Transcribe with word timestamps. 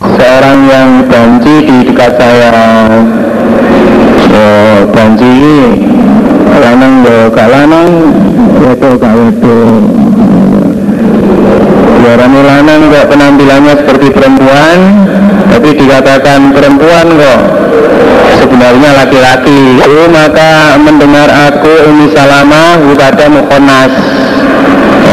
seorang 0.00 0.58
yang 0.66 0.90
banci 1.06 1.54
di 1.62 1.76
dekat 1.86 2.12
saya. 2.18 2.50
Oh, 4.34 4.78
banci. 4.90 5.34
Lanang 6.54 7.04
yo 7.04 7.28
gak 7.34 7.50
itu 7.50 8.90
gak 8.96 9.14
itu 9.26 9.58
Diarani 11.98 12.40
lanang 12.46 12.80
kok 12.88 13.06
penampilannya 13.10 13.74
seperti 13.84 14.08
perempuan 14.14 14.78
Tapi 15.50 15.68
dikatakan 15.76 16.54
perempuan 16.54 17.06
kok. 17.20 17.40
Sebenarnya 18.38 18.90
laki-laki. 19.02 19.82
Oh, 19.82 20.08
Maka 20.08 20.78
mendengar 20.78 21.28
aku 21.28 21.90
Umi 21.90 22.10
Salamah 22.14 22.80
kepada 22.80 23.24
Mukhonas 23.28 23.92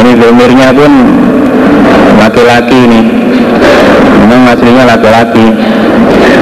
Ini 0.02 0.12
domirnya 0.18 0.70
pun 0.78 0.94
Laki-laki 2.22 2.80
nih 2.86 3.21
Memang 4.22 4.54
aslinya 4.54 4.84
laki-laki. 4.86 5.48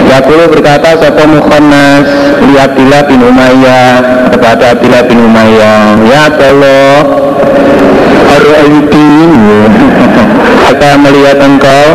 Yakulu 0.10 0.52
berkata 0.52 0.98
Sopo 0.98 1.22
Mukhonas 1.30 2.06
Lihat 2.44 2.74
Abdillah 2.76 3.02
bin 3.08 3.22
Umayyah. 3.24 3.94
Kepada 4.36 4.76
Abdillah 4.76 5.04
bin 5.08 5.20
Umayyah 5.24 6.02
Ya 6.10 6.28
Allah 6.28 6.98
Ar-Aidin 8.36 9.32
Kita 10.70 10.90
melihat 11.00 11.38
engkau? 11.40 11.86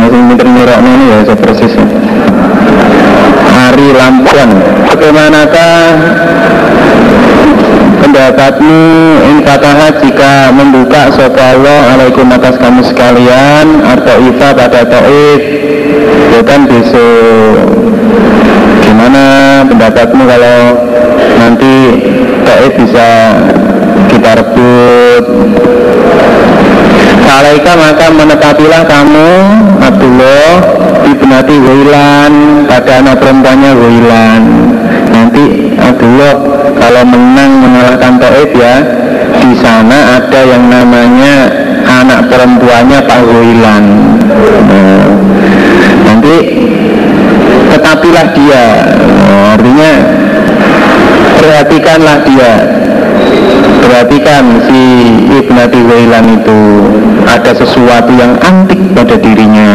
Masih 0.00 0.22
minta 0.22 0.46
ini 0.80 1.04
ya 1.12 1.18
saya 1.26 1.36
persis. 1.36 1.72
Hari 3.52 3.88
lampuan. 3.94 4.50
Bagaimanakah 4.88 5.78
pendapatmu 8.10 8.82
Infataha 9.38 9.86
jika 10.02 10.50
membuka 10.50 11.14
Sopa 11.14 11.54
Allah 11.54 11.94
alaikum 11.94 12.26
atas 12.34 12.58
kamu 12.58 12.82
sekalian 12.82 13.86
Atau 13.86 14.18
ifa 14.34 14.50
pada 14.50 14.82
ta'if 14.82 15.42
Ya 16.30 16.40
kan 16.46 16.62
besok. 16.66 17.66
Gimana 18.86 19.24
pendapatmu 19.66 20.22
kalau 20.24 20.58
nanti 21.42 21.74
ta'if 22.46 22.72
bisa 22.78 23.08
kita 24.08 24.38
rebut? 24.38 25.24
Alaika 27.30 27.72
maka 27.72 28.06
menetapilah 28.14 28.82
kamu 28.84 29.30
Abdullah 29.80 30.50
ibnati 31.08 31.56
Wilan 31.56 32.32
pada 32.68 33.00
anak 33.00 33.16
perempuannya 33.18 33.72
Wilan 33.74 34.42
nanti 35.10 35.74
Abdullah 35.80 36.59
kalau 36.80 37.02
menang 37.04 37.52
mengalahkan 37.60 38.16
Taib 38.16 38.50
ya 38.56 38.74
di 39.40 39.52
sana 39.60 40.18
ada 40.18 40.40
yang 40.42 40.64
namanya 40.66 41.34
anak 41.84 42.26
perempuannya 42.32 42.98
Pak 43.04 43.20
Wilan 43.28 43.84
nah, 44.66 45.04
nanti 46.08 46.36
tetapilah 47.70 48.26
dia. 48.34 48.66
Nah, 48.98 49.54
artinya 49.56 49.92
perhatikanlah 51.38 52.18
dia. 52.26 52.52
Perhatikan 53.80 54.44
si 54.66 54.82
Ibnati 55.40 55.80
Wailan 55.86 56.26
itu. 56.42 56.62
Ada 57.30 57.54
sesuatu 57.54 58.10
yang 58.10 58.34
antik 58.42 58.80
pada 58.90 59.14
dirinya 59.14 59.70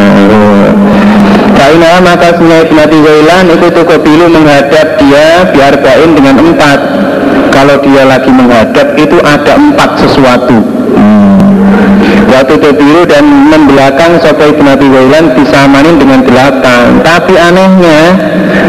Kainah 1.65 1.97
maka 1.97 2.37
sunya 2.37 2.61
Ibnati 2.61 2.93
Wailan 3.01 3.49
itu 3.57 3.73
cukup 3.73 4.05
pilu 4.05 4.29
menghadap 4.29 5.01
dia 5.01 5.49
biar 5.49 5.73
bain 5.81 6.13
dengan 6.13 6.37
empat. 6.37 6.77
Kalau 7.49 7.81
dia 7.81 8.05
lagi 8.05 8.29
menghadap 8.29 8.93
itu 8.93 9.17
ada 9.25 9.57
empat 9.57 9.97
sesuatu. 9.97 10.61
Hmm. 10.93 11.41
Waktu 12.29 12.69
biru 12.69 13.09
dan 13.09 13.25
membelakang 13.49 14.21
Sopo 14.21 14.45
Ibnati 14.45 14.85
Wailan 14.93 15.33
disamanin 15.33 15.97
dengan 15.97 16.21
belakang. 16.21 17.01
Tapi 17.01 17.33
anehnya 17.33 18.13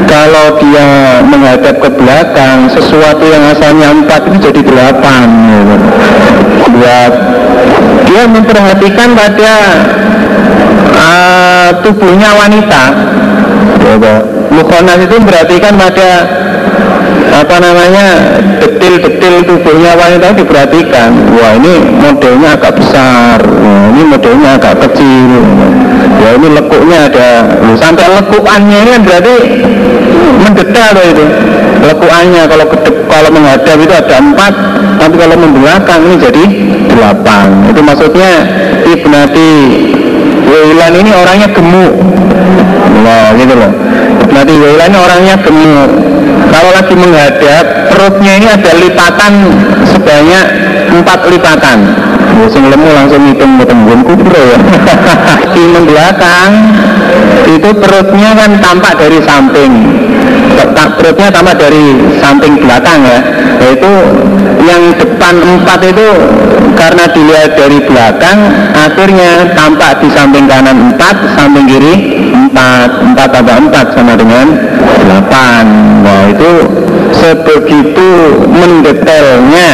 Kalau 0.08 0.56
dia 0.56 1.20
menghadap 1.20 1.76
ke 1.82 1.88
belakang 1.92 2.72
Sesuatu 2.72 3.28
yang 3.28 3.44
asalnya 3.52 3.92
empat 3.92 4.24
itu 4.24 4.48
jadi 4.48 4.60
delapan. 4.64 5.28
Dia 8.08 8.24
memperhatikan 8.24 9.12
pada 9.12 9.52
uh, 10.96 11.70
Tubuhnya 11.82 12.30
wanita. 12.34 12.84
Mukhonas 14.50 14.98
itu 15.04 15.14
memperhatikan 15.20 15.76
pada 15.76 16.10
apa 17.36 17.56
namanya 17.60 18.06
detil-detil 18.64 19.44
tubuhnya 19.44 19.92
wanita 19.94 20.32
diperhatikan. 20.32 21.10
Wah 21.36 21.52
ini 21.60 21.74
modelnya 22.00 22.56
agak 22.56 22.80
besar. 22.80 23.38
Wah, 23.44 23.84
ini 23.92 24.02
modelnya 24.08 24.56
agak 24.56 24.74
kecil. 24.88 25.44
Ya 26.22 26.28
ini 26.40 26.48
lekuknya 26.56 26.98
ada. 27.12 27.30
Sampai 27.76 28.08
lekukannya 28.08 28.78
ini 28.82 28.90
kan 28.96 29.02
berarti 29.04 29.34
mendetail 30.44 30.90
loh 30.96 31.06
itu. 31.12 31.24
Lekukannya 31.86 32.42
kalau 32.48 32.66
kedep, 32.72 32.96
kalau 33.06 33.30
menghadap 33.30 33.76
itu 33.76 33.94
ada 33.94 34.14
empat. 34.16 34.54
Tapi 34.96 35.14
kalau 35.20 35.36
membelakang 35.36 36.00
ini 36.08 36.16
jadi 36.16 36.44
delapan. 36.88 37.46
Itu 37.68 37.80
maksudnya 37.84 38.32
ibnati 38.88 39.52
Wilan 40.46 40.92
ini 40.94 41.10
orangnya 41.10 41.48
gemuk. 41.50 41.94
Nah 43.02 43.34
gitu 43.34 43.54
loh. 43.58 43.72
Ibnati 44.26 44.54
Wilan 44.54 44.88
ini 44.94 44.98
orangnya 44.98 45.34
gemuk. 45.42 45.90
Kalau 46.46 46.70
lagi 46.72 46.94
menghadap 46.94 47.64
perutnya 47.90 48.32
ini 48.38 48.46
ada 48.48 48.70
lipatan 48.78 49.32
sebanyak 49.90 50.46
empat 51.00 51.28
lipatan. 51.28 51.78
Sing 52.52 52.68
lemu 52.68 52.88
langsung 52.92 53.22
hitung 53.32 53.56
tembun 53.64 54.00
kubro 54.04 54.36
ya. 54.36 54.58
Di 55.56 55.64
belakang 55.72 56.52
itu 57.48 57.70
perutnya 57.72 58.30
kan 58.36 58.50
tampak 58.60 58.94
dari 59.00 59.18
samping. 59.24 59.72
Perutnya 60.96 61.28
tampak 61.32 61.56
dari 61.60 61.96
samping 62.20 62.60
belakang 62.60 63.00
ya? 63.04 63.20
Yaitu 63.62 63.92
yang 64.64 64.82
depan 64.98 65.34
empat 65.38 65.80
itu 65.86 66.08
karena 66.76 67.04
dilihat 67.08 67.56
dari 67.56 67.78
belakang 67.80 68.38
akhirnya 68.76 69.48
tampak 69.56 70.02
di 70.04 70.08
samping 70.12 70.44
kanan 70.44 70.92
empat 70.92 71.16
samping 71.36 71.64
kiri 71.64 71.94
empat. 72.32 72.90
Empat 73.00 73.28
tambah 73.32 73.56
empat 73.68 73.86
sama 73.96 74.12
dengan 74.12 74.46
delapan. 75.00 75.64
Wah 76.04 76.24
itu 76.30 76.50
sebegitu 77.26 78.38
mendetailnya 78.46 79.70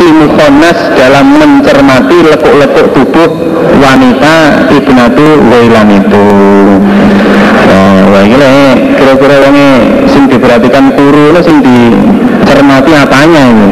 si 0.00 0.06
Mukhonas 0.08 0.78
dalam 0.96 1.36
mencermati 1.36 2.24
lekuk-lekuk 2.24 2.86
tubuh 2.96 3.30
wanita 3.84 4.64
Ibnatu 4.72 5.44
Wailan 5.52 5.88
itu. 5.92 6.26
Wah 8.10 8.24
ini 8.24 8.96
kira-kira 8.96 9.36
ini 9.52 9.68
sing 10.08 10.24
diperhatikan 10.24 10.96
kuru 10.96 11.36
ini 11.36 11.40
sing 11.44 11.60
dicermati 11.60 12.92
apanya 12.96 13.42
ini? 13.44 13.68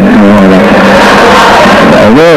Nah, 1.88 2.04
itu 2.12 2.32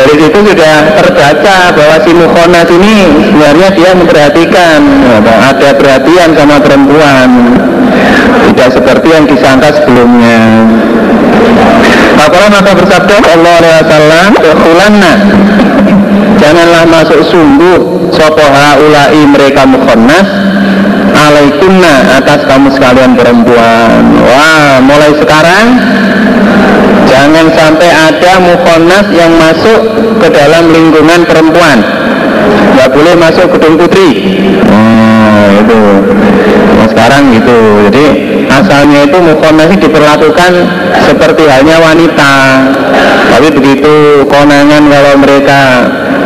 dari 0.00 0.14
situ 0.16 0.38
sudah 0.48 0.76
terbaca 0.96 1.56
bahwa 1.76 1.96
si 2.00 2.10
Mukhonas 2.16 2.68
ini 2.72 2.96
sebenarnya 3.28 3.68
dia 3.76 3.90
memperhatikan 3.92 4.80
ada 5.20 5.76
perhatian 5.76 6.32
sama 6.32 6.56
perempuan 6.56 7.28
tidak 8.46 8.68
seperti 8.74 9.08
yang 9.10 9.24
disangka 9.26 9.68
sebelumnya. 9.82 10.66
Maka 12.18 12.50
maka 12.50 12.70
bersabda 12.74 13.14
Allah 13.30 13.54
Alaihi 13.62 13.78
Wasallam 13.86 14.30
Janganlah 16.38 16.84
masuk 16.90 17.20
sungguh 17.30 18.10
Sopoha 18.10 18.78
ulai 18.82 19.22
mereka 19.22 19.62
mukhonas 19.62 20.26
Alaikumna 21.14 22.18
atas 22.18 22.46
kamu 22.46 22.74
sekalian 22.74 23.14
perempuan. 23.14 24.02
Wah 24.22 24.82
mulai 24.82 25.14
sekarang 25.14 25.66
Jangan 27.08 27.46
sampai 27.54 27.90
ada 27.90 28.32
mukhonas 28.42 29.06
yang 29.14 29.32
masuk 29.38 29.80
ke 30.20 30.28
dalam 30.28 30.68
lingkungan 30.74 31.24
perempuan 31.24 31.80
Gak 32.78 32.88
boleh 32.94 33.14
masuk 33.18 33.46
gedung 33.56 33.74
putri. 33.74 34.08
Oh 34.70 35.46
itu. 35.50 35.80
Nah 36.78 36.86
sekarang 36.86 37.34
gitu. 37.34 37.58
Jadi 37.90 38.04
asalnya 38.48 39.06
itu 39.06 39.18
mukhonasi 39.18 39.74
diperlakukan 39.82 40.52
seperti 41.06 41.42
halnya 41.50 41.76
wanita. 41.82 42.32
Tapi 43.28 43.48
begitu 43.54 44.24
konangan 44.26 44.82
kalau 44.88 45.14
mereka 45.20 45.60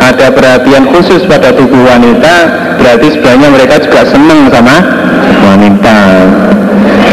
ada 0.03 0.27
perhatian 0.33 0.89
khusus 0.91 1.23
pada 1.25 1.55
tubuh 1.55 1.79
wanita 1.87 2.33
berarti 2.77 3.07
sebenarnya 3.15 3.49
mereka 3.53 3.75
juga 3.81 4.01
senang 4.07 4.51
sama 4.51 4.75
wanita. 5.47 5.97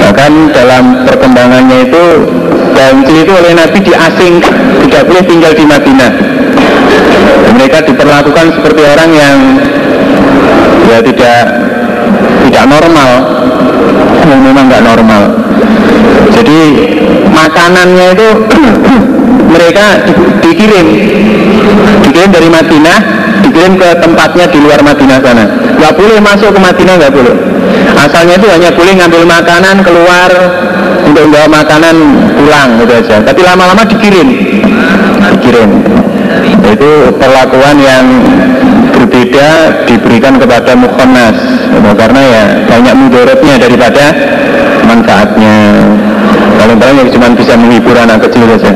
Bahkan 0.00 0.32
dalam 0.56 0.84
perkembangannya 1.06 1.86
itu 1.86 2.04
Banci 2.80 3.12
itu 3.12 3.32
oleh 3.34 3.52
Nabi 3.52 3.78
diasing 3.84 4.40
tidak 4.88 5.02
boleh 5.04 5.22
tinggal 5.28 5.52
di 5.52 5.64
Madinah 5.68 6.10
mereka 7.54 7.84
diperlakukan 7.84 8.46
seperti 8.56 8.82
orang 8.88 9.10
yang 9.12 9.36
ya 10.88 10.98
tidak 11.04 11.40
tidak 12.48 12.64
normal. 12.66 13.10
Memang 14.30 14.66
nggak 14.70 14.84
normal. 14.84 15.22
Jadi 16.30 16.58
makanannya 17.30 18.06
itu 18.14 18.28
mereka 19.54 20.06
di, 20.06 20.12
dikirim. 20.44 20.86
Dikirim 22.06 22.30
dari 22.30 22.48
Madinah 22.48 22.98
dikirim 23.44 23.74
ke 23.76 23.88
tempatnya 23.98 24.46
di 24.48 24.58
luar 24.62 24.80
Madinah 24.80 25.18
sana. 25.20 25.44
Nggak 25.76 25.92
boleh 25.96 26.18
masuk 26.22 26.50
ke 26.54 26.60
Madinah 26.60 26.94
nggak 26.96 27.12
boleh. 27.12 27.34
Asalnya 27.98 28.40
itu 28.40 28.48
hanya 28.48 28.70
boleh 28.72 28.92
ngambil 28.96 29.22
makanan 29.26 29.76
keluar 29.84 30.30
untuk 31.04 31.24
bawa 31.28 31.46
makanan 31.50 31.96
pulang 32.38 32.68
gitu 32.80 32.92
aja. 32.94 33.16
Tapi 33.20 33.40
lama-lama 33.44 33.82
dikirim. 33.84 34.28
Dikirim 35.36 35.99
itu 36.70 36.92
perlakuan 37.18 37.76
yang 37.78 38.06
berbeda 38.94 39.48
diberikan 39.88 40.38
kepada 40.38 40.72
mukhonas. 40.76 41.36
Karena 41.96 42.20
ya 42.22 42.44
banyak 42.68 42.94
mudorotnya 42.96 43.54
daripada 43.58 44.04
manfaatnya. 44.86 45.56
Paling-paling 46.60 46.96
yang 47.04 47.10
cuma 47.10 47.26
bisa 47.34 47.56
menghibur 47.56 47.96
anak 47.96 48.24
kecil 48.28 48.44
saja. 48.56 48.72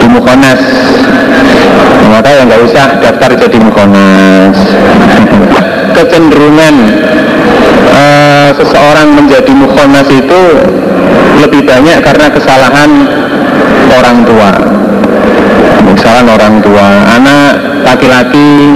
Di 0.00 0.06
mukhonas. 0.08 0.62
Maka 2.12 2.28
ya 2.28 2.42
nggak 2.44 2.62
usah 2.66 2.86
daftar 3.00 3.30
jadi 3.36 3.58
mukhonas. 3.60 4.56
Kecenderungan 5.96 6.74
uh, 7.92 8.50
seseorang 8.56 9.08
menjadi 9.12 9.52
mukhonas 9.52 10.08
itu 10.08 10.42
lebih 11.42 11.66
banyak 11.66 11.98
karena 12.00 12.26
kesalahan 12.30 12.90
orang 13.92 14.18
tua 14.24 14.81
kesalahan 16.02 16.34
orang 16.34 16.54
tua. 16.58 16.88
Anak 17.14 17.50
laki-laki 17.86 18.74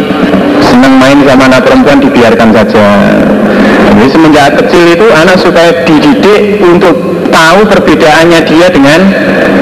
senang 0.62 0.94
main 0.94 1.19
sama 1.26 1.50
anak 1.50 1.67
perempuan 1.67 1.99
dibiarkan 1.99 2.55
saja. 2.55 2.87
Jadi 3.99 4.08
semenjak 4.14 4.55
kecil 4.62 4.94
itu 4.94 5.06
anak 5.11 5.34
supaya 5.43 5.75
dididik 5.82 6.62
untuk 6.62 6.94
tahu 7.34 7.67
perbedaannya 7.67 8.46
dia 8.46 8.70
dengan 8.70 9.11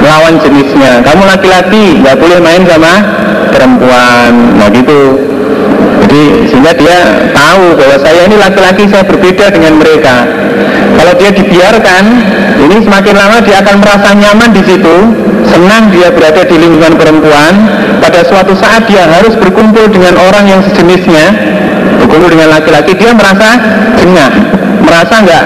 lawan 0.05 0.37
jenisnya. 0.45 1.01
Kamu 1.01 1.25
laki-laki 1.25 2.05
nggak 2.05 2.21
boleh 2.21 2.37
main 2.37 2.61
sama 2.69 2.93
perempuan. 3.49 4.61
Nah 4.61 4.69
gitu. 4.69 5.01
Jadi 6.05 6.21
sehingga 6.53 6.69
dia 6.77 6.97
tahu 7.33 7.81
bahwa 7.81 7.97
saya 7.97 8.29
ini 8.29 8.37
laki-laki 8.37 8.85
saya 8.93 9.01
berbeda 9.09 9.49
dengan 9.49 9.81
mereka. 9.81 10.21
Kalau 11.01 11.17
dia 11.17 11.33
dibiarkan 11.33 12.03
ini 12.61 12.77
semakin 12.85 13.15
lama 13.17 13.41
dia 13.41 13.57
akan 13.65 13.81
merasa 13.81 14.13
nyaman 14.13 14.53
di 14.53 14.61
situ 14.61 14.97
senang 15.55 15.87
dia 15.87 16.11
berada 16.11 16.43
di 16.43 16.55
lingkungan 16.59 16.99
perempuan. 16.99 17.53
Pada 18.03 18.21
suatu 18.27 18.53
saat 18.59 18.85
dia 18.91 19.07
harus 19.07 19.33
berkumpul 19.39 19.87
dengan 19.87 20.19
orang 20.19 20.51
yang 20.51 20.61
sejenisnya. 20.67 21.31
Berkumpul 22.03 22.35
dengan 22.35 22.59
laki-laki 22.59 22.91
dia 22.99 23.15
merasa 23.15 23.55
jengah. 23.95 24.31
Merasa 24.83 25.15
nggak 25.23 25.43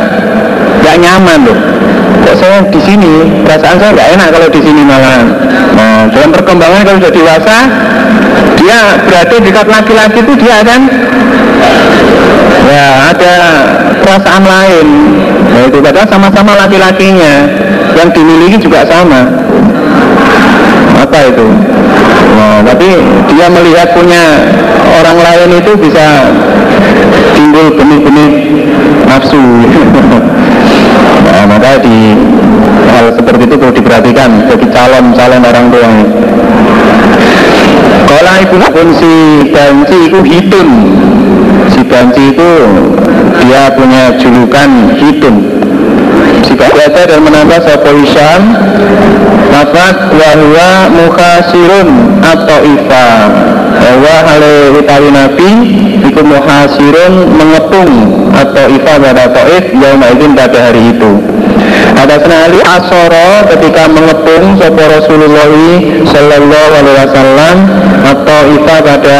nggak 0.81 0.95
nyaman 0.97 1.39
loh. 1.45 1.59
Kok 2.25 2.35
saya 2.35 2.57
di 2.67 2.81
sini? 2.81 3.13
Perasaan 3.45 3.77
saya 3.77 3.91
nggak 3.94 4.09
enak 4.17 4.27
kalau 4.33 4.47
di 4.50 4.61
sini 4.65 4.81
malah. 4.81 5.21
Nah 5.77 6.09
dalam 6.09 6.29
perkembangan 6.33 6.81
kalau 6.83 6.97
sudah 7.00 7.13
dewasa 7.13 7.57
dia 8.59 8.79
berada 9.07 9.35
dekat 9.39 9.67
laki-laki 9.69 10.19
itu 10.19 10.33
dia 10.41 10.53
akan 10.65 10.81
ya 12.67 12.88
ada 13.13 13.33
perasaan 14.03 14.44
lain. 14.44 14.88
Nah, 15.50 15.65
itu 15.65 15.81
padahal 15.81 16.07
sama-sama 16.07 16.53
laki-lakinya. 16.59 17.33
Yang 17.97 18.21
dimiliki 18.21 18.57
juga 18.69 18.85
sama 18.85 19.49
apa 21.00 21.18
itu? 21.31 21.48
Nah, 22.36 22.60
tapi 22.68 22.90
dia 23.31 23.48
melihat 23.48 23.96
punya 23.96 24.24
orang 25.00 25.18
lain 25.19 25.50
itu 25.63 25.72
bisa 25.80 26.28
timbul 27.36 27.74
benih-benih 27.75 28.31
nafsu. 29.07 29.44
Nah, 31.30 31.46
maka 31.46 31.80
di 31.80 32.18
hal 32.90 33.16
seperti 33.16 33.48
itu 33.48 33.56
perlu 33.56 33.72
diperhatikan 33.72 34.50
bagi 34.50 34.68
calon-calon 34.74 35.44
orang 35.46 35.66
tua. 35.72 35.92
Kalau 38.10 38.34
ibu 38.44 38.57
pun 38.74 38.88
si 38.98 39.13
banci 39.54 39.98
itu 40.10 40.19
hitun 40.25 40.69
si 41.69 41.81
banci 41.88 42.36
itu 42.36 42.51
dia 43.40 43.72
punya 43.72 44.19
julukan 44.19 44.69
hitun 45.00 45.36
si 46.45 46.54
baca 46.56 47.01
dan 47.06 47.19
menambah 47.21 47.60
sopo 47.63 47.89
isyam 48.04 48.42
lafad 49.54 49.98
wahwa 50.16 50.71
mukhasirun 50.94 51.88
atau 52.21 52.60
ifa. 52.63 53.07
Bahwa 53.80 54.16
hale 54.27 54.75
utawi 54.75 55.10
nabi 55.13 55.51
iku 56.04 56.21
muhasirun 56.25 57.13
mengepung 57.31 57.92
atau 58.33 58.66
ifa 58.69 58.94
pada 59.00 59.25
taif 59.31 59.66
yaum 59.71 60.01
izin 60.04 60.31
pada 60.36 60.57
hari 60.69 60.94
itu. 60.94 61.12
Ada 62.00 62.16
senali 62.24 62.60
asoro 62.63 63.30
ketika 63.51 63.88
mengepung 63.92 64.57
sopo 64.57 64.83
Rasulullah 64.83 65.51
Sallallahu 66.07 66.72
Alaihi 66.75 66.98
Wasallam 67.04 67.57
atau 68.04 68.39
ifa 68.57 68.75
pada 68.83 69.19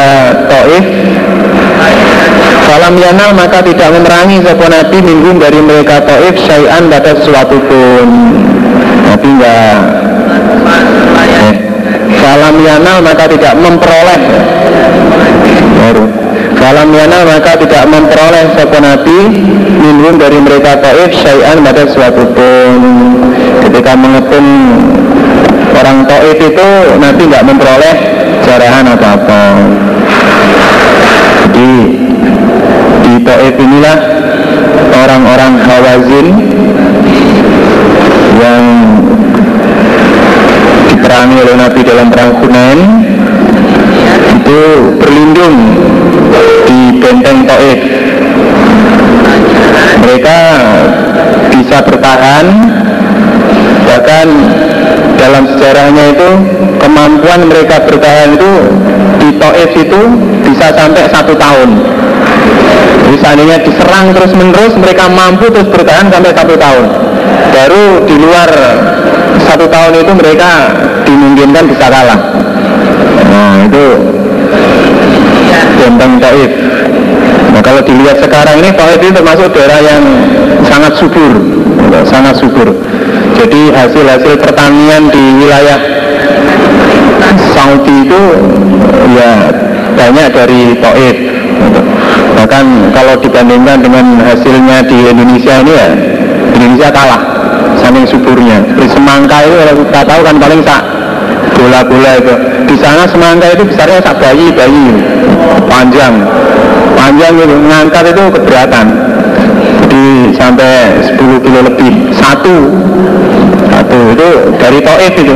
taif 0.50 0.86
Falam 2.70 3.02
yanal 3.02 3.34
maka 3.34 3.66
tidak 3.66 3.90
memerangi 3.90 4.46
sopo 4.46 4.70
Nabi 4.70 5.02
minggu 5.02 5.42
dari 5.42 5.58
mereka 5.58 6.06
taif 6.06 6.38
syai'an 6.38 6.86
pada 6.86 7.18
sesuatu 7.18 7.58
pun. 7.66 8.08
Nabi 9.10 9.26
enggak. 9.26 9.82
Eh, 11.50 11.54
Falam 12.22 12.62
yanal 12.62 13.02
maka 13.02 13.26
tidak 13.26 13.58
memperoleh. 13.58 14.22
Baru. 15.82 16.06
Falam 16.62 16.94
yanal 16.94 17.26
maka 17.26 17.58
tidak 17.58 17.90
memperoleh 17.90 18.46
sopo 18.54 18.78
Nabi 18.78 19.18
minggu 19.82 20.22
dari 20.22 20.38
mereka 20.38 20.78
taif 20.78 21.10
syai'an 21.26 21.66
pada 21.66 21.90
sesuatu 21.90 22.22
pun. 22.38 22.80
Ketika 23.66 23.98
mengepung 23.98 24.50
orang 25.74 26.06
taif 26.06 26.38
itu 26.38 26.70
Nabi 27.02 27.22
nggak 27.34 27.46
memperoleh 27.50 27.96
jarahan 28.46 28.94
apa-apa. 28.94 29.42
Jadi 31.50 32.09
Taif 33.24 33.56
inilah 33.60 33.98
orang-orang 34.94 35.54
Hawazin 35.64 36.28
yang 38.40 38.64
diperangi 40.90 41.38
oleh 41.44 41.56
Nabi 41.60 41.80
dalam 41.84 42.08
perang 42.12 42.32
Hunain 42.40 42.80
itu 44.40 44.62
berlindung 45.00 45.56
di 46.68 46.80
benteng 47.00 47.48
Taif. 47.48 47.80
Mereka 50.00 50.38
bisa 51.52 51.78
bertahan 51.84 52.46
bahkan 53.90 54.28
dalam 55.20 55.44
sejarahnya 55.50 56.16
itu 56.16 56.30
kemampuan 56.80 57.42
mereka 57.50 57.84
bertahan 57.84 58.38
itu 58.38 58.54
di 59.20 59.30
Taif 59.36 59.72
itu 59.76 60.02
bisa 60.48 60.72
sampai 60.72 61.04
satu 61.12 61.36
tahun 61.36 61.70
seandainya 63.20 63.62
diserang 63.62 64.16
terus 64.16 64.32
menerus 64.32 64.74
mereka 64.80 65.12
mampu 65.12 65.52
terus 65.52 65.68
bertahan 65.68 66.08
sampai 66.08 66.32
satu 66.32 66.56
tahun. 66.56 66.86
Baru 67.50 68.08
di 68.08 68.16
luar 68.16 68.50
satu 69.44 69.66
tahun 69.68 69.92
itu 70.02 70.14
mereka 70.16 70.52
dimungkinkan 71.04 71.64
bisa 71.68 71.86
kalah. 71.90 72.20
Nah 73.30 73.54
itu 73.68 73.86
benteng 75.80 76.20
Taif 76.20 76.52
nah 77.50 77.62
kalau 77.66 77.82
dilihat 77.82 78.20
sekarang 78.22 78.62
ini 78.62 78.70
Taif 78.76 79.00
itu 79.00 79.14
termasuk 79.16 79.48
daerah 79.56 79.80
yang 79.82 80.04
sangat 80.68 80.94
subur. 81.00 81.34
Sangat 82.06 82.38
subur. 82.38 82.70
Jadi 83.36 83.72
hasil-hasil 83.74 84.38
pertanian 84.40 85.10
di 85.10 85.24
wilayah 85.42 85.80
Saudi 87.56 88.06
itu 88.06 88.24
ya 89.18 89.32
banyak 89.98 90.28
dari 90.32 90.62
Taif 90.78 91.16
bahkan 92.40 92.64
kalau 92.96 93.20
dibandingkan 93.20 93.84
dengan 93.84 94.16
hasilnya 94.24 94.80
di 94.88 95.12
Indonesia 95.12 95.60
ini 95.60 95.74
ya 95.76 95.90
Indonesia 96.56 96.88
kalah 96.88 97.22
saking 97.84 98.08
suburnya. 98.08 98.64
Di 98.80 98.88
semangka 98.88 99.44
itu 99.44 99.84
kita 99.92 100.02
tahu 100.08 100.22
kan 100.24 100.36
paling 100.40 100.64
sak 100.64 100.82
bola-bola 101.60 102.12
itu. 102.16 102.34
Di 102.64 102.76
sana 102.80 103.04
semangka 103.12 103.52
itu 103.52 103.64
besarnya 103.68 104.00
sak 104.00 104.24
bayi 104.24 104.56
bayi 104.56 104.88
panjang. 105.68 106.16
Panjang 106.96 107.34
itu 107.44 107.56
ngangkat 107.68 108.04
itu 108.16 108.24
keberatan. 108.40 108.88
Di 109.92 110.32
sampai 110.40 111.04
10 111.12 111.44
kilo 111.44 111.60
lebih. 111.68 112.16
Satu. 112.16 112.56
Satu. 113.68 114.00
Itu 114.16 114.28
dari 114.56 114.80
Taif 114.80 115.14
itu. 115.20 115.36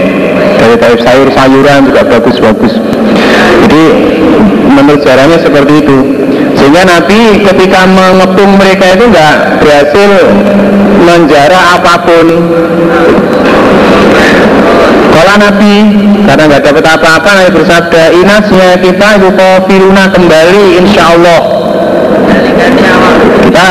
Dari 0.55 0.75
Taif 0.79 0.99
sayur-sayuran 1.03 1.91
juga 1.91 2.01
bagus-bagus. 2.07 2.79
Jadi 3.67 3.83
menurut 4.71 5.01
caranya 5.03 5.37
seperti 5.41 5.83
itu 5.83 6.22
sehingga 6.63 6.87
Nabi 6.87 7.43
ketika 7.43 7.83
mengepung 7.83 8.55
mereka 8.55 8.95
itu 8.95 9.11
nggak 9.11 9.59
berhasil 9.59 10.11
menjara 11.03 11.59
apa 11.75 11.93
pun. 12.07 12.27
Kalau 15.11 15.35
Nabi 15.43 15.73
karena 16.23 16.43
nggak 16.47 16.63
dapat 16.63 16.85
apa-apa 16.87 17.29
Nabi 17.35 17.51
bersabda 17.51 18.03
inasnya 18.15 18.79
kita 18.79 19.07
itu 19.19 19.29
kafiruna 19.35 20.07
kembali 20.15 20.63
insya 20.79 21.11
Allah 21.11 21.41
kita 23.43 23.69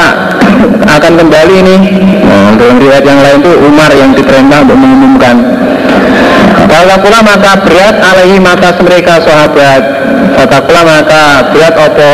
akan 0.84 1.12
kembali 1.16 1.56
nih 1.64 1.80
nah, 2.28 2.52
dalam 2.60 2.76
riwayat 2.76 3.04
yang 3.08 3.20
lain 3.24 3.38
itu 3.40 3.52
Umar 3.72 3.90
yang 3.96 4.12
diperintah 4.12 4.68
untuk 4.68 4.76
mengumumkan. 4.76 5.36
Kalau 6.68 6.96
pula 7.00 7.24
maka 7.24 7.56
berat 7.64 7.96
alaihi 8.04 8.36
maka 8.36 8.76
mereka 8.84 9.16
sahabat. 9.24 9.82
Fatakula 10.36 10.82
maka 10.84 11.52
berat 11.52 11.74
opo 11.76 12.12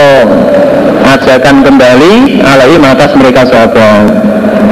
ajakan 1.05 1.65
kembali 1.65 2.43
alai 2.45 2.77
atas 2.81 3.11
mereka 3.17 3.43
sahabat 3.49 4.29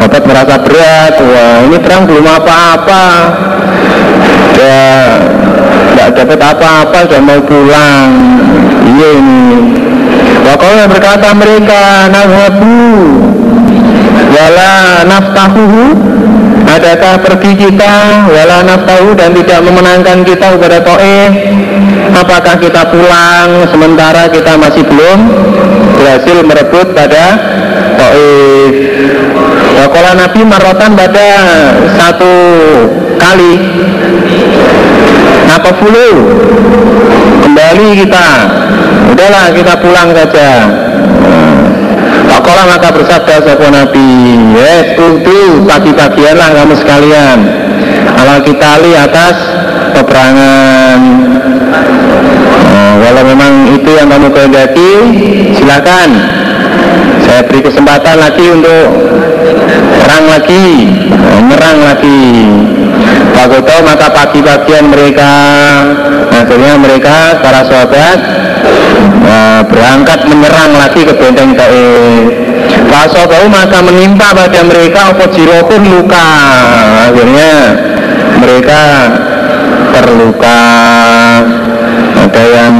dapat 0.06 0.22
merasa 0.22 0.54
berat 0.62 1.14
wah 1.18 1.56
ini 1.66 1.76
perang 1.82 2.06
belum 2.06 2.24
apa-apa. 2.24 3.04
Ya 4.56 4.88
tidak 5.92 6.08
dapat 6.24 6.40
apa-apa 6.40 6.98
sudah 7.04 7.20
mau 7.20 7.40
pulang. 7.44 8.08
Iya 8.86 9.08
ini. 9.18 9.52
Wakaulah 10.46 10.86
berkata 10.86 11.34
mereka 11.34 12.06
Nahabu 12.06 13.18
Wala 14.30 15.02
naftahu 15.02 15.90
Adakah 16.70 17.18
pergi 17.18 17.66
kita 17.66 17.94
Wala 18.30 18.62
naftahu 18.62 19.18
dan 19.18 19.34
tidak 19.34 19.58
memenangkan 19.66 20.22
kita 20.22 20.54
kepada 20.54 20.86
To'eh? 20.86 21.50
Apakah 22.14 22.62
kita 22.62 22.94
pulang 22.94 23.66
Sementara 23.74 24.30
kita 24.30 24.54
masih 24.54 24.86
belum 24.86 25.18
Berhasil 26.06 26.38
merebut 26.46 26.94
pada 26.94 27.34
To'eh 27.98 28.70
Wakola 29.74 30.14
Nabi 30.14 30.40
marotan 30.46 30.94
pada 30.94 31.26
Satu 31.98 32.34
kali. 33.18 33.54
Apa 35.50 35.74
fulu? 35.82 36.10
Kembali 37.42 38.06
kita. 38.06 38.28
Udahlah 39.18 39.50
kita 39.50 39.74
pulang 39.82 40.14
saja. 40.14 40.50
Pakola 42.30 42.62
maka 42.70 42.88
bersabda 42.94 43.42
sopo 43.42 43.66
Nabi 43.66 44.06
Yes, 44.54 44.94
itu 44.94 45.66
pagi-pagian 45.66 46.38
lah 46.38 46.54
kamu 46.54 46.74
sekalian. 46.86 47.38
Ala 48.14 48.46
kita 48.46 48.78
li 48.78 48.94
atas 48.94 49.36
peperangan 49.90 50.98
nah, 52.86 52.94
Walau 53.02 53.24
memang 53.26 53.74
itu 53.74 53.90
yang 53.90 54.06
kamu 54.06 54.30
kehendaki 54.30 54.90
Silakan 55.58 56.10
Saya 57.26 57.42
beri 57.50 57.60
kesempatan 57.66 58.16
lagi 58.22 58.46
untuk 58.54 58.86
Perang 60.06 60.26
lagi 60.30 60.66
Menyerang 61.10 61.78
lagi 61.82 62.22
Pagoto 63.34 63.76
maka 63.82 64.06
pagi-pagian 64.14 64.86
mereka 64.86 65.32
Akhirnya 66.30 66.78
mereka 66.78 67.42
para 67.42 67.66
sahabat 67.66 68.18
nah, 69.24 69.60
berangkat 69.66 70.20
menyerang 70.28 70.72
lagi 70.76 71.00
ke 71.06 71.14
benteng 71.16 71.56
Taif. 71.56 72.28
Fasobahu 72.86 73.46
maka 73.50 73.78
menimpa 73.82 74.34
pada 74.36 74.60
mereka 74.66 75.14
apa 75.14 75.24
jirokun 75.32 75.82
luka. 75.86 76.28
Akhirnya 77.10 77.50
mereka 78.42 78.80
terluka. 79.96 80.60
Ada 82.16 82.42
yang 82.42 82.74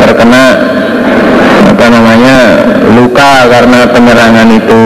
terkena 0.00 0.44
apa 1.68 1.84
namanya 1.88 2.36
luka 2.92 3.32
karena 3.48 3.78
penyerangan 3.88 4.48
itu. 4.52 4.84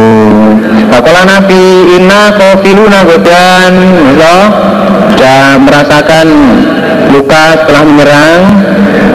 Fakola 0.92 1.22
Nabi 1.24 1.96
Inna 1.96 2.36
kofiluna 2.36 3.00
godan 3.06 3.72
loh 4.18 4.44
sudah 5.14 5.54
merasakan 5.62 6.26
luka 7.14 7.44
setelah 7.62 7.82
menyerang. 7.86 8.40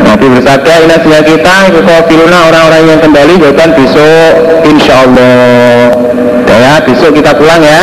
Nabi 0.08 0.26
bersabda 0.40 0.74
inasinya 0.88 1.22
kita 1.22 1.56
kofiluna 1.84 2.38
orang-orang 2.48 2.84
yang 2.96 3.00
kembali 3.04 3.34
jawaban 3.44 3.76
besok 3.76 4.32
insya 4.64 5.04
Allah 5.04 5.97
ya 6.58 6.74
besok 6.82 7.14
kita 7.14 7.32
pulang 7.38 7.62
ya 7.62 7.82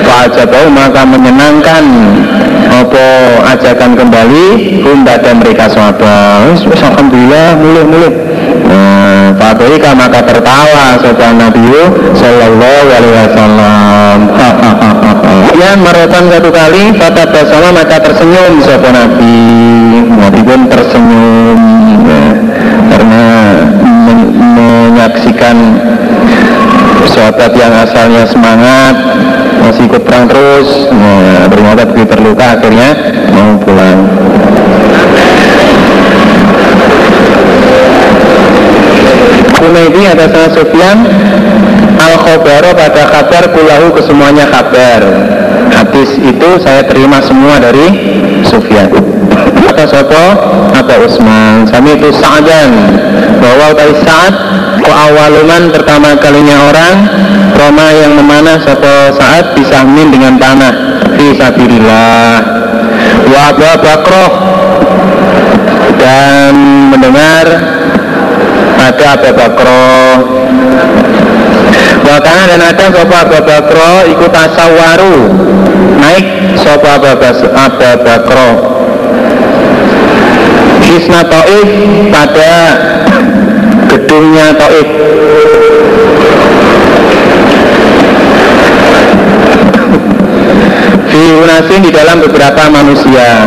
Fa'ajabau 0.00 0.70
maka 0.72 1.02
menyenangkan 1.06 1.84
apa 2.70 3.06
ajakan 3.58 3.98
kembali 3.98 4.46
hum 4.86 5.02
dan 5.02 5.36
mereka 5.42 5.66
sahabat 5.68 6.54
Alhamdulillah 6.64 7.58
mulai-mulai 7.58 8.30
Nah, 8.70 9.34
Fabrika 9.34 9.90
maka 9.98 10.22
tertawa 10.22 10.94
sopan 11.02 11.42
Nabi 11.42 11.66
Sallallahu 12.14 12.86
Alaihi 12.86 13.14
Wasallam. 13.18 14.18
Yang 15.60 15.78
merotan 15.82 16.24
satu 16.30 16.50
kali, 16.54 16.94
kata 16.94 17.22
bersama 17.34 17.68
maka 17.74 17.98
tersenyum 17.98 18.62
sopan 18.62 18.94
Nabi. 18.94 19.42
Nabi 20.06 20.40
pun 20.46 20.60
tersenyum 20.70 21.60
ya, 22.06 22.24
karena 22.94 23.24
men 23.82 24.18
menyaksikan 24.38 25.56
sahabat 27.40 27.56
yang 27.56 27.72
asalnya 27.72 28.22
semangat 28.28 28.94
masih 29.64 29.88
ikut 29.88 30.04
perang 30.04 30.28
terus 30.28 30.92
nah, 30.92 31.48
ternyata 31.48 31.88
begitu 31.88 32.12
terluka 32.12 32.44
akhirnya 32.52 32.88
mau 33.32 33.56
pulang. 33.64 34.00
Humaydi 39.56 40.02
ada 40.04 40.28
salah 40.28 40.52
Sufyan 40.52 40.98
al 41.96 42.14
khobaro 42.20 42.76
pada 42.76 43.08
kabar 43.08 43.44
kulahu 43.56 43.88
kesemuanya 43.96 44.44
kabar. 44.52 45.00
Hadis 45.72 46.20
itu 46.20 46.48
saya 46.60 46.84
terima 46.84 47.24
semua 47.24 47.56
dari 47.56 47.88
Sufyan. 48.44 48.92
Kata 49.64 49.88
sopo 49.88 50.24
apa 50.76 50.92
Usman. 51.08 51.64
Sami 51.72 51.96
itu 51.96 52.12
Sa'dan. 52.12 53.00
Bahwa 53.40 53.72
tadi 53.72 53.96
saat 54.04 54.34
ko 54.90 54.98
awaluman 54.98 55.70
pertama 55.70 56.18
kalinya 56.18 56.66
orang 56.66 56.96
Roma 57.54 57.94
yang 57.94 58.18
memanah 58.18 58.58
sopo 58.58 59.14
saat 59.14 59.54
bisa 59.54 59.86
min 59.86 60.10
dengan 60.10 60.34
tanah 60.34 60.72
fi 61.14 61.30
sabirillah 61.38 62.34
wa 63.30 63.54
Bakroh. 63.54 64.32
Dan 66.00 66.56
mendengar 66.88 67.44
ada 68.80 69.06
Abu 69.12 69.30
Bakro 69.36 69.92
Wakana 72.08 72.42
dan 72.48 72.60
ada 72.64 72.86
Sopo 72.88 73.12
Abu 73.12 73.38
Bakro 73.44 74.08
ikut 74.08 74.30
tasawaru 74.32 75.16
naik 76.00 76.56
Sopo 76.64 76.88
Abu 76.88 77.12
Bakro 78.00 78.48
Isna 80.88 81.20
Taif 81.28 81.68
pada 82.08 82.54
gedungnya 84.10 84.50
Taif 84.58 84.88
Fi 91.06 91.22
unasin 91.38 91.78
di 91.78 91.94
dalam 91.94 92.18
beberapa 92.18 92.62
manusia. 92.74 93.46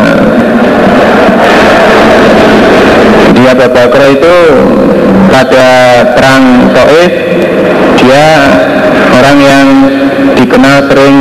Di 3.36 3.42
Abu 3.44 3.66
Bakro 3.76 4.08
itu 4.08 4.36
pada 5.28 5.68
perang 6.16 6.72
Taif 6.72 7.12
dia 8.00 8.28
orang 9.20 9.36
yang 9.44 9.66
dikenal 10.32 10.88
sering 10.88 11.18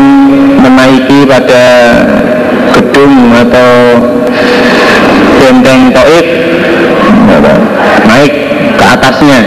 menaiki 0.56 1.28
pada 1.28 1.64
gedung 2.80 3.36
atau 3.44 3.72
benteng 5.44 5.92
Taif. 5.92 6.28
Naik 8.08 8.43
ke 8.84 8.92
atasnya. 9.00 9.40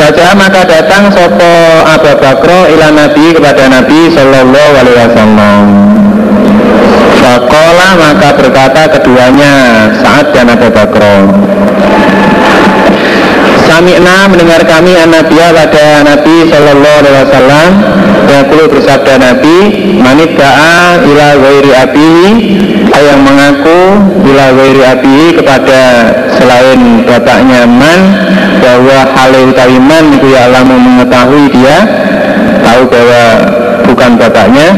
Saja 0.00 0.32
maka 0.32 0.64
datang 0.64 1.12
sopo 1.12 1.52
Abu 1.84 2.12
Bakro 2.16 2.60
ila 2.72 2.88
Nabi 2.96 3.36
kepada 3.36 3.68
Nabi 3.68 4.08
Sallallahu 4.08 4.72
Alaihi 4.80 4.96
Wasallam. 4.96 5.62
Fakola 7.20 7.88
maka 8.00 8.28
berkata 8.40 8.82
keduanya 8.96 9.52
saat 10.00 10.32
dan 10.32 10.48
Abu 10.48 10.70
Bakro 10.70 11.28
Sami'na 13.68 14.30
mendengar 14.32 14.64
kami 14.64 14.96
an-nabiya 14.96 15.52
pada 15.52 16.08
Nabi 16.08 16.48
Sallallahu 16.48 16.96
Alaihi 17.04 17.16
Wasallam. 17.28 17.70
Perlu 18.28 18.64
bersabda 18.70 19.18
Nabi 19.18 19.56
manit 19.98 20.36
ba'a 20.38 21.04
ila 21.04 21.26
ghairi 21.42 21.72
api 21.74 22.12
yang 23.08 23.20
mengaku 23.24 23.80
ila 24.24 24.44
ghairi 24.52 24.82
api 24.84 25.16
kepada 25.40 25.80
selain 26.38 27.02
bapaknya 27.02 27.66
man 27.66 28.00
bahwa 28.62 28.98
halil 29.14 29.50
taiman 29.52 30.04
itu 30.14 30.26
ya 30.32 30.46
Allah 30.46 30.62
mengetahui 30.64 31.44
dia 31.50 31.76
tahu 32.62 32.82
bahwa 32.88 33.24
bukan 33.90 34.10
bapaknya. 34.16 34.68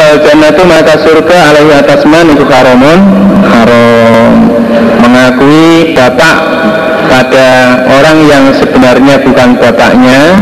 Jannatu 0.00 0.66
maka 0.66 0.98
surga 1.06 1.36
alaihi 1.54 1.72
atas 1.76 2.02
man 2.08 2.26
itu 2.34 2.42
haramun. 2.42 2.98
Haram. 3.46 4.34
Mengakui 5.00 5.94
bapak 5.94 6.38
pada 7.10 7.48
orang 7.90 8.18
yang 8.30 8.44
sebenarnya 8.54 9.18
bukan 9.26 9.58
bapaknya 9.58 10.38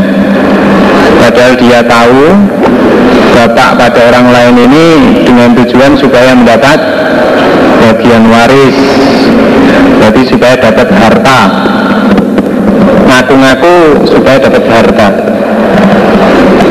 padahal 1.24 1.54
dia 1.56 1.80
tahu 1.80 2.36
bapak 3.32 3.70
pada 3.80 4.00
orang 4.12 4.26
lain 4.28 4.56
ini 4.68 4.86
dengan 5.24 5.56
tujuan 5.56 5.96
supaya 5.96 6.36
mendapat 6.36 6.78
bagian 7.80 8.28
waris 8.28 8.78
jadi 10.02 10.22
supaya 10.26 10.54
dapat 10.56 10.88
harta. 10.92 11.40
Ngaku-ngaku 13.08 13.74
supaya 14.08 14.36
dapat 14.40 14.64
harta. 14.68 15.08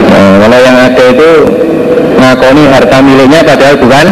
Nah, 0.08 0.58
yang 0.58 0.77
ada 0.89 1.03
itu 1.13 1.32
ngakoni 2.17 2.63
harta 2.67 2.98
miliknya 3.00 3.39
padahal 3.46 3.75
bukan 3.77 4.06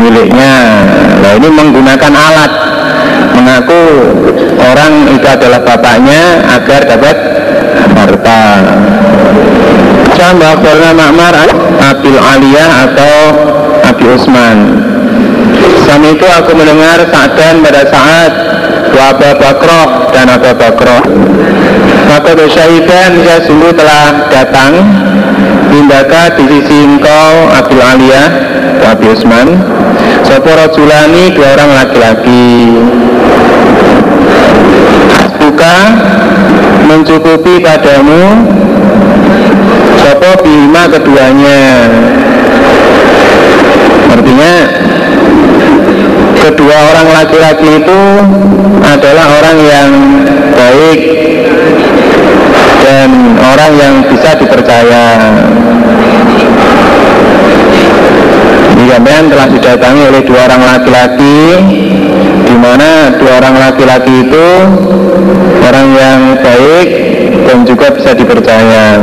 miliknya. 0.00 0.54
Nah 1.20 1.32
ini 1.36 1.48
menggunakan 1.52 2.12
alat. 2.12 2.52
Mengaku 3.36 3.82
orang 4.58 4.92
itu 5.16 5.26
adalah 5.26 5.60
bapaknya 5.64 6.44
agar 6.60 6.80
dapat 6.86 7.16
harta. 7.96 8.42
Sama 10.20 10.52
Akhbarna 10.52 10.90
Ma'mar 10.92 11.34
Abil 11.80 12.18
Aliyah 12.20 12.70
atau 12.84 13.14
Abi 13.88 14.04
Usman 14.12 14.58
Sama 15.84 16.14
itu 16.14 16.26
aku 16.26 16.52
mendengar 16.54 17.02
Sa'dan 17.08 17.64
pada 17.64 17.82
saat 17.88 18.32
Wabah 18.90 19.34
Bakroh 19.38 19.88
dan 20.10 20.26
Abu 20.28 20.50
Bakroh 20.54 21.02
Maka 22.10 22.30
bersyahidan 22.34 23.22
saya 23.22 23.40
sungguh 23.46 23.72
telah 23.74 24.30
datang 24.30 24.72
Indaka 25.70 26.34
di 26.34 26.44
sisi 26.50 26.82
engkau 26.82 27.54
Abil 27.54 27.78
Aliyah 27.78 28.50
Usman. 29.10 29.48
Sopo 30.24 30.50
Rajulani 30.50 31.34
dua 31.36 31.54
orang 31.54 31.70
laki-laki. 31.76 32.74
Buka 35.40 35.76
mencukupi 36.88 37.60
padamu. 37.60 38.50
Sopo 40.00 40.30
bima 40.42 40.84
keduanya. 40.88 41.62
Artinya 44.10 44.52
Kedua 46.40 46.76
orang 46.92 47.08
laki-laki 47.12 47.68
itu 47.84 48.00
adalah 48.80 49.26
orang 49.38 49.58
yang 49.60 49.90
baik 50.56 51.00
dan 52.80 53.08
orang 53.38 53.72
yang 53.76 53.94
bisa 54.08 54.34
dipercaya. 54.40 55.04
Sampean 59.00 59.32
telah 59.32 59.48
didatangi 59.48 60.12
oleh 60.12 60.20
dua 60.28 60.44
orang 60.44 60.60
laki-laki 60.60 61.40
di 62.44 62.52
mana 62.52 63.16
dua 63.16 63.40
orang 63.40 63.56
laki-laki 63.56 64.28
itu 64.28 64.48
orang 65.64 65.88
yang 65.96 66.20
baik 66.36 66.88
dan 67.48 67.64
juga 67.64 67.96
bisa 67.96 68.12
dipercaya. 68.12 69.00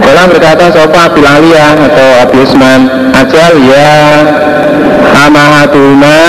Kalau 0.00 0.24
berkata 0.32 0.72
sopa 0.72 1.12
Abil 1.12 1.28
Aliyah 1.28 1.76
atau 1.76 2.08
Abi 2.24 2.40
Usman 2.40 3.12
Ajal 3.12 3.52
ya 3.68 3.92
Amahatuma 5.28 6.20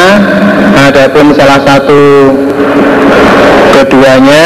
Adapun 0.86 1.34
salah 1.34 1.58
satu 1.66 2.30
keduanya 3.74 4.46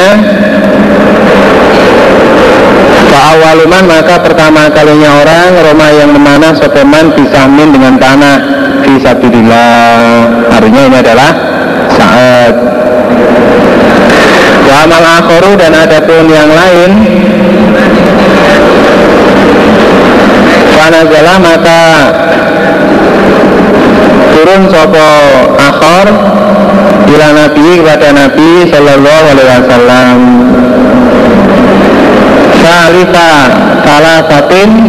Fa'awaluman 3.11 3.83
maka 3.83 4.23
pertama 4.23 4.71
kalinya 4.71 5.19
orang 5.19 5.51
Roma 5.59 5.87
yang 5.91 6.15
memanah 6.15 6.55
sopeman 6.55 7.11
bisamin 7.11 7.75
dengan 7.75 7.99
tanah 7.99 8.37
Fisabilillah 8.87 10.47
Artinya 10.47 10.81
ini 10.87 10.97
adalah 11.03 11.31
saat. 11.99 12.55
Wa 14.63 14.87
akhoru 15.19 15.59
dan 15.59 15.75
adapun 15.75 16.23
yang 16.31 16.47
lain 16.47 16.89
Fanazala 20.71 21.35
maka 21.43 21.81
turun 24.39 24.71
sopo 24.71 25.03
akhor 25.59 26.07
bila 27.03 27.27
Nabi 27.35 27.83
kepada 27.83 28.15
Nabi 28.15 28.71
Sallallahu 28.71 29.35
Alaihi 29.35 29.51
Wasallam. 29.51 30.17
Salisa 32.55 33.51
salah 33.83 34.23
satin 34.31 34.79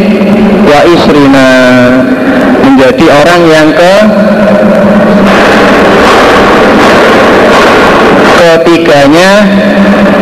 wa 0.63 0.87
isrina. 0.87 1.51
Menjadi 2.63 3.11
orang 3.11 3.43
yang 3.51 3.75
ke 3.75 3.95
ketiganya 8.39 9.51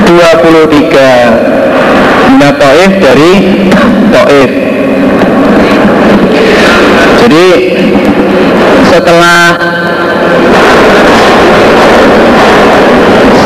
23 0.08 2.32
Mina 2.32 2.56
Taif 2.56 2.96
dari 2.96 3.60
Taif. 4.08 4.50
Jadi 7.20 7.77
setelah 8.88 9.42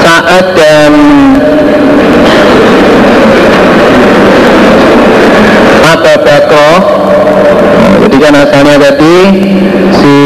saat 0.02 0.46
dan 0.54 0.92
Abu 5.92 6.12
Bakro 6.22 6.70
jadi 8.02 8.16
kan 8.18 8.34
asalnya 8.34 8.76
tadi 8.90 9.18
si 9.98 10.16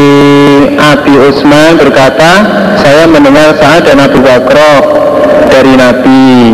Abi 0.76 1.14
Usman 1.16 1.76
berkata 1.76 2.32
saya 2.80 3.04
mendengar 3.08 3.56
saat 3.60 3.84
dan 3.84 4.00
Abu 4.00 4.20
Bakro 4.24 5.04
dari 5.50 5.72
Nabi. 5.76 6.52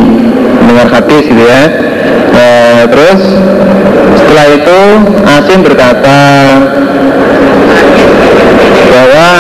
Mendengar 0.63 0.89
hadis 0.95 1.27
gitu 1.27 1.43
ya. 1.43 1.63
Nah, 2.33 2.87
terus 2.89 3.21
setelah 4.23 4.47
itu 4.55 4.81
Asim 5.27 5.61
berkata 5.61 6.21
bahwa 8.93 9.31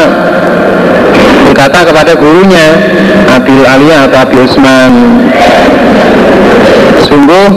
berkata 1.62 1.94
kepada 1.94 2.12
gurunya 2.18 2.66
Abil 3.38 3.62
Aliyah 3.62 4.11
atau 4.11 4.18
Abi 4.27 4.35
Usman. 4.42 4.92
Sungguh 7.07 7.48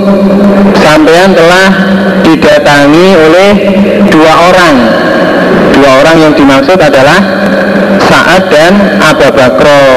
sampean 0.77 1.33
telah 1.33 1.73
didatangi 2.21 3.07
oleh 3.17 3.51
dua 4.13 4.33
orang. 4.53 4.75
Dua 5.73 6.05
orang 6.05 6.15
yang 6.21 6.33
dimaksud 6.37 6.77
adalah 6.77 7.17
Sa'ad 8.05 8.45
dan 8.53 9.01
Abu 9.01 9.25
Bakro 9.33 9.89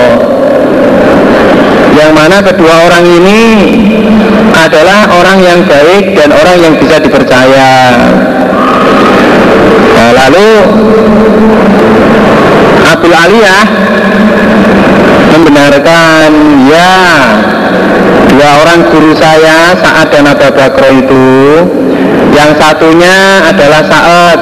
yang 1.92 2.16
mana 2.16 2.40
kedua 2.40 2.88
orang 2.88 3.04
ini 3.04 3.42
adalah 4.56 5.20
orang 5.20 5.38
yang 5.44 5.60
baik 5.68 6.16
dan 6.16 6.32
orang 6.32 6.56
yang 6.64 6.74
bisa 6.80 6.96
dipercaya. 6.96 7.92
Nah, 9.92 10.10
lalu 10.16 10.48
Abdul 12.88 13.12
Aliyah 13.12 13.64
membenarkan 15.36 16.30
ya 16.68 16.92
dua 18.32 18.50
orang 18.64 18.80
guru 18.88 19.12
saya 19.12 19.76
saat 19.76 20.08
dan 20.08 20.24
Abu 20.24 20.48
Bakro 20.56 20.88
itu 20.92 21.28
yang 22.32 22.56
satunya 22.56 23.44
adalah 23.44 23.82
saat 23.84 24.38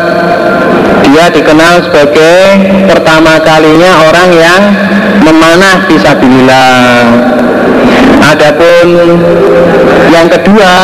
dia 1.06 1.26
dikenal 1.30 1.86
sebagai 1.86 2.38
pertama 2.86 3.40
kalinya 3.42 4.04
orang 4.10 4.28
yang 4.34 4.62
memanah 5.22 5.86
fisabilillah 5.90 7.34
Adapun 8.26 8.88
yang 10.10 10.26
kedua 10.26 10.74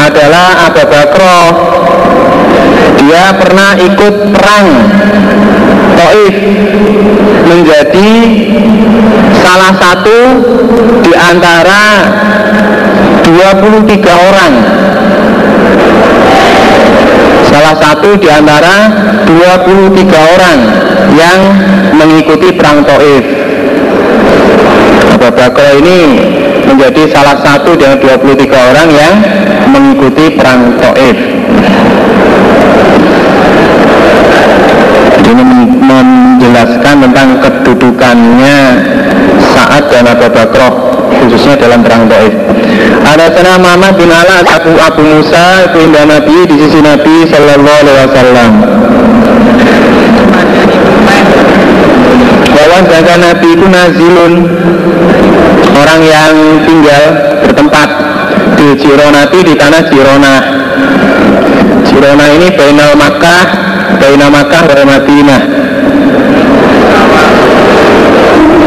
adalah 0.00 0.72
Abu 0.72 0.82
Bakro 0.88 1.40
dia 2.94 3.24
pernah 3.38 3.70
ikut 3.78 4.14
perang. 4.34 4.68
Taif 5.96 6.36
menjadi 7.48 8.10
salah 9.40 9.72
satu 9.80 10.18
di 11.00 11.12
antara 11.16 11.82
23 13.24 14.26
orang. 14.28 14.54
Salah 17.48 17.74
satu 17.80 18.20
di 18.20 18.28
antara 18.28 18.92
23 19.24 20.34
orang 20.36 20.58
yang 21.16 21.40
mengikuti 21.96 22.52
perang 22.52 22.84
Taif. 22.84 23.24
Abu 25.16 25.32
Bakar 25.32 25.80
ini 25.80 26.00
menjadi 26.68 27.08
salah 27.08 27.40
satu 27.40 27.72
dari 27.72 27.96
23 27.96 28.52
orang 28.52 28.88
yang 28.92 29.14
mengikuti 29.72 30.36
perang 30.36 30.76
Taif 30.76 31.36
ini 35.26 35.42
menjelaskan 35.82 36.94
tentang 37.10 37.28
kedudukannya 37.42 38.58
saat 39.54 39.82
dan 39.90 40.06
Abu 40.06 40.28
Bakar 40.30 40.72
khususnya 41.26 41.58
dalam 41.58 41.82
perang 41.82 42.06
Taif. 42.06 42.34
Ada 43.06 43.26
sana 43.34 43.58
Muhammad 43.58 43.94
bin 43.98 44.10
Ala 44.10 44.42
Abu 44.46 44.72
Abu 44.78 45.02
Musa 45.02 45.70
itu 45.70 45.80
Nabi 45.90 46.36
di 46.46 46.54
sisi 46.58 46.78
Nabi 46.82 47.26
Sallallahu 47.26 47.78
Alaihi 47.82 47.98
Wasallam. 48.06 48.52
Bahwa 52.56 52.78
jaga 52.88 53.14
Nabi 53.20 53.48
itu 53.52 53.66
nazilun 53.68 54.32
orang 55.76 56.00
yang 56.02 56.34
tinggal 56.66 57.02
bertempat 57.46 57.88
di 58.56 58.68
Cironati 58.80 59.40
di 59.44 59.54
tanah 59.54 59.82
Cirona. 59.86 60.36
Cirona 61.86 62.26
ini 62.34 62.48
Bainal 62.52 62.92
Makkah, 62.98 63.44
Bainal 64.00 64.30
Makkah 64.34 64.64
dan 64.66 64.86
Madinah. 64.86 65.42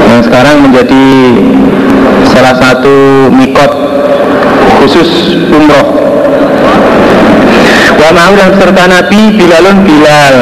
Yang 0.10 0.22
sekarang 0.32 0.58
menjadi 0.64 1.06
salah 2.32 2.56
satu 2.56 3.28
mikot 3.34 3.72
khusus 4.80 5.36
umroh. 5.52 5.88
Wa 8.00 8.10
ma'u 8.16 8.34
dan 8.40 8.52
serta 8.56 8.84
Nabi 8.88 9.22
Bilalun 9.36 9.78
Bilal. 9.84 10.38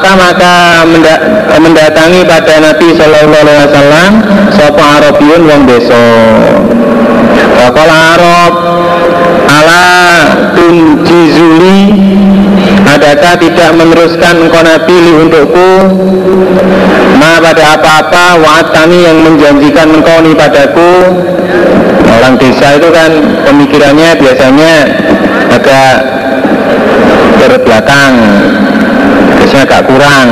Maka 0.00 0.16
maka 0.16 0.54
mendatangi 1.60 2.24
pada 2.24 2.62
Nabi 2.62 2.94
Shallallahu 2.94 3.42
Alaihi 3.42 3.62
Wasallam 3.68 4.10
Sopo 4.54 4.80
Arabiun 4.80 5.42
wong 5.44 5.62
beso 5.68 6.06
Wakala 7.58 8.16
Arab 8.16 8.52
ala 9.44 9.84
tunjizuli 10.56 11.80
Adakah 12.90 13.34
tidak 13.38 13.70
meneruskan 13.78 14.34
engkau 14.42 14.62
Nabi 14.66 14.98
untukku? 15.14 15.70
Ma 17.22 17.38
pada 17.38 17.78
apa-apa 17.78 18.42
Wa'atani 18.42 18.98
yang 19.06 19.18
menjanjikan 19.22 19.94
engkau 19.94 20.18
padaku. 20.34 20.92
Orang 22.10 22.34
desa 22.42 22.74
itu 22.74 22.90
kan 22.90 23.10
pemikirannya 23.46 24.18
biasanya 24.18 24.72
agak 25.54 25.94
terbelakang 27.38 28.14
Biasanya 29.38 29.64
agak 29.70 29.82
kurang. 29.86 30.28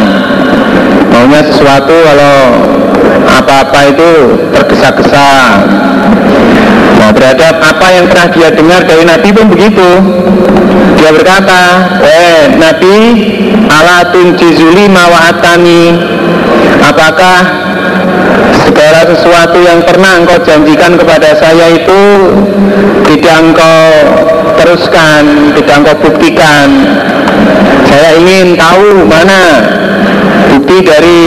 Maunya 1.14 1.40
sesuatu 1.46 1.94
kalau 1.94 2.36
apa-apa 3.26 3.80
itu 3.90 4.10
tergesa-gesa. 4.54 5.30
Nah 6.98 7.10
terhadap 7.14 7.58
apa 7.62 7.86
yang 7.94 8.04
pernah 8.10 8.28
dia 8.30 8.48
dengar 8.52 8.80
dari 8.84 9.04
Nabi 9.06 9.28
pun 9.32 9.46
begitu. 9.50 9.88
Dia 10.98 11.14
berkata 11.14 11.62
Eh 12.02 12.58
Nabi 12.58 12.94
ala 13.70 14.10
tunjizuli 14.10 14.90
mawa'atani 14.90 15.94
Apakah 16.82 17.38
segala 18.66 19.06
sesuatu 19.06 19.58
yang 19.62 19.80
pernah 19.86 20.18
engkau 20.18 20.38
janjikan 20.42 20.98
kepada 20.98 21.38
saya 21.38 21.70
itu 21.70 22.02
Tidak 23.06 23.36
engkau 23.40 23.80
teruskan, 24.58 25.54
tidak 25.54 25.74
engkau 25.86 25.96
buktikan? 26.02 26.66
Saya 27.88 28.20
ingin 28.20 28.58
tahu 28.58 29.06
mana 29.08 29.77
bukti 30.58 30.82
dari 30.82 31.22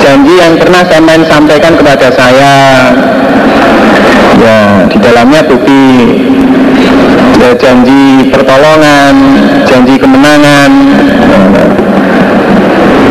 janji 0.00 0.32
yang 0.40 0.56
pernah 0.56 0.80
saya 0.88 1.04
sampaikan 1.28 1.76
kepada 1.76 2.08
saya. 2.08 2.56
Ya 4.40 4.88
di 4.88 4.96
dalamnya 4.96 5.44
bukti 5.44 5.84
ya, 7.36 7.52
janji 7.52 8.32
pertolongan 8.32 9.14
janji 9.68 10.00
kemenangan. 10.00 10.72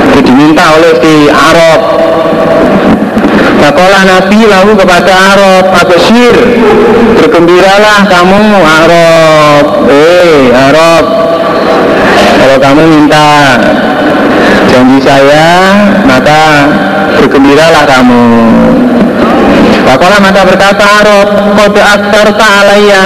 Itu 0.09 0.19
diminta 0.25 0.65
oleh 0.81 0.97
si 0.97 1.29
Arab. 1.29 1.81
Makola 3.61 4.01
Nabi 4.09 4.49
lalu 4.49 4.73
kepada 4.73 5.37
Arab 5.37 5.69
Abasir 5.69 6.33
Bergembiralah 7.21 8.09
kamu 8.09 8.57
Arab. 8.57 9.65
Eh 9.85 10.49
Arab 10.49 11.05
Kalau 12.41 12.57
kamu 12.57 12.83
minta 12.89 13.29
janji 14.69 14.99
saya 15.01 15.73
Maka 16.05 16.39
bergembiralah 17.21 17.83
kamu. 17.87 18.23
Pakola 19.81 20.17
maka 20.21 20.41
berkata 20.45 20.85
Arab 21.03 21.27
Kode 21.57 21.81
aktar 21.81 22.27
alaiya 22.37 23.01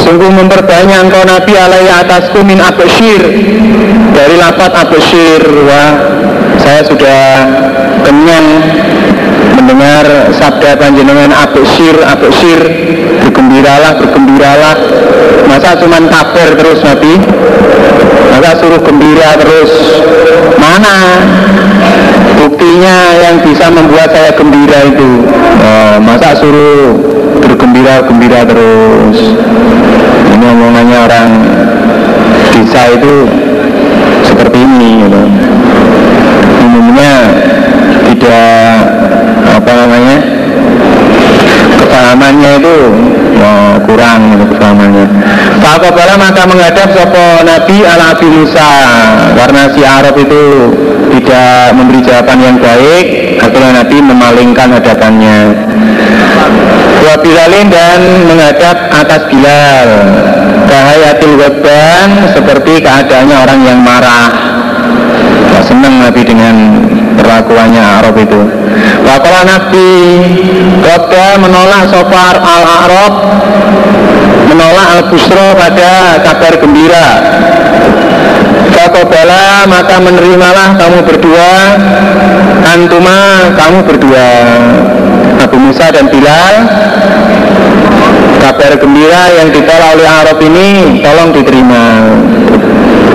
Sungguh 0.00 0.28
memperbanyak 0.28 1.08
engkau 1.08 1.24
Nabi 1.24 1.56
alaiya 1.56 2.04
atasku 2.04 2.44
min 2.44 2.60
abashir 2.60 3.22
Dari 4.12 4.36
lapat 4.36 4.70
abashir 4.76 5.40
Wah 5.64 6.14
saya 6.64 6.80
sudah 6.86 7.22
kenyang 8.06 8.46
mendengar 9.54 10.04
sabda 10.34 10.76
panjenengan 10.76 11.30
abashir 11.30 11.96
abashir 12.02 12.60
bergembiralah 13.24 13.92
bergembiralah. 13.98 14.76
Masa 15.48 15.78
cuman 15.78 16.10
kabar 16.10 16.48
terus 16.58 16.82
Nabi? 16.82 17.14
Masa 18.34 18.50
suruh 18.58 18.82
gembira 18.82 19.38
terus? 19.38 19.72
Mana? 20.58 21.22
Buktinya 22.34 22.96
yang 23.22 23.36
bisa 23.46 23.70
membuat 23.70 24.10
saya 24.10 24.34
gembira 24.34 24.90
itu. 24.90 25.22
Oh, 25.62 25.96
masa 26.02 26.34
suruh 26.34 26.98
bergembira-gembira 27.38 28.42
terus? 28.42 29.18
Ini 30.34 30.44
omongannya 30.50 30.98
orang 30.98 31.30
desa 32.54 32.90
itu 32.90 33.14
seperti 34.26 34.58
ini 34.66 35.06
gitu. 35.06 35.22
umumnya 36.64 37.12
tidak 38.08 39.03
apa 39.54 39.70
namanya 39.70 40.18
kepahamannya 41.78 42.50
itu 42.58 42.76
oh, 43.38 43.74
kurang 43.86 44.20
gitu 44.34 44.44
kepahamannya. 44.54 45.06
Pak 45.62 46.16
maka 46.18 46.42
menghadap 46.46 46.88
sopo 46.90 47.26
Nabi 47.46 47.76
ala 47.86 48.14
Abi 48.14 48.26
Musa. 48.26 48.70
Karena 49.38 49.62
si 49.70 49.80
Arab 49.86 50.14
itu 50.18 50.74
tidak 51.14 51.76
memberi 51.78 52.00
jawaban 52.02 52.38
yang 52.42 52.56
baik 52.58 53.38
akhirnya 53.38 53.82
Nabi 53.82 53.96
memalingkan 54.02 54.68
hadapannya. 54.74 55.38
Dua 57.04 57.14
Bilalin 57.20 57.68
dan 57.68 58.00
menghadap 58.26 58.76
atas 58.90 59.22
Bilal. 59.28 59.88
Kahayatil 60.64 61.36
weban 61.36 62.08
seperti 62.32 62.80
keadaannya 62.80 63.36
orang 63.36 63.60
yang 63.62 63.78
marah. 63.84 64.32
Gak 65.52 65.64
senang 65.68 66.00
Nabi 66.00 66.22
dengan 66.24 66.54
perlakuannya 67.24 67.80
Arab 67.80 68.14
itu. 68.20 68.40
Wakala 69.08 69.40
Nabi 69.48 69.90
Roda 70.84 71.26
menolak 71.40 71.88
sopar 71.88 72.36
al-Arab 72.36 73.12
Menolak 74.52 74.86
al-Busro 75.00 75.56
pada 75.56 76.20
kabar 76.20 76.52
gembira. 76.60 77.08
Fakobala 78.74 79.64
maka 79.64 79.96
menerimalah 80.04 80.76
kamu 80.76 80.98
berdua 81.08 81.52
Antuma 82.68 83.50
kamu 83.56 83.78
berdua 83.88 84.28
Abu 85.40 85.56
Musa 85.58 85.88
dan 85.90 86.12
Bilal. 86.12 86.54
Kabar 88.44 88.76
gembira 88.76 89.22
yang 89.40 89.48
ditolak 89.48 89.96
oleh 89.96 90.04
Arab 90.04 90.38
ini 90.44 91.00
Tolong 91.00 91.32
diterima 91.32 91.84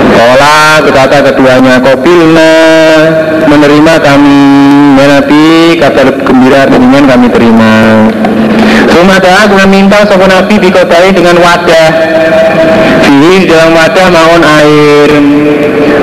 Kola 0.09 0.81
berkata 0.81 1.17
keduanya 1.21 1.81
Kobilna 1.81 2.53
menerima 3.49 3.93
kami. 4.01 4.41
Ya 4.99 5.05
Nabi 5.07 5.43
kabar 5.79 6.07
gembira 6.27 6.67
dengan 6.67 7.03
kami 7.07 7.27
terima. 7.31 7.73
Rumah 8.89 9.65
minta 9.69 10.03
sopo 10.03 10.27
Nabi 10.27 10.59
dikotai 10.59 11.15
dengan 11.15 11.39
wadah. 11.39 11.89
Fihi 13.05 13.47
dalam 13.47 13.71
wadah 13.71 14.07
maun 14.11 14.43
air. 14.43 15.09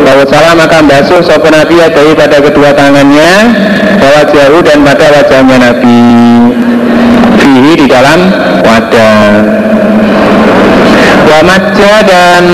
Bahwa 0.01 0.25
salah 0.31 0.55
maka 0.57 0.81
basuh. 0.81 1.21
Sopo 1.21 1.53
Nabi 1.53 1.77
adai 1.83 2.17
pada 2.17 2.41
kedua 2.41 2.73
tangannya 2.73 3.33
Bahwa 4.01 4.21
jauh 4.33 4.63
dan 4.65 4.81
pada 4.81 5.07
wajahnya 5.13 5.57
Nabi. 5.61 6.03
Fihi 7.37 7.73
di 7.85 7.87
dalam 7.91 8.33
wadah. 8.65 9.45
Wamaja 11.27 11.95
dan 12.07 12.45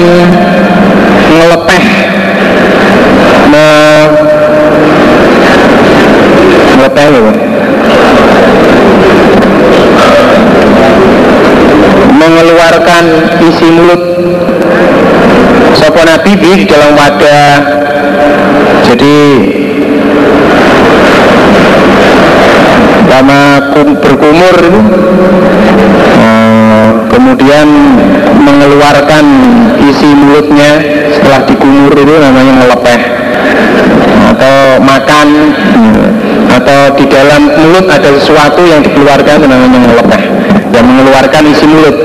ngelepeh 1.33 1.85
me, 3.49 3.69
ngelepeh 6.77 7.07
ya 7.09 7.33
mengeluarkan 12.23 13.05
isi 13.43 13.67
mulut 13.75 14.03
sopo 15.75 16.01
nabi 16.07 16.33
di 16.39 16.53
dalam 16.71 16.95
wadah. 16.95 17.55
Jadi 18.87 19.19
lama 23.11 23.73
berkumur 23.99 24.57
kemudian 27.13 27.69
mengeluarkan 28.43 29.25
isi 29.85 30.09
mulutnya 30.17 30.81
setelah 31.13 31.45
dikumur 31.45 31.93
itu 31.93 32.15
namanya 32.17 32.53
ngelepeh. 32.65 33.01
Atau 34.33 34.81
makan 34.81 35.29
atau 36.53 36.81
di 36.97 37.05
dalam 37.07 37.53
mulut 37.53 37.87
ada 37.87 38.09
sesuatu 38.17 38.65
yang 38.65 38.81
dikeluarkan 38.81 39.45
namanya 39.45 39.79
ngelepeh. 39.87 40.23
Yang 40.73 40.85
mengeluarkan 40.89 41.43
isi 41.53 41.65
mulut. 41.69 41.97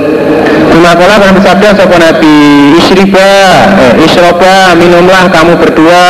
Tumakola 0.67 1.13
akan 1.17 1.31
bersabda 1.39 1.67
sopo 1.73 1.95
Nabi? 1.97 2.37
Isriba, 2.77 3.31
eh, 3.81 4.05
Isroba, 4.05 4.75
minumlah 4.77 5.31
kamu 5.31 5.57
berdua. 5.57 6.05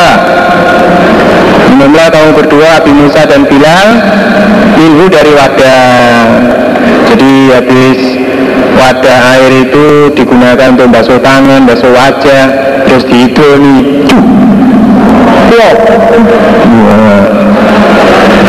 Minumlah 1.72 2.10
kamu 2.10 2.30
berdua 2.34 2.82
Abi 2.82 2.90
Musa 2.90 3.30
dan 3.30 3.46
Bilal 3.46 3.88
Minhu 4.78 5.06
dari 5.08 5.32
wadah. 5.34 6.26
Jadi 7.14 7.34
habis 7.54 8.27
wadah 8.78 9.20
air 9.36 9.52
itu 9.66 10.14
digunakan 10.14 10.78
untuk 10.78 10.88
basuh 10.94 11.20
tangan, 11.20 11.66
basuh 11.66 11.92
wajah 11.92 12.46
Terus 12.86 13.04
Wow 16.78 17.26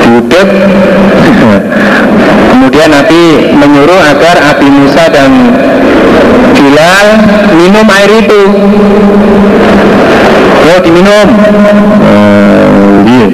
Diudep 0.04 0.48
Kemudian 2.52 2.88
Nabi 2.92 3.54
menyuruh 3.56 4.00
agar 4.12 4.36
Abi 4.54 4.68
Musa 4.68 5.08
dan 5.08 5.30
Bilal 6.58 7.06
minum 7.54 7.86
air 7.86 8.10
itu. 8.18 8.42
Ayo 10.68 10.76
diminum. 10.82 11.28
Uh, 12.02 13.06
iya. 13.06 13.28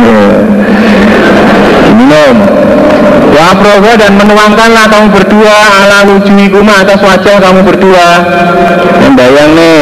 Uh, 0.00 0.38
diminum 1.84 2.59
Wa 3.40 3.96
dan 3.96 4.20
menuangkanlah 4.20 4.84
kamu 4.92 5.16
berdua 5.16 5.56
ala 5.80 6.04
kuma 6.28 6.84
atas 6.84 7.00
wajah 7.00 7.40
kamu 7.40 7.64
berdua. 7.64 8.08
Membayang 9.00 9.56
nih 9.56 9.80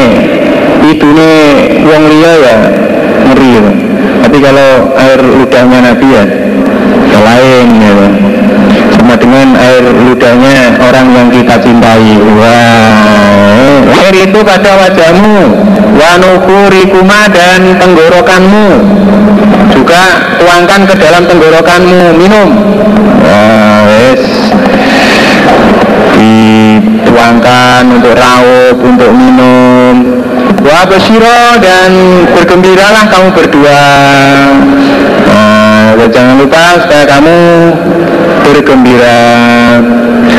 Itu 0.94 1.10
nih 1.10 1.82
uang 1.82 2.04
liya 2.06 2.32
ya 2.38 2.56
Ngeri 3.26 3.48
ya. 3.58 3.62
Tapi 4.22 4.38
kalau 4.38 4.94
air 4.94 5.18
ludahnya 5.18 5.78
Nabi 5.90 6.06
ya 6.06 6.24
Ya 7.10 7.18
lain 7.18 7.66
ya 7.82 7.94
Sama 8.94 9.18
dengan 9.18 9.58
air 9.58 9.82
ludahnya 10.06 10.78
orang 10.78 11.06
yang 11.18 11.28
kita 11.34 11.58
cintai. 11.58 12.14
Wah 12.38 13.87
itu 14.14 14.38
pada 14.44 14.70
wajahmu. 14.86 15.38
Wa 15.98 16.12
kuma 16.88 17.20
dan 17.32 17.76
tenggorokanmu. 17.76 18.68
Juga 19.74 20.02
tuangkan 20.40 20.80
ke 20.88 20.94
dalam 20.96 21.22
tenggorokanmu 21.26 22.16
Minum. 22.16 22.48
Wes 23.88 24.24
dituangkan 26.18 27.82
untuk 27.88 28.14
raup, 28.18 28.76
untuk 28.82 29.10
minum. 29.14 30.22
Wa 30.58 30.82
bersiro 30.90 31.58
dan 31.62 31.90
bergembiralah 32.34 33.06
kamu 33.08 33.28
berdua. 33.32 33.84
Nah, 35.28 35.94
Jangan 36.08 36.40
lupa 36.40 36.64
supaya 36.82 37.04
kamu 37.04 37.38
bergembira 38.48 39.20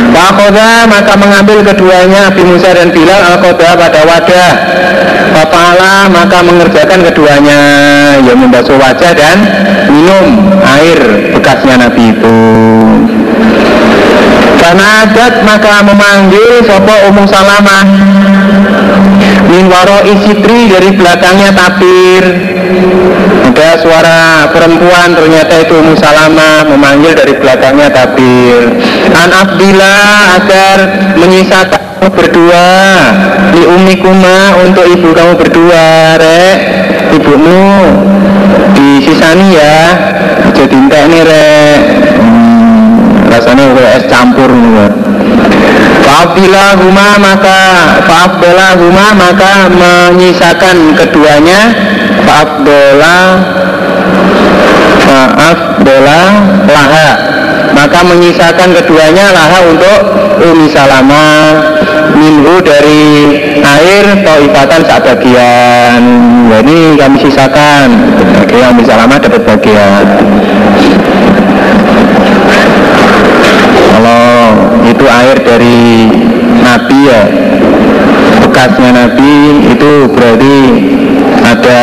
Pakhoda 0.10 0.90
maka 0.90 1.14
mengambil 1.16 1.62
keduanya 1.64 2.34
Abi 2.34 2.44
Musa 2.44 2.74
dan 2.74 2.90
Bilal 2.90 3.22
al 3.24 3.38
pada 3.42 4.02
wadah. 4.06 4.52
Fapala 5.30 6.10
maka 6.10 6.42
mengerjakan 6.44 7.06
keduanya. 7.06 7.60
Ya 8.26 8.34
membasuh 8.34 8.76
wajah 8.78 9.14
dan 9.14 9.38
minum 9.90 10.54
air 10.62 11.00
bekasnya 11.34 11.82
Nabi 11.82 12.14
itu 12.14 12.38
karena 14.60 15.08
adat 15.08 15.34
maka 15.48 15.82
memanggil 15.88 16.62
sopo 16.68 16.96
umum 17.10 17.26
salamah. 17.26 17.88
Min 19.50 19.66
waro 19.72 20.06
isitri 20.06 20.70
dari 20.70 20.94
belakangnya 20.94 21.50
tapir. 21.56 22.24
Ada 23.50 23.82
suara 23.84 24.48
perempuan 24.56 25.20
ternyata 25.20 25.68
itu 25.68 25.76
umum 25.84 25.92
salamah 26.00 26.64
Memanggil 26.64 27.12
dari 27.12 27.34
belakangnya 27.36 27.92
tapir. 27.92 28.72
An 29.12 29.32
Abdillah 29.34 30.38
agar 30.40 30.78
menyisakan 31.18 32.14
berdua. 32.14 32.70
Di 33.52 33.66
umi 33.66 34.00
kuma 34.00 34.64
untuk 34.64 34.86
ibu 34.86 35.12
kamu 35.12 35.34
berdua 35.36 36.16
rek. 36.22 36.58
Ibumu 37.20 37.64
disisani 38.78 39.48
ya. 39.58 39.80
Jadi 40.56 40.76
entek 40.76 41.04
nih 41.10 41.24
rek 41.26 41.80
rasanya 43.30 43.64
udah 43.72 43.88
es 43.96 44.06
campur 44.10 44.50
nih 44.50 44.90
Fa'abdillah 46.04 46.70
huma 46.82 47.10
maka 47.22 47.60
Fa'abdillah 48.04 48.72
huma 48.82 49.08
maka 49.14 49.70
menyisakan 49.70 50.98
keduanya. 50.98 51.72
Fa'abdillah 52.26 53.24
Fa'abdillah 55.06 56.28
laha 56.68 57.10
maka 57.70 58.02
menyisakan 58.02 58.76
keduanya 58.76 59.32
laha 59.32 59.60
untuk 59.70 60.00
Umi 60.44 60.68
Salama. 60.74 61.28
Minhu 62.10 62.60
dari 62.60 63.38
air 63.62 64.26
toibatan 64.26 64.82
saat 64.84 65.06
bagian 65.06 66.02
jadi 66.50 66.78
kami 66.98 67.18
sisakan. 67.22 67.88
Akhirnya 68.44 68.74
Umi 68.74 68.84
Salama 68.84 69.22
dapat 69.22 69.46
bagian 69.46 70.06
kalau 74.00 74.56
itu 74.88 74.99
air 75.10 75.38
dari 75.42 76.08
Nabi 76.62 77.00
ya. 77.10 77.24
Bekasnya 78.46 78.92
Nabi 78.94 79.34
itu 79.74 79.92
berarti 80.14 80.58
ada 81.44 81.82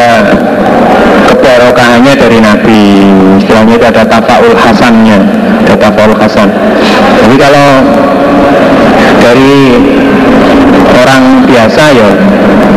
keberokahannya 1.30 2.14
dari 2.14 2.38
Nabi. 2.40 2.82
Istilahnya 3.42 3.74
itu 3.76 3.86
ada 3.86 4.02
tafaul 4.06 4.54
hasannya 4.54 5.18
ada 5.66 5.74
tafaul 5.74 6.14
hasan. 6.14 6.46
Jadi 7.26 7.36
kalau 7.42 7.68
dari 9.18 9.54
orang 10.94 11.24
biasa 11.42 11.82
ya 11.90 12.10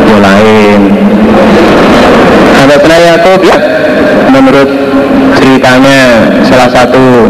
ya 0.09 0.17
lain. 0.17 0.79
Ada 2.59 2.75
Yakub 3.15 3.39
ya 3.45 3.57
menurut 4.33 4.69
ceritanya 5.37 6.27
salah 6.43 6.69
satu 6.69 7.29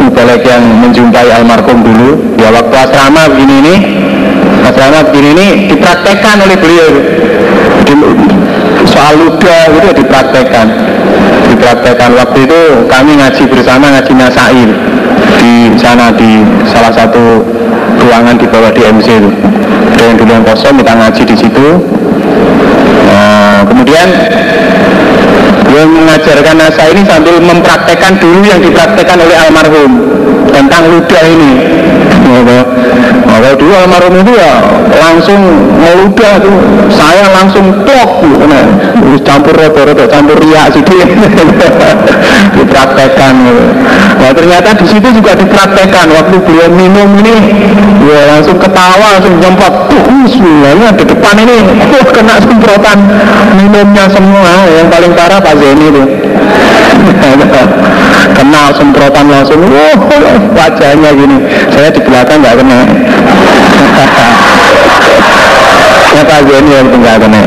mubalek 0.00 0.42
yang 0.48 0.62
menjumpai 0.80 1.28
almarhum 1.28 1.84
dulu. 1.84 2.10
Ya 2.40 2.48
waktu 2.48 2.74
asrama 2.74 3.28
begini 3.36 3.54
ini 3.60 3.74
asrama 4.64 5.04
begini 5.12 5.28
ini 5.36 5.46
dipraktekkan 5.68 6.36
oleh 6.40 6.56
beliau. 6.56 6.90
Soal 8.88 9.14
luda 9.20 9.56
itu 9.76 9.88
dipraktekkan. 10.02 10.66
Dipraktekkan. 11.52 12.10
Waktu 12.16 12.38
itu 12.48 12.60
kami 12.88 13.20
ngaji 13.20 13.42
bersama 13.46 13.92
ngaji 13.92 14.12
nasail 14.16 14.70
di 15.40 15.76
sana 15.76 16.12
di 16.16 16.42
salah 16.68 16.92
satu 16.92 17.44
ruangan 18.00 18.36
di 18.40 18.46
bawah 18.48 18.72
DMC 18.72 19.08
itu. 19.20 19.30
Ada 19.94 20.02
yang 20.08 20.16
dulu 20.16 20.30
yang 20.32 20.44
kosong 20.48 20.74
kita 20.80 20.92
ngaji 20.96 21.22
di 21.28 21.36
situ. 21.36 21.66
Nah, 23.10 23.68
kemudian 23.68 24.08
yang 25.70 25.90
mengajarkan 25.90 26.56
nasa 26.58 26.82
ini 26.90 27.02
sambil 27.06 27.38
mempraktekkan 27.38 28.18
dulu 28.18 28.42
yang 28.42 28.60
dipraktekkan 28.62 29.18
oleh 29.22 29.36
almarhum 29.38 29.90
tentang 30.52 30.82
ludah 30.90 31.22
ini. 31.26 31.52
Kalau 33.30 33.50
dulu 33.56 33.72
almarhum 33.72 34.14
itu 34.20 34.32
ya 34.36 34.62
langsung 35.00 35.40
meludah 35.80 36.34
tuh 36.38 36.56
saya 36.92 37.24
langsung 37.32 37.82
plok 37.82 38.20
nah, 38.46 38.64
campur 39.24 39.56
roto-roto 39.56 40.04
campur 40.06 40.36
riak 40.38 40.76
sih 40.76 40.82
dipraktekkan 42.56 43.34
nah 44.20 44.30
ternyata 44.36 44.76
di 44.76 44.86
situ 44.86 45.08
juga 45.14 45.32
dipraktekkan. 45.34 46.06
Waktu 46.10 46.36
beliau 46.44 46.68
minum 46.70 47.08
ini 47.24 47.36
ya 48.04 48.36
langsung 48.36 48.60
ketawa 48.60 49.18
langsung 49.18 49.34
jemput 49.40 49.74
tuh 49.88 50.02
bismillah 50.26 50.92
di 50.94 51.04
depan 51.08 51.34
ini. 51.40 51.58
Oh, 51.96 52.04
kena 52.12 52.36
semprotan 52.38 52.98
minumnya 53.56 54.04
semua. 54.12 54.68
Yang 54.68 54.88
paling 54.92 55.12
parah 55.16 55.38
Pak 55.40 55.54
Zeni 55.56 55.86
itu 55.88 56.02
kenal 58.38 58.68
semprotan 58.74 59.26
langsung. 59.30 59.60
Oh, 59.64 59.96
wajahnya 60.54 61.10
gini. 61.14 61.36
Saya 61.72 61.88
di 61.90 62.00
belakang 62.02 62.40
nggak 62.42 62.56
kena. 62.60 62.78
Ya 66.10 66.22
Pak 66.26 66.40
Zeni 66.46 66.70
yang 66.74 66.86
nggak 66.90 67.16
kena? 67.22 67.42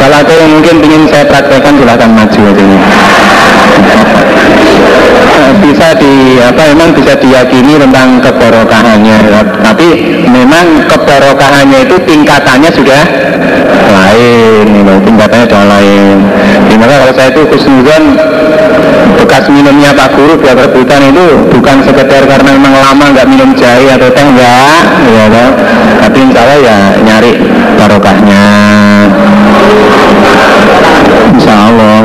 Kalau 0.00 0.16
ada 0.26 0.34
yang 0.34 0.50
mungkin 0.58 0.76
ingin 0.82 1.02
saya 1.06 1.24
praktekkan 1.28 1.76
silahkan 1.78 2.10
maju 2.10 2.40
aja. 2.50 2.62
ini 2.62 2.78
bisa 5.70 5.94
di 5.94 6.42
apa 6.42 6.74
memang 6.74 6.90
bisa 6.98 7.14
diyakini 7.14 7.78
tentang 7.78 8.18
keberokahannya 8.18 9.18
tapi 9.62 9.88
memang 10.26 10.90
keberokahannya 10.90 11.86
itu 11.86 11.96
tingkatannya 12.10 12.70
sudah 12.74 13.02
lain 13.94 14.66
tingkatannya 15.06 15.46
sudah 15.46 15.66
lain. 15.68 16.16
Di 16.70 16.74
mana 16.78 16.94
kalau 17.04 17.12
saya 17.14 17.28
itu 17.30 17.42
khusnuzon 17.46 18.04
bekas 19.20 19.44
minumnya 19.52 19.92
Pak 19.92 20.16
Guru 20.16 20.40
buat 20.40 20.56
rebutan 20.56 21.12
itu 21.12 21.26
bukan 21.52 21.76
sekedar 21.84 22.24
karena 22.24 22.50
memang 22.56 22.72
lama 22.72 23.04
nggak 23.12 23.28
minum 23.28 23.52
jahe 23.52 23.90
atau 23.92 24.08
teh 24.08 24.24
enggak 24.24 24.84
ya 25.04 25.26
kan? 25.28 25.50
Tapi 26.06 26.18
insya 26.24 26.42
ya 26.56 26.76
nyari 27.04 27.32
barokahnya. 27.76 28.44
Insya 31.30 31.54
Allah 31.68 31.99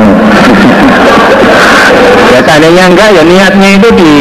ya 2.36 2.44
seandainya 2.44 2.84
enggak 2.92 3.08
ya 3.16 3.22
niatnya 3.24 3.68
itu 3.80 3.88
di 3.96 4.12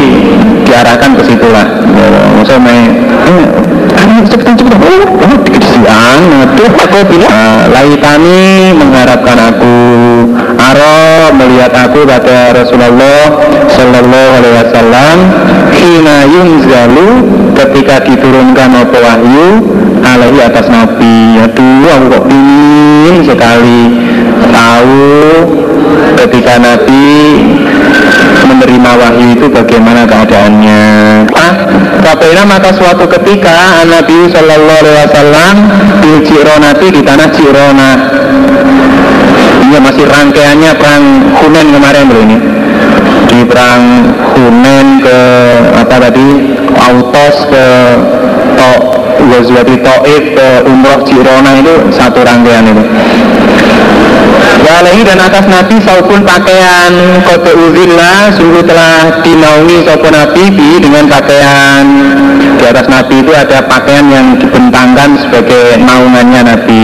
diarahkan 0.64 1.20
ke 1.20 1.24
situ 1.28 1.48
lah. 1.52 1.68
Ya, 1.68 2.08
maksudnya 2.32 2.64
main 2.64 2.90
eh, 3.12 4.24
cepetan 4.32 4.56
oh, 4.56 5.04
oh 5.28 6.72
aku 6.80 6.98
bilang 7.12 7.32
uh, 7.32 7.68
laitani 7.76 8.72
mengharapkan 8.72 9.38
aku. 9.52 9.76
Aro 10.56 11.36
melihat 11.36 11.76
aku 11.76 12.08
kata 12.08 12.56
Rasulullah 12.56 13.38
Sallallahu 13.70 14.32
Alaihi 14.40 14.56
Wasallam 14.64 15.18
Hina 15.76 16.18
yunzalu 16.26 17.10
ketika 17.54 18.02
diturunkan 18.08 18.72
apa 18.72 18.98
wahyu 18.98 19.48
alaihi 20.02 20.40
atas 20.40 20.72
Nabi. 20.72 21.44
Aduh 21.44 21.92
aku 21.92 22.06
kok 22.16 22.26
ingin 22.32 23.16
sekali. 23.28 23.84
Tahu 24.56 25.04
ketika 26.16 26.58
Nabi 26.64 27.12
menerima 28.46 28.92
wahyu 28.96 29.28
itu 29.36 29.48
bagaimana 29.50 30.06
keadaannya? 30.06 30.84
Ah, 31.34 31.54
maka 32.46 32.70
suatu 32.78 33.10
ketika 33.10 33.84
Nabi 33.84 34.30
Shallallahu 34.30 34.80
Alaihi 34.86 34.98
Wasallam 35.10 35.54
di 36.00 36.12
Cironati 36.24 36.88
di 36.94 37.02
tanah 37.02 37.30
Cirona 37.34 37.92
ya 39.74 39.80
masih 39.82 40.06
rangkaiannya 40.08 40.72
perang 40.78 41.04
Hunen 41.42 41.68
kemarin 41.74 42.04
bro 42.08 42.22
ini. 42.24 42.38
Di 43.28 43.40
perang 43.44 43.84
Hunen 44.38 45.04
ke 45.04 45.20
apa 45.76 45.96
tadi? 46.00 46.56
Autos 46.76 47.36
ke 47.50 47.66
Ghazwati 49.36 49.76
Taif 49.84 50.24
ke 50.32 50.48
Umroh 50.64 51.04
Jirona 51.04 51.60
itu 51.60 51.76
satu 51.92 52.24
rangkaian 52.24 52.64
itu. 52.72 52.84
Walahi 54.64 55.04
dan 55.04 55.20
atas 55.20 55.44
Nabi 55.52 55.76
saupun 55.84 56.24
pakaian 56.24 57.20
kode 57.28 57.52
uzillah 57.52 58.32
sungguh 58.32 58.64
telah 58.64 59.20
dinaungi 59.20 59.84
saupun 59.84 60.16
Nabi 60.16 60.44
bi 60.56 60.80
dengan 60.80 61.12
pakaian. 61.12 61.84
Di 62.56 62.64
atas 62.64 62.88
Nabi 62.88 63.20
itu 63.20 63.36
ada 63.36 63.60
pakaian 63.68 64.08
yang 64.08 64.40
dibentangkan 64.40 65.20
sebagai 65.20 65.84
naungannya 65.84 66.42
Nabi 66.48 66.84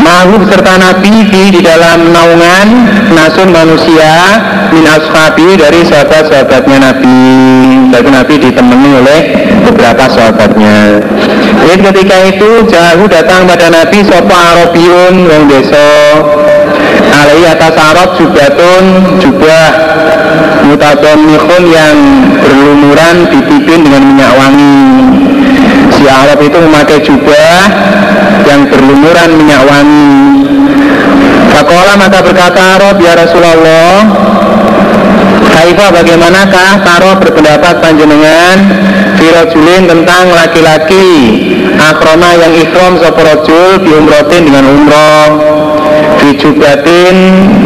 Mahu 0.00 0.48
serta 0.48 0.80
Nabi 0.80 1.28
di 1.28 1.60
dalam 1.60 2.08
naungan 2.08 2.68
nasun 3.12 3.52
manusia 3.52 4.40
min 4.72 4.88
ashabi 4.88 5.60
dari 5.60 5.84
sahabat-sahabatnya 5.84 6.78
Nabi. 6.80 7.20
Jadi 7.92 8.08
Nabi 8.08 8.34
ditemani 8.40 8.90
oleh 8.96 9.20
beberapa 9.68 10.08
sahabatnya. 10.08 11.04
Jadi 11.68 11.80
ketika 11.84 12.16
itu 12.32 12.64
jauh 12.64 13.06
datang 13.12 13.44
pada 13.44 13.68
Nabi 13.68 14.00
sopa 14.02 14.36
Arabiun 14.56 15.14
yang 15.28 15.44
desa 15.46 15.88
alai 17.10 17.44
atas 17.44 17.74
Arab 17.76 18.16
jubatun 18.16 18.84
jubah 19.20 19.68
mutadomikun 20.64 21.62
yang 21.68 21.96
berlumuran 22.40 23.28
ditipin 23.28 23.84
dengan 23.84 24.02
minyak 24.06 24.32
wangi 24.38 24.80
si 25.92 26.08
Arab 26.08 26.38
itu 26.40 26.56
memakai 26.56 26.98
jubah 27.04 27.58
yang 28.50 28.66
berlumuran 28.66 29.30
minyak 29.38 29.62
wangi. 29.62 30.18
Fakola 31.54 31.94
maka 31.94 32.18
berkata 32.18 32.78
Arab 32.78 32.96
ya 32.98 33.14
Rasulullah 33.14 34.06
Kaifa 35.50 35.92
bagaimanakah 35.92 36.70
Taro 36.86 37.18
berpendapat 37.18 37.82
panjenengan 37.82 38.56
Firajulin 39.18 39.90
tentang 39.90 40.30
laki-laki 40.30 41.10
Akroma 41.76 42.38
yang 42.38 42.54
ikhram 42.54 42.96
Soporojul 43.02 43.82
di 43.82 43.90
umrotin 43.92 44.46
dengan 44.46 44.64
umroh? 44.66 45.26
Dijubatin 46.22 47.16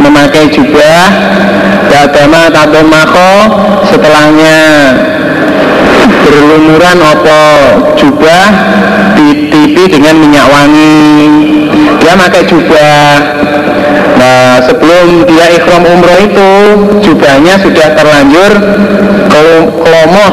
memakai 0.00 0.48
jubah 0.48 1.04
Dadama 1.94 2.50
tatomako 2.50 3.32
setelahnya. 3.86 4.62
Berlumuran 6.24 6.98
opo 6.98 7.42
jubah 7.94 8.73
ditipi 9.24 9.88
dengan 9.88 10.20
minyak 10.20 10.46
wangi. 10.48 11.00
Dia 12.00 12.14
pakai 12.20 12.42
jubah. 12.44 13.08
Nah 14.14 14.62
sebelum 14.62 15.26
dia 15.26 15.46
ikhram 15.58 15.82
umroh 15.82 16.18
itu 16.22 16.50
jubahnya 17.02 17.58
sudah 17.58 17.98
terlanjur 17.98 18.52
kelomoh 19.82 20.32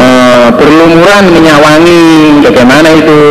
eh, 0.00 0.46
berlumuran 0.56 1.24
minyak 1.30 1.58
wangi. 1.62 2.42
Bagaimana 2.42 2.88
itu? 2.96 3.22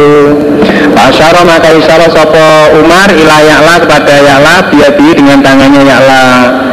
Asyara 0.93 1.43
maka 1.43 1.73
isyara 1.75 2.07
sopo 2.07 2.47
Umar 2.79 3.11
ila 3.11 3.37
ya'la 3.43 3.75
kepada 3.83 4.13
ya'la 4.23 4.55
biadi 4.71 5.09
dengan 5.19 5.43
tangannya 5.43 5.81
ya'la. 5.83 6.25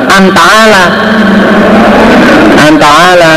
Anta'ala. 0.07 0.85
Anta'ala 2.69 3.35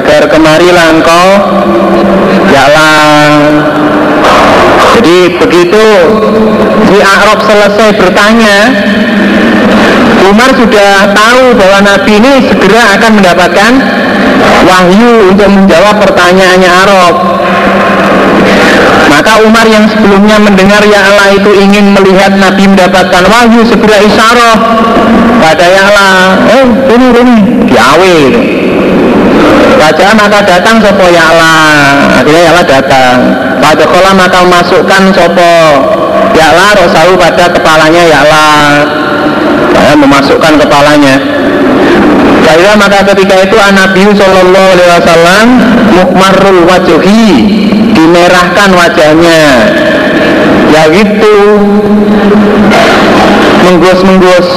agar 0.00 0.22
kemarilah 0.32 0.86
engkau. 0.96 1.28
Ya'la 2.48 2.90
jadi 4.98 5.18
begitu 5.38 5.86
si 6.88 6.96
Arab 7.02 7.38
selesai 7.44 7.88
bertanya 7.98 8.56
Umar 10.28 10.50
sudah 10.52 11.14
tahu 11.16 11.56
bahwa 11.56 11.78
Nabi 11.80 12.20
ini 12.20 12.32
segera 12.44 12.98
akan 12.98 13.10
mendapatkan 13.22 13.72
wahyu 14.66 15.32
untuk 15.32 15.48
menjawab 15.48 15.96
pertanyaannya 16.04 16.68
Arab. 16.68 17.14
Maka 19.08 19.32
Umar 19.40 19.64
yang 19.64 19.88
sebelumnya 19.88 20.36
mendengar 20.36 20.84
Ya 20.84 21.00
Allah 21.00 21.32
itu 21.32 21.50
ingin 21.56 21.96
melihat 21.96 22.36
Nabi 22.36 22.68
mendapatkan 22.68 23.24
wahyu 23.24 23.64
segera 23.64 24.04
isyarah. 24.04 24.56
Pada 25.38 25.64
Ya 25.64 25.82
Allah, 25.86 26.12
oh 26.60 26.66
ini 26.92 27.06
ini 27.14 27.34
diawe 27.72 28.16
Baca 29.78 30.06
maka 30.18 30.38
datang 30.42 30.82
sopo 30.82 31.06
Ya 31.06 31.22
Allah, 31.30 32.18
akhirnya 32.18 32.42
Ya 32.42 32.50
Allah 32.50 32.66
datang. 32.66 33.16
Pada 33.62 33.84
kolam 33.86 34.14
maka 34.18 34.42
masukkan 34.42 35.02
sopo 35.14 35.54
Ya 36.34 36.50
Allah 36.50 36.68
Rasul 36.82 37.14
pada 37.14 37.46
kepalanya 37.48 38.02
Ya 38.02 38.18
Allah. 38.26 38.58
Saya 39.78 39.94
memasukkan 39.94 40.52
kepalanya. 40.58 41.14
Saya 42.42 42.74
maka 42.74 43.06
ketika 43.14 43.34
itu 43.44 43.56
Nabi 43.56 44.02
Shallallahu 44.18 44.68
Alaihi 44.74 44.90
Wasallam 44.98 45.46
mukmarul 45.94 46.60
wajuhi 46.66 47.28
dimerahkan 47.92 48.70
wajahnya 48.72 49.40
ya 50.70 50.82
gitu 50.92 51.34
menggus-menggus 53.66 54.48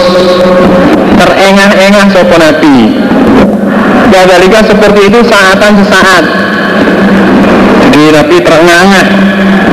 terengah-engah 1.18 2.06
sopo 2.14 2.36
nabi 2.38 2.78
Gadalika 4.12 4.60
seperti 4.68 5.08
itu 5.08 5.20
saatan 5.24 5.72
sesaat. 5.80 6.24
Jadi 7.88 8.04
Nabi 8.12 8.36
terengah-engah 8.44 9.06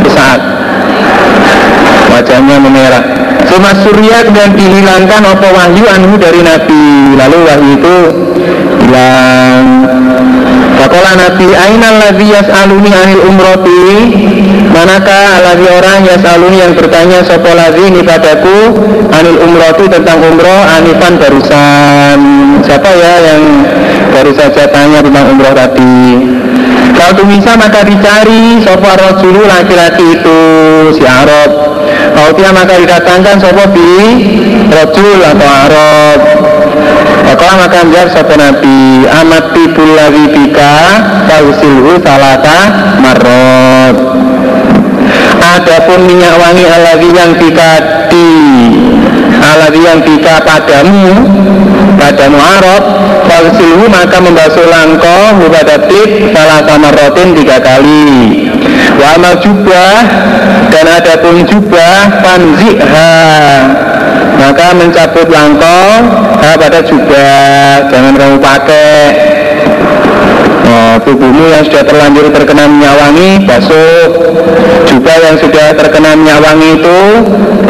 sesaat 0.06 0.40
Wajahnya 2.08 2.56
memerah. 2.58 3.04
Suma 3.46 3.72
surya 3.78 4.26
dan 4.32 4.52
dihilangkan 4.58 5.22
apa 5.22 5.46
wahyu 5.54 5.84
anhu 5.86 6.14
dari 6.18 6.40
Nabi. 6.42 7.14
Lalu 7.14 7.38
wahyu 7.46 7.68
itu 7.78 7.96
hilang 8.82 9.77
Fakola 10.78 11.12
Nabi 11.18 11.50
Ainal 11.50 11.98
ladhi 11.98 12.26
yas'aluni 12.30 12.90
anil 12.94 13.22
umroti 13.26 13.82
Manakah 14.70 15.42
ladhi 15.42 15.66
orang 15.66 16.06
yas'aluni 16.06 16.62
yang 16.62 16.72
bertanya 16.78 17.26
Sopo 17.26 17.50
ladhi 17.50 17.90
ini 17.90 18.00
padaku 18.06 18.78
Anil 19.10 19.38
umroti 19.42 19.90
tentang 19.90 20.22
umroh 20.22 20.62
Anifan 20.78 21.18
barusan? 21.18 22.18
Siapa 22.62 22.90
ya 22.94 23.14
yang 23.34 23.42
baru 24.14 24.30
saja 24.38 24.70
tanya 24.70 25.02
tentang 25.02 25.34
umroh 25.34 25.50
tadi? 25.50 25.98
Kalau 26.94 27.26
bisa 27.26 27.58
maka 27.58 27.82
dicari 27.82 28.62
Sopo 28.62 28.86
rojulu 28.86 29.50
laki-laki 29.50 30.14
itu? 30.14 30.40
Si 30.94 31.02
Arab 31.02 31.77
Kalau 32.18 32.34
dia 32.34 32.50
maka 32.50 32.74
didatangkan 32.82 33.38
Sopo 33.38 33.62
bi? 33.70 33.94
Rojul 34.66 35.22
atau 35.22 35.46
Arab? 35.46 36.18
Maka 37.30 37.46
maka 37.62 37.78
menjawab 37.86 38.10
satu 38.10 38.34
Nabi? 38.34 39.06
Amat 39.06 39.54
tibul 39.54 39.94
ladhi 39.94 40.26
bika 40.26 40.74
Fausilhu 41.30 42.02
salata 42.02 42.58
marot 42.98 43.96
Adapun 45.38 46.10
minyak 46.10 46.34
wangi 46.42 46.66
aladhi 46.66 47.10
yang 47.14 47.38
bika 47.38 47.70
di 48.10 48.26
Aladhi 49.38 49.78
yang 49.86 50.02
bika 50.02 50.42
padamu 50.42 51.22
Padamu 52.02 52.38
Arab 52.42 52.82
Fausilhu 53.30 53.86
maka 53.86 54.18
membasuh 54.18 54.66
langkah 54.66 55.38
Mubadatit 55.38 56.34
salata 56.34 56.82
marotin 56.82 57.38
tiga 57.38 57.62
kali 57.62 58.50
Wa 58.96 59.06
amal 59.20 59.36
jubah 59.44 59.94
Dan 60.72 60.84
adapun 60.88 61.44
jubah 61.44 62.24
Fanzikha. 62.24 63.14
Maka 64.38 64.66
mencabut 64.72 65.26
langkah 65.28 66.18
pada 66.58 66.80
jubah. 66.82 67.90
Jangan 67.90 68.14
kamu 68.14 68.36
pakai. 68.38 69.00
Oh, 70.68 70.94
tubuhmu 71.00 71.48
yang 71.48 71.64
sudah 71.64 71.80
terlanjur 71.80 72.28
terkena 72.28 72.68
minyak 72.68 72.92
wangi 73.00 73.40
basuh. 73.48 74.04
Jubah 74.84 75.16
yang 75.16 75.36
sudah 75.40 75.72
terkena 75.72 76.12
minyak 76.12 76.38
wangi 76.44 76.76
itu 76.76 77.00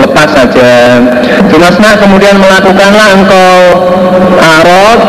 lepas 0.03 0.29
saja. 0.35 0.99
Junasna 1.47 1.95
kemudian 2.01 2.37
melakukanlah 2.43 3.09
engkau 3.15 3.55
arot 4.39 5.01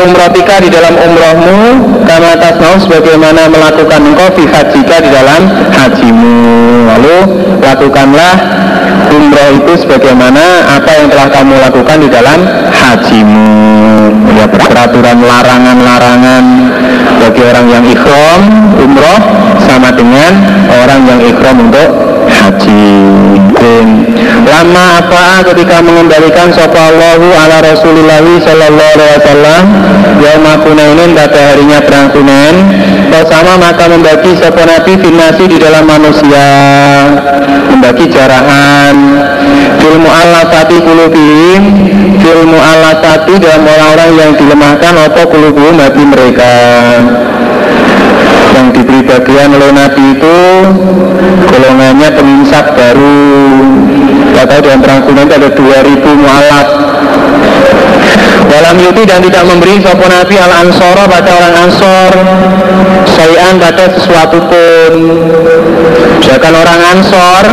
umrotika 0.00 0.62
di 0.62 0.68
dalam 0.72 0.94
umrohmu 0.96 1.58
kama 2.06 2.38
tasnau 2.38 2.80
sebagaimana 2.80 3.48
melakukan 3.50 4.00
engkau 4.00 4.28
fi 4.36 4.44
hajika 4.48 4.96
di 5.04 5.10
dalam 5.10 5.42
hajimu. 5.72 6.36
Lalu 6.88 7.18
lakukanlah 7.60 8.34
umroh 9.12 9.48
itu 9.58 9.72
sebagaimana 9.84 10.72
apa 10.80 10.90
yang 10.96 11.08
telah 11.12 11.28
kamu 11.28 11.54
lakukan 11.60 11.96
di 12.00 12.08
dalam 12.08 12.38
hajimu. 12.72 13.48
Ya 14.32 14.46
peraturan 14.48 15.18
larangan-larangan 15.20 16.44
bagi 17.20 17.42
orang 17.44 17.66
yang 17.70 17.84
ikhram 17.86 18.40
umroh 18.80 19.20
sama 19.68 19.94
dengan 19.94 20.32
orang 20.82 21.00
yang 21.06 21.20
ikhram 21.22 21.56
untuk 21.68 21.88
haji 22.26 22.98
lama 24.46 24.84
apa 25.00 25.46
ketika 25.52 25.82
mengembalikan 25.82 26.52
sapa 26.52 26.78
Allahu 26.78 27.26
ala 27.32 27.56
Rasulillah 27.64 28.22
sallallahu 28.22 28.92
alaihi 28.96 29.14
wasallam? 29.20 29.62
Yaum 30.22 30.46
kunainin 30.62 31.10
pada 31.16 31.40
harinya 31.52 31.78
perang 31.82 32.08
kunain. 32.14 32.56
Bersama 33.12 33.60
maka 33.60 33.90
membagi 33.90 34.32
sapa 34.38 34.64
Nabi 34.64 34.96
finasi 34.96 35.44
di 35.50 35.58
dalam 35.60 35.84
manusia. 35.84 36.48
Membagi 37.72 38.08
jarahan. 38.08 38.96
Tati 40.52 40.78
kulubihim 40.78 41.62
filmu 42.22 42.58
Allah 42.60 43.02
tati 43.02 43.34
dalam 43.40 43.66
orang-orang 43.66 44.10
yang 44.14 44.30
dilemahkan 44.38 44.94
atau 45.10 45.24
kulubihim 45.26 45.74
hati 45.80 46.02
mereka 46.06 46.54
yang 48.52 48.68
diberi 48.70 49.00
bagian 49.02 49.50
oleh 49.56 49.70
Nabi 49.72 50.04
itu 50.16 50.38
golongannya 51.48 52.08
penginsap 52.12 52.76
baru. 52.76 53.20
Kita 54.32 54.42
tahu 54.48 54.60
dalam 54.64 54.80
perang 54.80 55.00
Hunain 55.08 55.28
ada 55.28 55.48
2000 55.52 56.22
mu'alaf. 56.22 56.68
Dalam 58.52 58.74
yuti 58.76 59.02
dan 59.08 59.24
tidak 59.24 59.44
memberi 59.48 59.80
sopo 59.80 60.04
Nabi 60.04 60.36
al 60.36 60.52
ansoro 60.66 61.04
pada 61.08 61.30
orang 61.32 61.54
ansor. 61.68 62.12
Sayan 63.08 63.56
pada 63.56 63.88
sesuatu 63.96 64.38
pun. 64.44 64.92
Misalkan 66.20 66.52
orang 66.52 66.80
ansor 66.96 67.44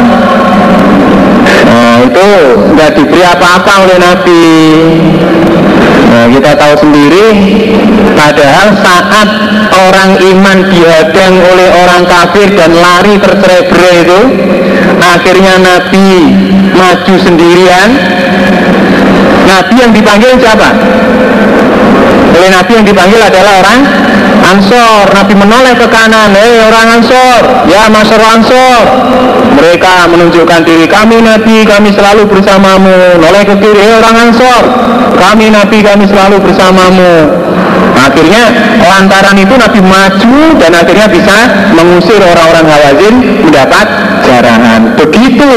nah 1.68 2.02
itu 2.02 2.28
nggak 2.74 2.92
diberi 2.98 3.24
apa-apa 3.24 3.72
oleh 3.86 3.98
Nabi 4.02 4.44
Nah, 6.10 6.26
kita 6.26 6.58
tahu 6.58 6.74
sendiri 6.90 7.26
padahal 8.18 8.74
saat 8.82 9.30
orang 9.78 10.18
iman 10.18 10.58
dihadang 10.66 11.38
oleh 11.38 11.70
orang 11.86 12.04
kafir 12.10 12.50
dan 12.58 12.74
lari 12.74 13.22
tercerai 13.22 13.94
itu 14.02 14.22
akhirnya 15.00 15.62
Nabi 15.62 16.10
maju 16.74 17.16
sendirian 17.22 17.90
Nabi 19.46 19.74
yang 19.78 19.92
dipanggil 19.94 20.34
siapa? 20.42 20.70
Oleh 22.40 22.56
Nabi 22.56 22.72
yang 22.80 22.88
dipanggil 22.88 23.20
adalah 23.20 23.60
orang 23.60 23.80
Ansor. 24.40 25.12
Nabi 25.12 25.34
menoleh 25.36 25.76
ke 25.76 25.92
kanan 25.92 26.32
Hei 26.32 26.64
orang 26.64 26.88
Ansor 27.04 27.68
Ya 27.68 27.92
Masyar 27.92 28.24
Ansor 28.40 28.82
Mereka 29.60 30.08
menunjukkan 30.08 30.64
diri 30.64 30.88
Kami 30.88 31.20
Nabi 31.20 31.68
kami 31.68 31.92
selalu 31.92 32.32
bersamamu. 32.32 33.20
Noleh 33.20 33.44
ke 33.44 33.60
kiri 33.60 33.80
Hei 33.84 33.92
orang 34.00 34.32
Ansor 34.32 34.64
Kami 35.20 35.52
Nabi 35.52 35.84
kami 35.84 36.08
selalu 36.08 36.40
bersamamu 36.40 37.28
Akhirnya 38.00 38.44
lantaran 38.80 39.36
itu 39.36 39.54
Nabi 39.60 39.80
maju 39.84 40.40
dan 40.56 40.72
akhirnya 40.72 41.08
bisa 41.12 41.38
mengusir 41.76 42.20
orang-orang 42.24 42.66
Hawazin 42.66 43.16
mendapat 43.44 43.88
jarahan. 44.24 44.96
Begitu 44.96 45.52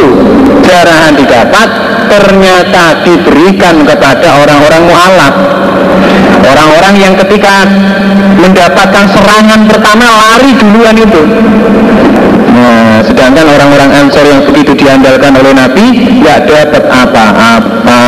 jarahan 0.66 1.14
didapat, 1.14 1.68
ternyata 2.10 3.06
diberikan 3.06 3.86
kepada 3.86 4.28
orang-orang 4.42 4.82
mu'alaf. 4.90 5.34
Orang-orang 6.42 6.94
yang 6.98 7.14
ketika 7.14 7.64
mendapatkan 8.42 9.04
serangan 9.14 9.70
pertama 9.70 10.04
lari 10.10 10.50
duluan 10.58 10.96
itu. 10.98 11.22
Nah, 12.52 13.00
sedangkan 13.06 13.46
orang-orang 13.48 13.90
Ansor 14.02 14.26
yang 14.26 14.42
begitu 14.44 14.76
diandalkan 14.76 15.32
oleh 15.38 15.54
Nabi 15.54 15.84
tidak 15.94 16.38
dapat 16.50 16.84
apa-apa. 16.90 18.02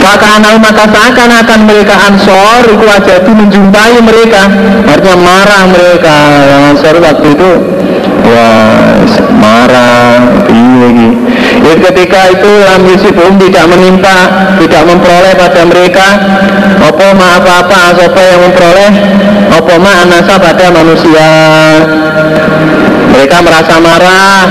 Maka 0.00 0.26
anal 0.40 0.56
maka 0.58 0.84
seakan-akan 0.88 1.60
mereka 1.68 1.94
Ansor 2.08 2.64
aja 2.72 3.22
itu 3.22 3.30
menjumpai 3.30 4.00
mereka, 4.02 4.48
artinya 4.88 5.16
marah 5.20 5.62
mereka. 5.70 6.16
Yang 6.48 6.62
Ansor 6.74 6.94
waktu 6.98 7.26
itu 7.36 7.50
wah 8.26 9.00
marah, 9.40 10.44
ini 10.50 11.16
jadi 11.60 11.78
ketika 11.92 12.20
itu 12.32 12.50
Lam 12.66 12.82
Yusufum 12.88 13.36
tidak 13.38 13.64
menimpa, 13.68 14.18
tidak 14.58 14.82
memperoleh 14.88 15.32
pada 15.36 15.62
mereka 15.68 16.06
apa 16.80 17.06
ma 17.14 17.36
apa-apa 17.38 17.78
apa 17.94 18.20
yang 18.24 18.40
memperoleh? 18.48 18.92
Apa 19.50 19.74
ma 19.82 19.92
anasa 20.06 20.34
pada 20.38 20.66
manusia 20.72 21.28
mereka 23.20 23.44
merasa 23.44 23.76
marah 23.76 24.48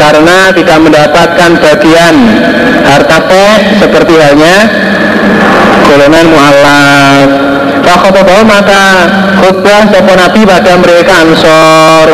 karena 0.00 0.48
tidak 0.56 0.78
mendapatkan 0.80 1.50
bagian 1.60 2.16
harta 2.88 3.18
pe 3.28 3.44
seperti 3.76 4.16
halnya. 4.16 4.56
Golongan 5.84 6.26
mu'alaf 6.32 7.28
Fakotobahu 7.84 8.42
maka 8.48 8.84
khutbah 9.44 9.84
sopo 9.92 10.16
Nabi 10.16 10.48
pada 10.48 10.80
mereka 10.80 11.12
ansor. 11.28 12.08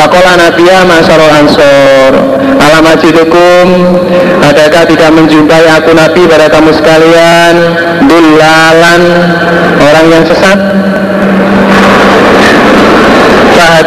Fakola 0.00 0.32
Nabiya 0.38 0.86
masyarul 0.86 1.32
ansor 1.42 2.12
Alam 2.62 2.86
ajidukum? 2.86 3.66
Adakah 4.46 4.86
tidak 4.86 5.10
menjumpai 5.10 5.66
aku 5.74 5.90
Nabi 5.92 6.24
pada 6.24 6.46
kamu 6.46 6.70
sekalian? 6.72 7.54
Dulalan 8.06 9.02
Orang 9.82 10.06
yang 10.08 10.22
sesat 10.22 10.58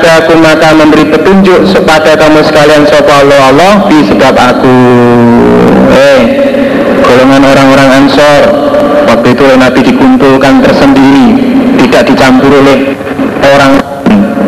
Fahadakum 0.01 0.41
maka 0.41 0.73
memberi 0.73 1.05
petunjuk 1.13 1.61
kepada 1.77 2.17
kamu 2.17 2.41
sekalian 2.41 2.89
Sopo 2.89 3.13
Allah 3.13 3.53
Allah 3.53 3.73
di 3.85 4.01
sebab 4.09 4.33
aku. 4.33 4.77
Eh 5.93 6.21
golongan 7.05 7.45
orang-orang 7.45 7.89
ansor 8.01 8.41
waktu 9.05 9.37
itu 9.37 9.45
Nabi 9.61 9.81
dikumpulkan 9.85 10.65
tersendiri 10.65 11.37
tidak 11.85 12.09
dicampur 12.09 12.49
oleh 12.49 12.97
orang. 13.45 13.77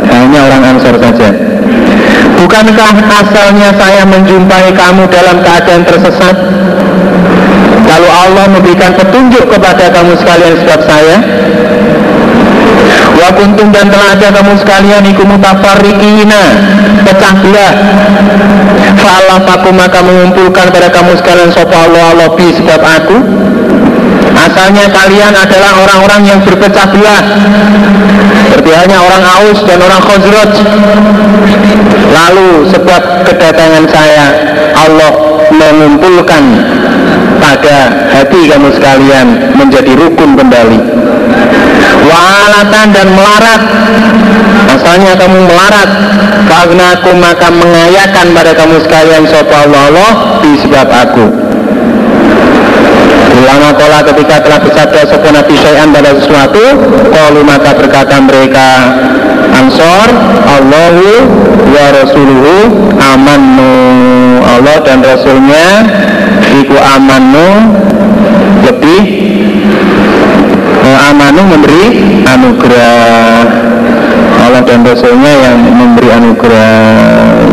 Hanya 0.09 0.39
orang 0.41 0.61
ansor 0.73 0.97
saja. 0.97 1.29
Bukankah 2.41 2.93
asalnya 3.21 3.69
saya 3.77 4.09
menjumpai 4.09 4.73
kamu 4.73 5.05
dalam 5.05 5.37
keadaan 5.45 5.85
tersesat? 5.85 6.33
Lalu 7.93 8.09
Allah 8.09 8.45
memberikan 8.49 8.97
petunjuk 8.97 9.53
kepada 9.53 9.85
kamu 9.93 10.17
sekalian 10.17 10.53
sebab 10.65 10.79
saya 10.81 11.17
Wa 13.13 13.29
kuntum 13.37 13.69
dan 13.69 13.87
telah 13.93 14.17
ada 14.17 14.27
kamu 14.33 14.53
sekalian 14.57 15.03
iku 15.05 15.23
mutafarriqina 15.25 16.43
pecah 17.05 17.33
belah. 17.43 17.73
aku 19.53 19.69
maka 19.75 19.99
mengumpulkan 20.01 20.73
pada 20.73 20.89
kamu 20.89 21.13
sekalian 21.19 21.49
sapa 21.53 21.87
Allah 21.87 22.03
Allah 22.15 22.29
bi 22.33 22.47
sebab 22.51 22.81
aku. 22.81 23.17
Asalnya 24.33 24.89
kalian 24.91 25.33
adalah 25.37 25.71
orang-orang 25.77 26.21
yang 26.25 26.39
berpecah 26.41 26.89
belah. 26.89 27.21
Seperti 28.49 28.71
hanya 28.75 28.97
orang 29.01 29.23
Aus 29.23 29.59
dan 29.65 29.79
orang 29.79 30.01
Khazraj. 30.03 30.53
Lalu 32.13 32.49
sebab 32.69 33.01
kedatangan 33.29 33.85
saya 33.89 34.25
Allah 34.73 35.11
mengumpulkan 35.53 36.43
pada 37.39 37.77
hati 38.09 38.49
kamu 38.49 38.69
sekalian 38.73 39.27
menjadi 39.57 39.91
rukun 39.99 40.39
kembali 40.39 40.79
Walatan 42.03 42.87
dan 42.91 43.07
melarat. 43.15 43.61
Asalnya 44.73 45.13
kamu 45.15 45.39
melarat. 45.47 45.89
Karena 46.43 46.85
aku 46.99 47.11
maka 47.17 47.47
mengayakan 47.49 48.25
pada 48.35 48.51
kamu 48.51 48.75
sekalian 48.83 49.23
Sopa 49.27 49.63
Allah 49.63 49.81
Allah 49.89 50.11
di 50.43 50.51
sebab 50.59 50.87
aku. 50.91 51.25
Ulama 53.43 53.75
kola 53.75 53.99
ketika 54.07 54.39
telah 54.39 54.59
bersabda 54.61 55.09
sopa 55.09 55.29
Nabi 55.33 55.57
Syai'an 55.57 55.89
pada 55.91 56.15
sesuatu 56.15 56.63
Kalau 57.11 57.41
maka 57.43 57.75
berkata 57.75 58.21
mereka 58.23 58.93
Ansor 59.57 60.07
Allahu 60.47 61.07
wa 61.73 61.85
Rasuluhu 61.91 62.55
amannu. 63.01 63.73
Allah 64.47 64.77
dan 64.85 65.03
Rasulnya 65.03 65.67
Iku 66.61 66.77
amannu. 66.77 67.49
Lebih 68.63 69.03
amanu 70.97 71.41
memberi 71.47 71.85
anugerah. 72.25 73.45
Allah 74.43 74.61
dan 74.67 74.83
Rasulnya 74.83 75.33
yang 75.39 75.57
memberi 75.63 76.09
anugerah. 76.11 76.77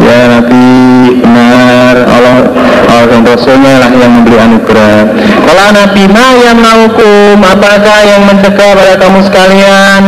Ya 0.02 0.20
Nabi 0.26 0.66
benar. 1.22 1.94
Allah 2.02 2.50
Allah 2.90 3.06
dan 3.06 3.22
Rasulnya 3.22 3.74
lah 3.78 3.90
yang 3.94 4.10
memberi 4.10 4.36
anugerah. 4.42 4.98
Kalau 5.46 5.66
Nabi 5.70 6.02
ma 6.10 6.26
yang 6.42 6.58
maukum 6.58 7.38
apakah 7.40 7.98
yang 8.02 8.22
mencegah 8.26 8.70
pada 8.74 8.94
kamu 8.98 9.20
sekalian? 9.22 10.02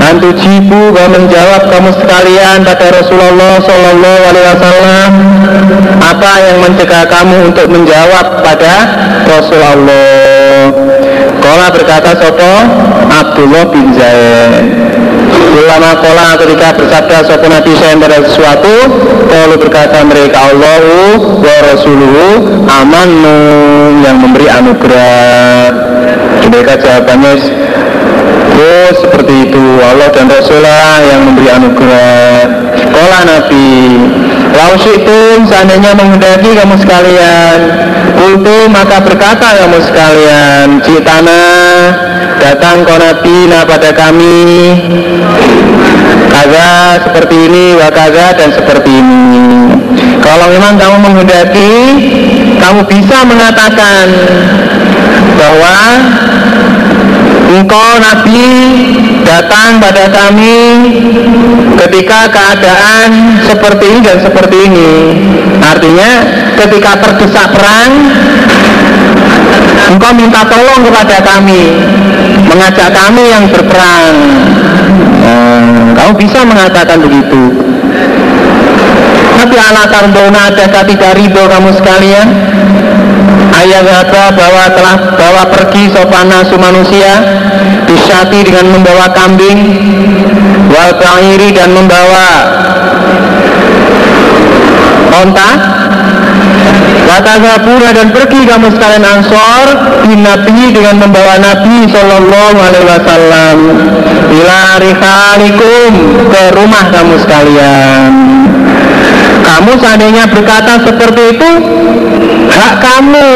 Antu 0.00 0.34
jibu 0.34 0.90
gak 0.90 1.08
menjawab 1.14 1.70
kamu 1.70 1.90
sekalian 1.94 2.66
pada 2.66 2.86
Rasulullah 2.90 3.62
Sallallahu 3.62 4.20
Alaihi 4.26 4.46
Wasallam. 4.50 5.10
Apa 6.02 6.32
yang 6.42 6.56
mencegah 6.66 7.04
kamu 7.06 7.36
untuk 7.54 7.66
menjawab 7.70 8.42
pada 8.42 8.74
Rasulullah 9.30 10.29
Kola 11.50 11.66
berkata 11.74 12.14
Sopo? 12.14 12.52
Abdullah 13.10 13.66
bin 13.74 13.90
Zaid. 13.98 14.70
Ulama 15.50 15.98
kola 15.98 16.38
ketika 16.38 16.78
bersabda 16.78 17.26
Sopo 17.26 17.50
Nabi 17.50 17.74
saya 17.74 17.98
pada 17.98 18.22
sesuatu 18.22 18.70
Kalau 19.26 19.58
berkata 19.58 19.98
mereka 20.06 20.46
Allahu 20.46 21.42
wa 21.42 21.56
Rasuluhu 21.66 22.26
amanu 22.70 23.38
yang 23.98 24.22
memberi 24.22 24.46
anugerah. 24.46 25.74
Mereka 26.54 26.72
jawabannya 26.86 27.34
Oh 28.54 28.90
seperti 28.94 29.50
itu. 29.50 29.64
Allah 29.82 30.06
dan 30.14 30.30
Rasulullah 30.30 31.02
yang 31.02 31.34
memberi 31.34 31.50
anugerah. 31.50 32.46
Kola 32.94 33.20
Nabi 33.26 33.66
Lausitum 34.50 35.46
seandainya 35.46 35.94
menghendaki 35.94 36.54
kamu 36.54 36.74
sekalian. 36.78 37.58
Kultu 38.18 38.68
maka 38.68 39.00
berkata 39.00 39.64
kamu 39.64 39.78
sekalian 39.80 40.82
Citana 40.84 41.42
datang 42.42 42.82
konabina 42.84 43.64
pada 43.64 43.90
kami. 43.94 44.76
Kaza 46.30 46.70
seperti 47.04 47.36
ini, 47.50 47.64
wakaza 47.76 48.32
dan 48.38 48.50
seperti 48.54 48.90
ini. 49.02 49.50
Kalau 50.20 50.46
memang 50.52 50.78
kamu 50.78 50.96
menghendaki 51.00 51.72
Kamu 52.60 52.86
bisa 52.86 53.24
mengatakan 53.26 54.06
Bahwa 55.34 55.76
Engkau 57.50 57.98
Nabi 57.98 58.46
datang 59.26 59.82
pada 59.82 60.06
kami 60.06 60.58
ketika 61.82 62.30
keadaan 62.30 63.42
seperti 63.42 63.84
ini 63.90 64.00
dan 64.06 64.18
seperti 64.22 64.56
ini. 64.70 64.90
Artinya 65.58 66.10
ketika 66.54 67.02
terdesak 67.02 67.50
perang, 67.50 67.90
engkau 69.90 70.12
minta 70.14 70.46
tolong 70.46 70.86
kepada 70.86 71.16
kami, 71.26 71.74
mengajak 72.46 72.94
kami 72.94 73.24
yang 73.26 73.44
berperang. 73.50 74.14
Hmm, 75.18 75.90
kamu 75.98 76.12
bisa 76.22 76.46
mengatakan 76.46 77.02
begitu. 77.02 77.66
Tapi 79.34 79.56
ala 79.58 79.90
tardona 79.90 80.54
adakah 80.54 80.86
tidak 80.86 81.18
ridho 81.18 81.42
kamu 81.50 81.74
sekalian? 81.74 82.28
Ayat 83.60 83.84
apa 83.84 84.22
bahwa 84.32 84.64
telah 84.72 84.96
bawa 85.20 85.42
pergi 85.52 85.92
sopana 85.92 86.40
manusia 86.56 87.12
disati 87.84 88.40
dengan 88.46 88.72
membawa 88.72 89.12
kambing 89.12 89.58
wal 90.72 90.92
dan 91.52 91.68
membawa 91.76 92.28
onta. 95.20 95.50
Watazapura 97.10 97.90
dan 97.90 98.14
pergi 98.14 98.46
kamu 98.46 98.70
sekalian 98.70 99.02
ansor 99.02 99.66
Nabi 100.14 100.70
dengan 100.70 100.94
membawa 101.02 101.42
Nabi 101.42 101.90
Sallallahu 101.90 102.54
Alaihi 102.54 102.86
Wasallam. 102.86 103.58
Ila 104.30 104.60
rihalikum 104.78 105.90
ke 106.30 106.42
rumah 106.54 106.86
kamu 106.94 107.14
sekalian 107.18 108.39
Kamu 109.50 109.74
seandainya 109.82 110.30
berkata 110.30 110.78
seperti 110.86 111.34
itu 111.34 111.50
hak 112.54 112.74
kamu. 112.78 113.30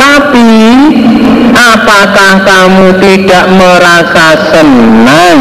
Tapi 0.00 0.52
apakah 1.52 2.32
kamu 2.40 2.86
tidak 3.04 3.44
merasa 3.52 4.26
senang 4.48 5.38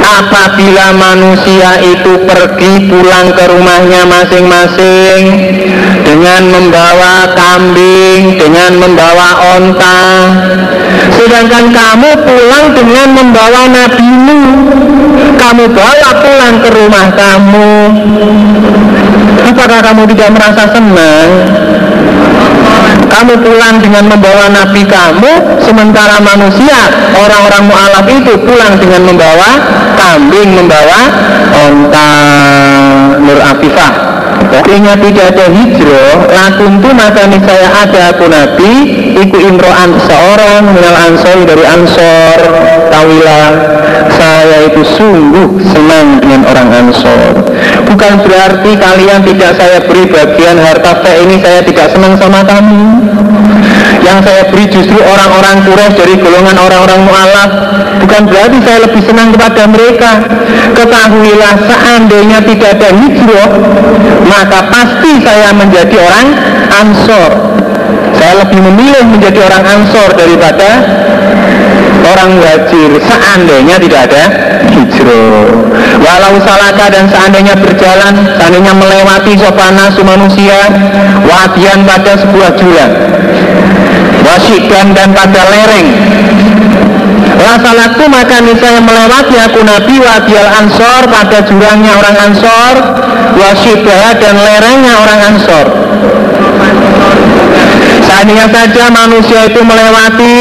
apabila 0.00 0.96
manusia 0.96 1.80
itu 1.80 2.24
pergi 2.24 2.88
pulang 2.88 3.32
ke 3.36 3.44
rumahnya 3.48 4.02
masing-masing 4.08 5.22
dengan 6.04 6.42
membawa 6.50 7.32
kambing, 7.36 8.40
dengan 8.40 8.80
membawa 8.80 9.28
onta 9.56 10.00
sedangkan 11.20 11.68
kamu 11.68 12.10
pulang 12.24 12.66
dengan 12.72 13.08
membawa 13.12 13.62
nabimu 13.68 14.40
kamu 15.36 15.64
bawa 15.72 16.10
pulang 16.20 16.56
ke 16.62 16.68
rumah 16.72 17.06
kamu. 17.16 17.72
Apakah 19.50 19.80
kamu 19.82 20.02
tidak 20.14 20.30
merasa 20.36 20.62
senang 20.70 21.28
kamu 23.10 23.34
pulang 23.42 23.76
dengan 23.82 24.04
membawa 24.10 24.48
nabi 24.48 24.82
kamu 24.86 25.60
sementara 25.62 26.18
manusia 26.22 26.90
orang-orang 27.14 27.62
mu'alaf 27.68 28.06
itu 28.08 28.32
pulang 28.42 28.74
dengan 28.80 29.02
membawa 29.06 29.50
kambing 29.98 30.56
membawa 30.56 31.00
onta 31.52 32.10
nur 33.20 33.38
afifah 33.38 33.92
Sehingga 34.50 34.98
tidak 34.98 35.36
ada 35.36 35.46
hijrah. 35.46 36.26
Lakun 36.26 36.82
tu 36.82 36.90
maka 36.90 37.22
saya 37.28 37.68
ada 37.86 38.00
aku 38.10 38.26
nabi 38.26 38.72
Iku 39.14 39.36
imro'an 39.36 39.94
seorang 39.94 40.74
Minal 40.74 40.96
ansor 41.06 41.38
dari 41.46 41.64
ansor. 41.70 42.38
Tawilah 42.90 43.46
Saya 44.10 44.66
itu 44.66 44.82
sungguh 44.82 45.54
senang 45.70 46.18
dengan 46.18 46.42
orang 46.50 46.68
ansor 46.72 47.49
Bukan 47.90 48.12
berarti 48.22 48.70
kalian 48.78 49.20
tidak 49.26 49.58
saya 49.58 49.82
beri 49.82 50.06
bagian 50.06 50.62
harta 50.62 50.94
ini 51.18 51.42
Saya 51.42 51.60
tidak 51.66 51.90
senang 51.90 52.14
sama 52.14 52.40
kamu. 52.46 52.82
Yang 54.06 54.18
saya 54.26 54.42
beri 54.48 54.64
justru 54.70 54.98
orang-orang 55.02 55.66
Quraisy 55.66 55.94
dari 55.98 56.14
golongan 56.18 56.56
orang-orang 56.56 57.00
mu'alaf. 57.04 57.50
Bukan 58.00 58.22
berarti 58.30 58.58
saya 58.64 58.78
lebih 58.86 59.02
senang 59.04 59.28
kepada 59.34 59.66
mereka. 59.68 60.10
Ketahuilah 60.72 61.54
seandainya 61.66 62.38
tidak 62.46 62.78
ada 62.78 62.88
hijrah 62.94 63.50
maka 64.30 64.58
pasti 64.70 65.12
saya 65.20 65.50
menjadi 65.52 65.96
orang 65.98 66.26
ansor. 66.70 67.30
Saya 68.16 68.46
lebih 68.46 68.60
memilih 68.62 69.04
menjadi 69.10 69.38
orang 69.46 69.64
ansor 69.66 70.08
daripada 70.14 70.68
orang 72.00 72.30
wajir 72.40 72.90
seandainya 72.98 73.76
tidak 73.78 74.00
ada 74.10 74.22
hijrah 74.72 75.46
walau 75.98 76.38
salaka 76.46 76.86
dan 76.94 77.10
seandainya 77.10 77.58
berjalan 77.58 78.14
seandainya 78.38 78.72
melewati 78.76 79.34
sopana 79.34 79.90
manusia 79.90 80.58
wadian 81.26 81.82
pada 81.82 82.14
sebuah 82.14 82.50
jurang 82.54 82.92
wasidan 84.30 84.94
dan 84.94 85.10
pada 85.10 85.42
lereng. 85.48 85.88
Lasalatu 87.40 88.04
maka 88.06 88.36
niscaya 88.44 88.78
melewati 88.84 89.36
aku 89.40 89.64
Nabi 89.64 89.96
wadial 89.96 90.48
ansor 90.60 91.02
pada 91.08 91.40
jurangnya 91.42 91.96
orang 91.98 92.16
ansor 92.30 92.74
wasibah 93.34 94.12
dan 94.20 94.34
lerengnya 94.36 94.94
orang 95.00 95.20
ansor 95.34 95.66
Seandainya 98.04 98.46
saja 98.52 98.84
manusia 98.92 99.48
itu 99.48 99.60
melewati 99.62 100.36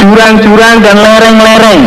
jurang-jurang 0.00 0.76
dan 0.84 0.96
lereng-lereng. 1.00 1.82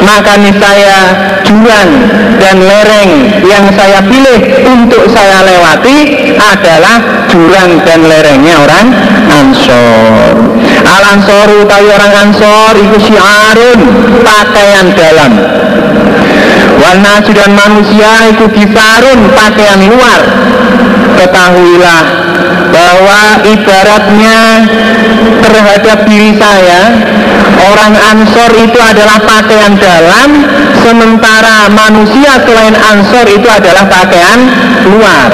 Maka 0.00 0.32
niscaya 0.38 0.98
jurang 1.42 1.90
dan 2.38 2.56
lereng 2.62 3.10
yang 3.42 3.64
saya 3.74 4.00
pilih 4.04 4.40
untuk 4.70 5.08
saya 5.10 5.42
lewati 5.46 5.98
adalah 6.36 7.26
jurang 7.30 7.80
dan 7.82 8.00
lerengnya 8.06 8.54
orang 8.60 8.86
Ansor. 9.26 10.34
Al 10.86 11.02
Ansor 11.18 11.48
utawi 11.66 11.88
orang 11.90 12.14
Ansor 12.28 12.74
itu 12.78 13.10
syiarun 13.10 13.80
pakaian 14.22 14.86
dalam. 14.94 15.32
Warna 16.76 17.18
dan 17.24 17.50
manusia 17.56 18.30
itu 18.30 18.46
kisarun 18.52 19.32
pakaian 19.34 19.80
luar. 19.90 20.20
Ketahuilah 21.16 22.04
bahwa 22.70 23.20
ibaratnya 23.46 24.40
terhadap 25.42 25.98
diri 26.08 26.32
saya 26.36 26.82
Orang 27.56 27.94
Ansor 27.96 28.52
itu 28.52 28.78
adalah 28.78 29.16
pakaian 29.24 29.74
dalam 29.80 30.44
Sementara 30.84 31.72
manusia 31.72 32.36
selain 32.44 32.76
Ansor 32.76 33.26
itu 33.32 33.48
adalah 33.48 33.88
pakaian 33.88 34.38
luar 34.92 35.30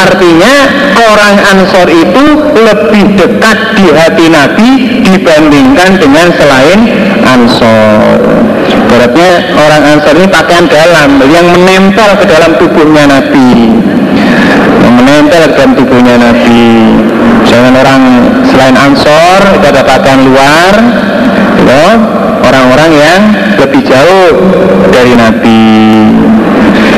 Artinya 0.00 0.54
orang 1.00 1.34
Ansor 1.54 1.88
itu 1.88 2.24
lebih 2.52 3.04
dekat 3.16 3.58
di 3.76 3.86
hati 3.88 4.26
Nabi 4.28 4.70
dibandingkan 5.04 5.96
dengan 5.96 6.28
selain 6.36 6.80
Ansor. 7.24 8.20
Berarti 8.88 9.24
orang 9.56 9.82
Ansor 9.96 10.14
ini 10.20 10.28
pakaian 10.28 10.66
dalam 10.68 11.20
yang 11.30 11.46
menempel 11.56 12.20
ke 12.20 12.24
dalam 12.28 12.52
tubuhnya 12.60 13.04
Nabi. 13.08 13.79
Menempel 15.00 15.56
dalam 15.56 15.72
tubuhnya 15.72 16.20
Nabi. 16.20 16.92
Jangan 17.48 17.72
orang 17.72 18.02
selain 18.52 18.76
Ansor 18.76 19.40
itu 19.56 19.64
ada 19.64 19.80
pakaian 19.80 20.28
luar, 20.28 20.76
ya, 21.64 21.86
orang-orang 22.44 22.90
yang 22.92 23.20
lebih 23.56 23.80
jauh 23.80 24.28
dari 24.92 25.16
Nabi. 25.16 25.72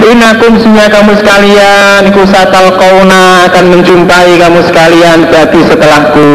Inakum 0.03 0.59
semua 0.59 0.91
kamu 0.91 1.15
sekalian 1.15 2.11
Kusatal 2.11 2.75
kauna 2.75 3.47
akan 3.47 3.65
menjumpai 3.71 4.35
kamu 4.35 4.67
sekalian 4.67 5.31
Berarti 5.31 5.63
setelahku 5.63 6.31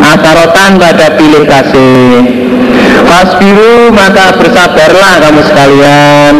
Asarotan 0.00 0.80
pada 0.80 1.12
pilih 1.20 1.44
kasih 1.44 2.24
Fasbiru 3.04 3.92
maka 3.92 4.40
bersabarlah 4.40 5.20
kamu 5.20 5.40
sekalian 5.52 6.34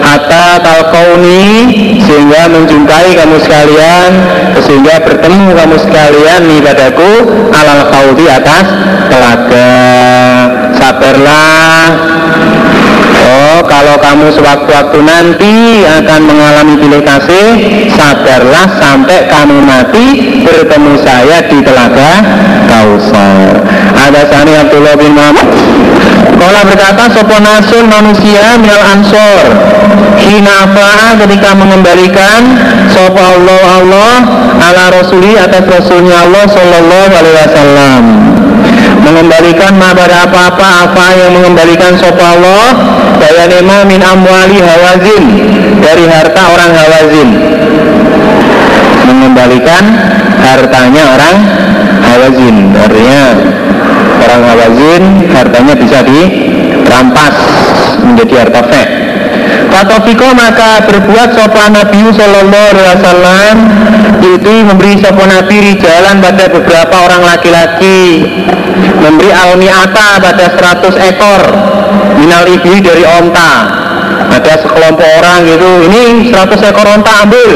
Hatta 0.00 0.60
talkauni 0.60 1.44
Sehingga 2.04 2.48
menjumpai 2.50 3.14
kamu 3.16 3.36
sekalian 3.42 4.10
Sehingga 4.62 5.02
bertemu 5.02 5.54
kamu 5.54 5.76
sekalian 5.80 6.40
Nih 6.48 6.60
padaku 6.62 7.10
Alal 7.52 7.82
kaudi 7.92 8.26
atas 8.28 8.66
telaga. 9.08 9.70
Sabarlah. 10.76 11.86
Oh, 13.26 13.60
kalau 13.66 13.96
kamu 13.98 14.30
sewaktu-waktu 14.38 14.98
nanti 15.02 15.82
akan 15.82 16.20
mengalami 16.30 16.78
pilih 16.78 17.02
kasih, 17.02 17.58
sadarlah 17.90 18.70
sampai 18.78 19.26
kamu 19.26 19.66
mati 19.66 20.06
bertemu 20.46 20.94
saya 21.02 21.42
di 21.50 21.58
telaga 21.64 22.22
Kausar. 22.70 23.66
Ada 23.98 24.22
Sani 24.30 24.52
Abdullah 24.54 24.94
bin 24.94 25.18
Muhammad 25.18 25.48
Kala 26.46 26.62
berkata 26.62 27.10
sopo 27.10 27.42
nasun 27.42 27.90
manusia 27.90 28.54
minal 28.62 28.78
ansor. 28.94 29.50
Hinafa 30.14 31.18
ketika 31.18 31.58
mengembalikan 31.58 32.54
Sopo 32.94 33.18
Allah 33.18 33.82
Allah 33.82 34.14
ala 34.62 34.94
rasuli 34.94 35.34
atas 35.34 35.66
rasulnya 35.66 36.22
Allah 36.22 36.46
Sallallahu 36.46 37.12
alaihi 37.18 37.36
wasallam. 37.50 38.02
Mengembalikan 39.02 39.74
pada 39.74 40.30
apa-apa 40.30 40.68
apa 40.86 41.06
yang 41.18 41.34
mengembalikan 41.34 41.98
sopo 41.98 42.22
Allah 42.22 42.78
daya 43.18 43.50
nema 43.50 43.82
min 43.82 44.06
amwali 44.06 44.62
hawazin 44.62 45.24
dari 45.82 46.06
harta 46.06 46.42
orang 46.46 46.70
hawazin. 46.78 47.28
Mengembalikan 49.10 49.82
hartanya 50.38 51.02
orang 51.10 51.36
hawazin 52.06 52.70
artinya 52.78 53.34
orang 54.26 54.42
hawazin 54.42 55.02
hartanya 55.30 55.74
bisa 55.78 56.02
dirampas 56.02 57.34
menjadi 58.02 58.34
harta 58.42 58.62
fek. 58.66 58.88
Fatofiko 59.70 60.28
maka 60.34 60.82
berbuat 60.88 61.38
sopan 61.38 61.78
Nabi 61.78 62.10
Sallallahu 62.10 62.68
Alaihi 62.74 62.88
Wasallam 62.98 63.54
itu 64.24 64.52
memberi 64.66 64.94
sopan 64.98 65.30
Nabi 65.30 65.78
jalan 65.78 66.18
pada 66.18 66.44
beberapa 66.50 66.96
orang 67.06 67.22
laki-laki 67.22 68.26
memberi 68.98 69.30
almiata 69.30 70.18
pada 70.18 70.46
100 70.58 71.10
ekor 71.14 71.42
minal 72.18 72.44
ibi 72.50 72.82
dari 72.82 73.04
onta 73.06 73.52
ada 74.30 74.52
sekelompok 74.60 75.08
orang 75.22 75.46
gitu. 75.46 75.70
Ini 75.90 76.30
100 76.30 76.70
ekor 76.70 76.86
onta 76.86 77.26
ambil. 77.26 77.50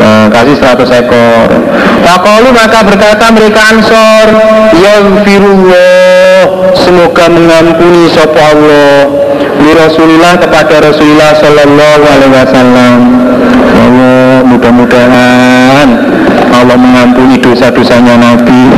Nah, 0.00 0.26
kasih 0.32 0.56
100 0.58 1.00
ekor. 1.04 1.48
Fakolu 2.04 2.48
maka 2.52 2.84
berkata 2.84 3.26
mereka 3.32 3.60
ansor 3.72 4.26
yang 4.76 5.24
firullah 5.24 6.68
semoga 6.76 7.26
mengampuni 7.32 8.08
sopa 8.12 8.52
Allah. 8.52 9.08
Di 9.54 9.70
Rasulullah 9.72 10.36
kepada 10.36 10.76
Rasulullah 10.82 11.32
Sallallahu 11.32 12.02
Alaihi 12.04 12.34
Wasallam. 12.36 12.98
Allah 13.74 14.44
mudah-mudahan 14.44 15.88
Allah 16.54 16.76
mengampuni 16.78 17.40
dosa-dosanya 17.40 18.20
Nabi. 18.20 18.62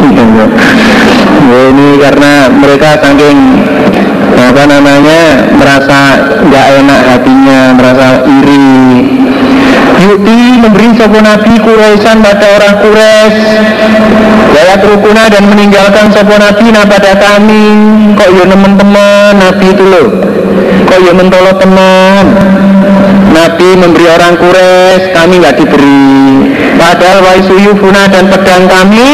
Ini 1.46 1.88
karena 2.00 2.50
mereka 2.50 2.98
saking 2.98 3.38
apa 4.36 4.62
namanya 4.68 5.22
merasa 5.56 6.00
nggak 6.44 6.66
enak 6.84 7.00
hatinya 7.08 7.60
merasa 7.72 8.06
iri. 8.28 8.76
Yuti 9.96 10.60
memberi 10.60 10.92
sopo 10.92 11.18
Nabi 11.24 11.56
Quraisyan 11.56 12.20
pada 12.20 12.46
orang 12.52 12.74
Quraisy. 12.84 13.40
Layak 14.56 14.88
rukuna 14.88 15.28
dan 15.28 15.44
meninggalkan 15.52 16.08
sopo 16.12 16.32
Nabi 16.40 16.72
nah 16.72 16.88
pada 16.88 17.12
kami 17.12 17.64
Kok 18.16 18.30
ya 18.32 18.44
teman-teman 18.48 19.36
Nabi 19.36 19.66
itu 19.68 19.84
loh 19.84 20.08
Kok 20.88 21.00
ya 21.04 21.12
mentolo 21.12 21.52
teman? 21.60 22.24
Nabi 23.36 23.68
memberi 23.76 24.06
orang 24.08 24.40
Quraisy 24.40 25.12
kami 25.12 25.44
nggak 25.44 25.56
diberi 25.60 26.16
padahal 26.76 27.18
wai 27.24 27.40
suyufuna 27.44 28.08
dan 28.12 28.28
pedang 28.30 28.68
kami 28.68 29.08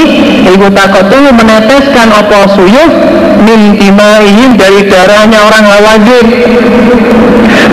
ibu 0.50 0.66
takotu 0.70 1.18
meneteskan 1.32 2.08
apa 2.10 2.50
suyuf 2.58 2.92
min 3.42 3.78
timaihim 3.78 4.58
dari 4.58 4.86
darahnya 4.90 5.38
orang 5.46 5.64
hawazin 5.66 6.26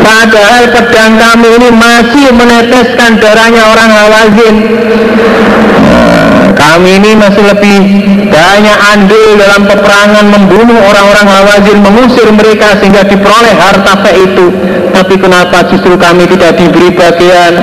padahal 0.01 0.63
pedang 0.73 1.13
kami 1.17 1.47
ini 1.59 1.69
masih 1.73 2.27
meneteskan 2.33 3.19
darahnya 3.19 3.63
orang 3.69 3.89
hawazin 3.91 4.55
kami 6.55 7.01
ini 7.01 7.11
masih 7.17 7.43
lebih 7.49 7.77
banyak 8.29 8.77
andil 8.93 9.29
dalam 9.39 9.65
peperangan 9.65 10.25
membunuh 10.29 10.79
orang-orang 10.85 11.27
hawazin 11.27 11.77
mengusir 11.81 12.29
mereka 12.29 12.77
sehingga 12.77 13.03
diperoleh 13.07 13.55
harta 13.57 13.95
itu 14.13 14.68
tapi 14.99 15.15
kenapa 15.15 15.63
justru 15.71 15.95
kami 15.95 16.27
tidak 16.27 16.59
diberi 16.59 16.91
bagian? 16.91 17.55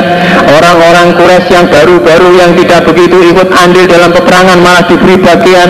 Orang-orang 0.48 1.12
Quraisy 1.20 1.52
yang 1.52 1.68
baru-baru 1.68 2.32
yang 2.32 2.56
tidak 2.56 2.88
begitu 2.88 3.20
ikut 3.28 3.52
andil 3.52 3.84
dalam 3.84 4.08
peperangan 4.08 4.56
malah 4.64 4.88
diberi 4.88 5.20
bagian. 5.20 5.68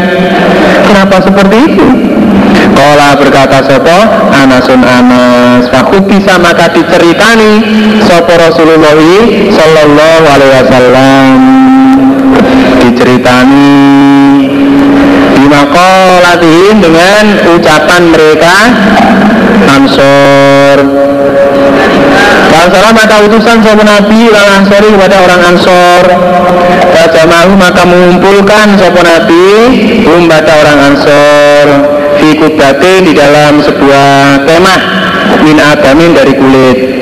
Kenapa 0.87 1.19
seperti 1.27 1.57
itu? 1.67 1.87
Kola 2.71 3.19
berkata 3.19 3.67
sopo 3.67 3.99
Anasun 4.31 4.87
Anas. 4.87 5.67
Fakut 5.75 6.07
bisa 6.07 6.39
maka 6.39 6.71
diceritani 6.71 7.53
Sopo 8.07 8.39
Rasulullah 8.39 8.95
Sallallahu 9.51 10.25
alaihi 10.31 10.53
wasallam. 10.63 11.35
Diceritani 12.79 13.75
Bimakolatihim 15.35 16.79
dengan 16.79 17.25
ucapan 17.59 18.03
mereka 18.15 18.55
Ansor 22.65 22.83
Ansor 22.83 22.93
maka 22.97 23.17
utusan 23.29 23.61
sama 23.61 23.85
Nabi 23.85 24.33
Lalu 24.33 24.51
Ansori 24.57 24.89
kepada 24.97 25.17
orang 25.21 25.41
Ansor. 25.53 26.03
Bajamahu 26.97 27.53
maka 27.61 27.83
mengumpulkan 27.85 28.81
sopo 28.81 29.01
Nabi 29.05 29.47
Um 30.09 30.25
pada 30.25 30.53
orang 30.65 30.79
Ansor. 30.95 31.67
Fi 32.17 32.33
di 33.05 33.13
dalam 33.13 33.61
sebuah 33.61 34.49
kemah 34.49 34.81
Min 35.45 35.61
adamin 35.61 36.17
dari 36.17 36.33
kulit 36.33 36.96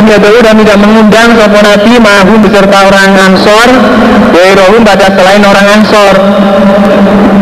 Walam 0.00 0.16
yadau 0.16 0.40
dan 0.40 0.56
tidak 0.56 0.78
mengundang 0.80 1.28
sopo 1.36 1.60
Nabi 1.60 1.92
Mahum 2.00 2.40
beserta 2.40 2.88
orang 2.88 3.12
Ansor. 3.20 3.68
Wairohum 4.32 4.80
pada 4.80 5.12
selain 5.12 5.44
orang 5.44 5.66
Ansor. 5.76 6.16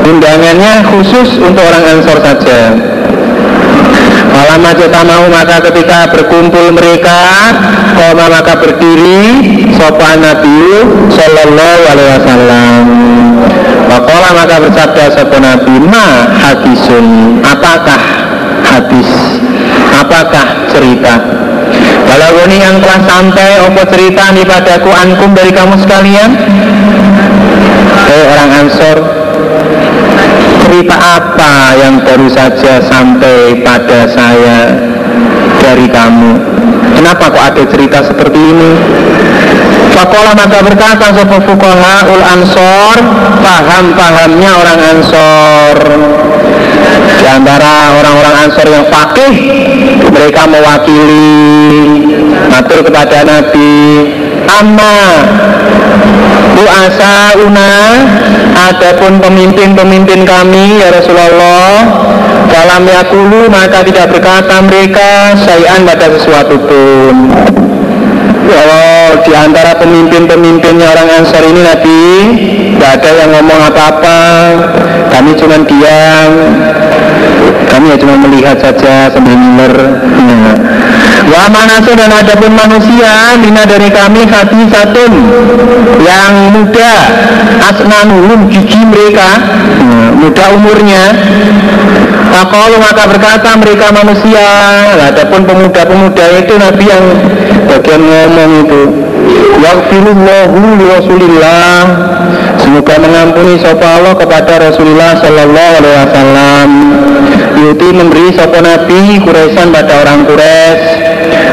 Undangannya 0.02 0.82
khusus 0.90 1.38
untuk 1.38 1.62
orang 1.62 1.86
Ansor 1.86 2.18
saja. 2.18 2.74
Malam 4.34 4.74
aja 4.74 4.90
mau 5.06 5.30
maka 5.30 5.70
ketika 5.70 6.10
berkumpul 6.10 6.74
mereka 6.74 7.14
Koma 7.94 8.26
maka 8.26 8.58
berdiri 8.58 9.22
Sopan 9.78 10.18
Nabi 10.18 10.58
Sallallahu 11.14 11.82
alaihi 11.94 12.10
wasallam. 12.10 12.82
Wakola 13.86 14.34
maka 14.34 14.66
bersabda 14.66 15.14
Sopan 15.14 15.46
Nabi 15.46 15.78
Ma 15.78 16.26
hadisun? 16.42 17.38
Apakah 17.38 18.02
hadis? 18.66 19.06
Apakah 19.94 20.74
cerita 20.74 21.46
kalau 22.08 22.30
ini 22.48 22.58
yang 22.60 22.80
telah 22.80 23.00
sampai 23.04 23.62
Opo 23.68 23.82
cerita 23.88 24.32
nih 24.32 24.44
padaku 24.44 24.90
ankum 24.90 25.36
dari 25.36 25.52
kamu 25.52 25.76
sekalian? 25.80 26.30
Eh 28.08 28.24
orang 28.32 28.50
Ansor. 28.64 28.98
Cerita 30.68 30.96
apa 31.00 31.76
yang 31.80 32.04
baru 32.04 32.28
saja 32.28 32.84
sampai 32.84 33.56
pada 33.64 34.04
saya 34.08 34.76
dari 35.60 35.88
kamu? 35.88 36.32
Kenapa 36.96 37.32
kok 37.32 37.44
ada 37.54 37.62
cerita 37.68 38.04
seperti 38.04 38.40
ini 38.40 38.72
Fakola 39.92 40.32
maka 40.36 40.58
berkata 40.64 41.12
Sopo 41.16 41.38
Fukoha 41.44 41.96
ul 42.10 42.22
Ansor. 42.22 42.96
Paham-pahamnya 43.40 44.50
orang 44.56 44.80
Ansor. 44.96 45.76
Di 47.18 47.26
antara 47.26 47.98
orang-orang 47.98 48.34
Ansor 48.46 48.66
yang 48.70 48.86
fakih 48.86 49.34
Mereka 49.98 50.42
mewakili 50.46 51.34
Matur 52.46 52.86
kepada 52.86 53.26
Nabi. 53.26 54.06
Amma 54.46 54.98
Buasa 56.54 57.38
una 57.42 57.72
Adapun 58.70 59.18
pemimpin-pemimpin 59.22 60.22
kami 60.26 60.78
Ya 60.78 60.94
Rasulullah 60.94 61.86
Dalam 62.48 62.86
yakulu 62.86 63.50
maka 63.50 63.82
tidak 63.82 64.14
berkata 64.14 64.62
mereka 64.62 65.34
Sayan 65.42 65.86
pada 65.86 66.06
sesuatu 66.14 66.54
pun 66.64 67.14
kalau 68.48 69.20
di 69.22 69.32
antara 69.36 69.76
pemimpin-pemimpinnya 69.76 70.86
orang 70.88 71.08
Ansar 71.20 71.44
ini 71.44 71.60
Nabi 71.60 72.00
tidak 72.74 72.90
ada 73.00 73.10
yang 73.10 73.30
ngomong 73.36 73.60
apa-apa. 73.68 74.20
Kami 75.12 75.30
cuma 75.36 75.56
diam. 75.66 76.32
Kami 77.68 77.92
ya 77.92 77.96
cuma 78.00 78.16
melihat 78.16 78.56
saja 78.58 79.12
sambil 79.12 79.36
miler 79.38 79.74
Wa 81.28 81.46
manasu 81.52 81.92
dan 81.94 82.10
adapun 82.10 82.50
manusia 82.56 83.36
Mina 83.36 83.68
dari 83.68 83.92
kami 83.92 84.24
hati 84.24 84.66
satu 84.72 85.04
Yang 86.00 86.34
muda. 86.56 86.94
Asnanuhum 87.68 88.48
gigi 88.48 88.82
mereka. 88.82 89.28
Muda 90.16 90.44
umurnya. 90.56 91.04
Fakolu 92.28 92.76
maka 92.78 93.08
berkata 93.08 93.56
mereka 93.56 93.88
manusia 93.90 94.46
Adapun 95.00 95.48
pemuda-pemuda 95.48 96.24
itu 96.44 96.54
Nabi 96.60 96.84
yang 96.86 97.04
bagian 97.68 98.02
ngomong 98.02 98.52
itu 98.64 98.82
Waqfirullahu 99.58 100.58
li 100.80 100.86
Rasulillah 100.88 101.76
Semoga 102.68 103.00
mengampuni 103.00 103.56
sapa 103.56 103.96
Allah 103.96 104.12
kepada 104.12 104.60
Rasulullah 104.60 105.16
Sallallahu 105.16 105.72
Alaihi 105.80 105.96
Wasallam. 106.04 106.68
Yuti 107.64 107.88
memberi 107.96 108.28
sapa 108.36 108.60
Nabi 108.60 109.24
Quraisyan 109.24 109.72
pada 109.72 110.04
orang 110.04 110.28
Quraisy. 110.28 110.84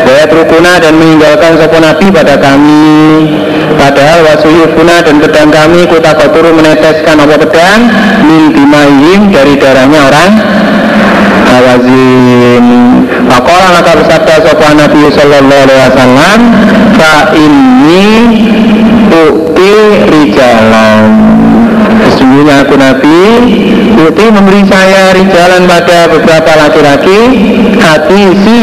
Bayat 0.05 0.29
rukuna 0.35 0.75
dan 0.83 0.93
meninggalkan 0.99 1.55
sapa 1.55 1.77
Nabi 1.79 2.11
pada 2.11 2.35
kami. 2.35 3.31
Padahal 3.79 4.27
wasuyufuna 4.27 5.07
dan 5.07 5.15
pedang 5.23 5.49
kami 5.55 5.87
kota 5.87 6.11
koturu 6.19 6.51
meneteskan 6.51 7.15
apa 7.15 7.35
pedang? 7.39 7.81
Min 8.27 8.51
dari 9.31 9.55
darahnya 9.55 9.99
orang 10.11 10.31
Hawazin 11.55 12.65
Fakola 13.31 13.67
maka 13.79 13.91
bersabda 13.95 14.33
sopan 14.43 14.75
Nabi 14.75 15.07
Sallallahu 15.07 15.63
Alaihi 15.63 15.81
Wasallam 15.87 16.39
Fa 16.99 17.15
ini 17.31 18.07
Ukti 19.15 19.75
rijalan. 20.11 21.07
Sesungguhnya 22.03 22.67
aku 22.67 22.75
Nabi 22.75 23.19
Ukti 23.95 24.25
memberi 24.27 24.67
saya 24.67 25.15
rijalan 25.15 25.63
pada 25.63 26.11
beberapa 26.11 26.51
laki-laki 26.59 27.19
Hati 27.79 28.23
si 28.43 28.61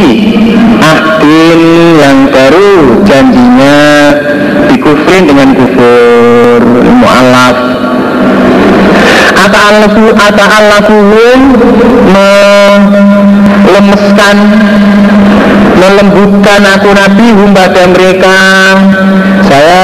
Ahdin 0.77 1.61
yang 1.97 2.19
baru 2.29 3.01
Janjinya 3.09 3.81
Dikufrin 4.69 5.25
dengan 5.33 5.57
kufur 5.57 6.61
Mu'alaf 7.01 7.82
Ata'allafu 9.43 10.05
Ata'allafuhum 10.15 11.39
Melemeskan 13.67 14.37
Melembutkan 15.83 16.63
aku 16.63 16.95
Nabi 16.95 17.27
hum 17.35 17.51
pada 17.51 17.91
mereka? 17.91 18.39
Saya 19.51 19.83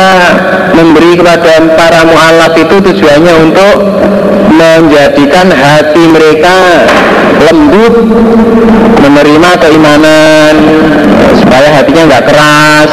memberi 0.79 1.19
kepada 1.19 1.59
para 1.75 2.07
mu'alaf 2.07 2.55
itu 2.55 2.79
tujuannya 2.79 3.35
untuk 3.43 3.77
menjadikan 4.55 5.51
hati 5.51 6.03
mereka 6.07 6.87
lembut 7.51 7.95
menerima 9.03 9.51
keimanan 9.59 10.55
supaya 11.43 11.69
hatinya 11.83 12.03
nggak 12.15 12.25
keras 12.31 12.93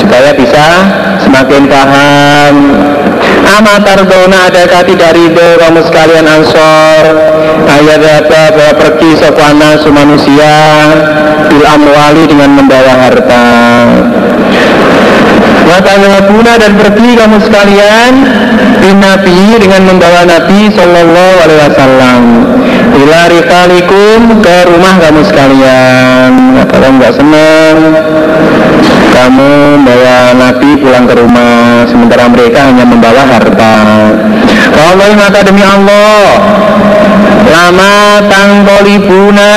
supaya 0.00 0.32
bisa 0.32 0.66
semakin 1.24 1.68
paham 1.68 2.54
Amatar 3.48 4.04
dona 4.04 4.52
adakah 4.52 4.84
tidak 4.84 5.16
ridho 5.16 5.48
kamu 5.56 5.80
sekalian 5.88 6.28
ansor? 6.28 7.04
Ayat 7.64 8.02
apa? 8.04 8.42
Bahwa 8.52 8.72
pergi 8.76 9.16
sopana 9.16 9.80
manusia 9.88 10.52
Bil 11.48 11.64
amwali 11.64 12.28
dengan 12.28 12.60
membawa 12.60 12.92
harta 13.08 13.44
Watanyabuna 15.68 16.56
dan 16.56 16.72
pergi 16.80 17.10
kamu 17.12 17.36
sekalian 17.44 18.12
Bin 18.80 18.96
Nabi 19.04 19.60
dengan 19.60 19.84
membawa 19.84 20.24
Nabi 20.24 20.72
Sallallahu 20.72 21.36
Alaihi 21.44 21.60
Wasallam. 21.68 22.22
Ila 22.98 23.20
rikalikum 23.28 24.40
ke 24.40 24.56
rumah 24.64 24.96
kamu 24.96 25.20
sekalian. 25.28 26.32
Kalau 26.72 26.88
nggak 26.96 27.12
senang 27.14 27.76
Kamu 29.12 29.82
bawa 29.84 30.16
Nabi 30.40 30.70
pulang 30.80 31.04
ke 31.04 31.14
rumah. 31.20 31.84
Sementara 31.84 32.32
mereka 32.32 32.64
hanya 32.64 32.88
membawa 32.88 33.22
harta. 33.28 33.76
Allah 34.78 35.10
maka 35.16 35.40
demi 35.42 35.62
Allah 35.64 36.38
Lama 37.48 38.22
tangkolibuna 38.28 39.52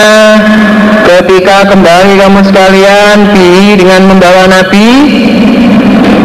Ketika 1.03 1.67
kembali 1.67 2.13
kamu 2.17 2.39
sekalian 2.47 3.17
Bi 3.35 3.75
dengan 3.75 4.07
membawa 4.07 4.47
Nabi 4.47 4.89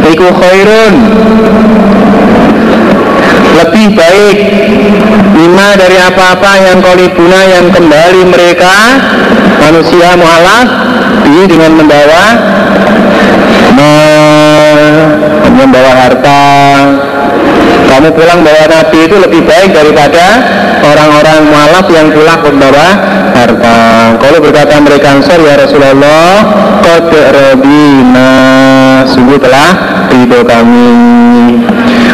Iku 0.06 0.26
khairun. 0.30 0.94
Lebih 3.56 3.86
baik 3.96 4.38
lima 5.36 5.68
dari 5.76 5.96
apa-apa 6.00 6.52
yang 6.60 6.78
kolibuna 6.84 7.40
yang 7.44 7.66
kembali 7.72 8.22
mereka 8.28 8.74
manusia 9.60 10.14
mualaf 10.14 10.68
ini 11.26 11.44
dengan 11.48 11.72
membawa 11.74 12.24
membawa 15.56 15.92
harta. 16.04 16.44
Kamu 17.86 18.12
pulang 18.12 18.44
bawa 18.44 18.64
nabi 18.68 18.98
itu 19.08 19.16
lebih 19.16 19.42
baik 19.48 19.72
daripada 19.72 20.24
orang-orang 20.84 21.48
mualaf 21.48 21.86
yang 21.88 22.12
pulang 22.12 22.40
membawa 22.44 22.86
harta. 23.32 23.78
Kalau 24.20 24.38
berkata 24.38 24.74
mereka 24.84 25.16
ansor 25.16 25.40
ya 25.40 25.56
Rasulullah 25.56 26.44
kode 26.84 27.22
robina 27.32 28.32
sungguh 29.06 29.38
telah 29.38 29.70
ridho 30.10 30.42
kami. 30.42 30.90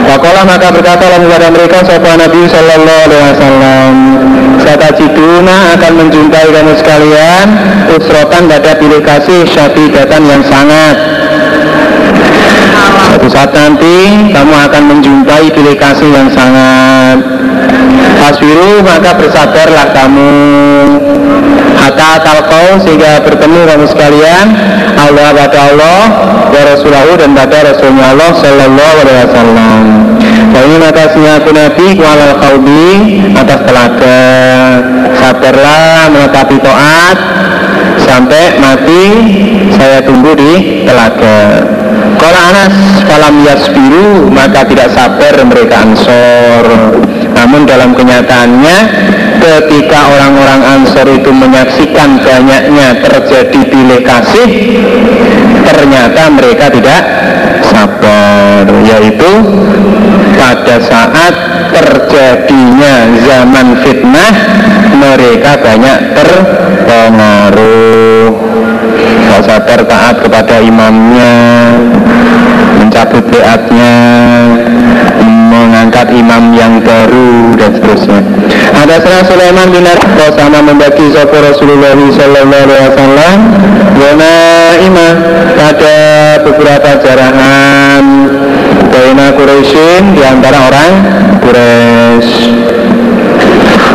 Wakola 0.03 0.45
maka 0.45 0.69
berkata 0.75 1.05
lalu 1.09 1.31
kepada 1.31 1.49
mereka 1.49 1.79
Sopan 1.87 2.21
Nabi 2.21 2.43
Sallallahu 2.45 3.01
Alaihi 3.09 3.25
Wasallam? 3.33 3.93
Kata 4.63 4.89
Ciduna 4.95 5.75
akan 5.75 5.93
menjumpai 6.07 6.49
kamu 6.55 6.73
sekalian 6.79 7.47
Usrotan 7.93 8.47
pada 8.47 8.79
pilih 8.79 9.03
kasih 9.03 9.43
Syatidatan 9.45 10.23
yang 10.23 10.43
sangat. 10.47 10.97
Suatu 13.13 13.29
saat 13.29 13.51
nanti 13.53 14.31
Kamu 14.31 14.55
akan 14.55 14.83
menjumpai 14.97 15.51
pilih 15.51 15.77
kasih 15.77 16.09
yang 16.09 16.31
sangat. 16.31 17.21
Aswiru 18.23 18.87
maka 18.87 19.19
bersabarlah 19.19 19.91
kamu 19.91 20.31
Hatta 21.79 22.23
talqau 22.23 22.79
sehingga 22.87 23.23
bertemu 23.27 23.59
kamu 23.67 23.87
sekalian 23.91 24.47
Allah 24.95 25.35
pada 25.35 25.59
Allah 25.73 26.01
wa 26.53 26.63
Rasulullah 26.63 27.19
dan 27.19 27.31
pada 27.35 27.59
Rasulnya 27.75 28.05
Allah 28.15 28.31
Sallallahu 28.39 28.97
Alaihi 29.03 29.19
Wasallam. 29.27 29.83
Dan 30.53 30.63
ini 30.69 30.77
makasihnya 30.79 31.33
aku 31.41 31.51
Nabi 31.51 31.87
khawdi 31.99 32.89
atas 33.35 33.61
telaga. 33.67 34.21
Sabarlah 35.13 36.11
menetapi 36.11 36.57
to'at 36.61 37.19
Sampai 38.03 38.59
mati 38.59 39.05
saya 39.79 40.03
tunggu 40.03 40.35
di 40.35 40.85
telaga. 40.85 41.65
Kalau 42.19 42.41
Anas 42.51 42.75
falam 43.07 43.43
yasbiru 43.47 44.31
maka 44.31 44.67
tidak 44.67 44.91
sabar 44.95 45.35
mereka 45.47 45.87
ansor. 45.87 46.65
Namun 47.33 47.67
dalam 47.67 47.95
kenyataannya 47.97 48.77
ketika 49.43 50.07
orang-orang 50.07 50.63
ansor 50.79 51.07
itu 51.11 51.31
menyaksikan 51.35 52.23
banyaknya 52.23 53.03
terjadi 53.03 53.61
pilih 53.67 54.01
kasih 54.07 54.49
Ternyata 55.67 56.23
mereka 56.31 56.71
tidak 56.71 57.03
sabar 57.67 58.67
Yaitu 58.87 59.33
pada 60.39 60.79
saat 60.83 61.35
terjadinya 61.73 63.09
zaman 63.25 63.81
fitnah 63.81 64.33
mereka 65.01 65.57
banyak 65.59 65.99
terpengaruh. 66.13 68.29
Gak 69.33 69.49
sabar 69.49 69.81
taat 69.89 70.21
kepada 70.21 70.61
imamnya 70.61 71.33
mencabut 72.93 73.25
beatnya 73.33 73.97
mengangkat 75.25 76.13
imam 76.13 76.53
yang 76.53 76.77
baru 76.85 77.57
dan 77.57 77.73
seterusnya. 77.73 78.21
Ada 78.77 79.01
serah 79.01 79.25
Sulaiman 79.25 79.73
bin 79.73 79.81
Arko 79.89 80.37
sama 80.37 80.61
membagi 80.61 81.09
sopo 81.09 81.41
Rasulullah 81.41 81.97
Sallallahu 81.97 82.65
Alaihi 82.69 82.85
Wasallam. 82.93 83.37
Yona 83.97 84.37
imam 84.85 85.15
pada 85.57 85.97
beberapa 86.45 87.01
jarahan 87.01 88.05
Baina 88.93 89.41
Quraisyin 89.41 90.13
di 90.13 90.21
antara 90.29 90.69
orang 90.69 90.93
Quraisy. 91.41 92.45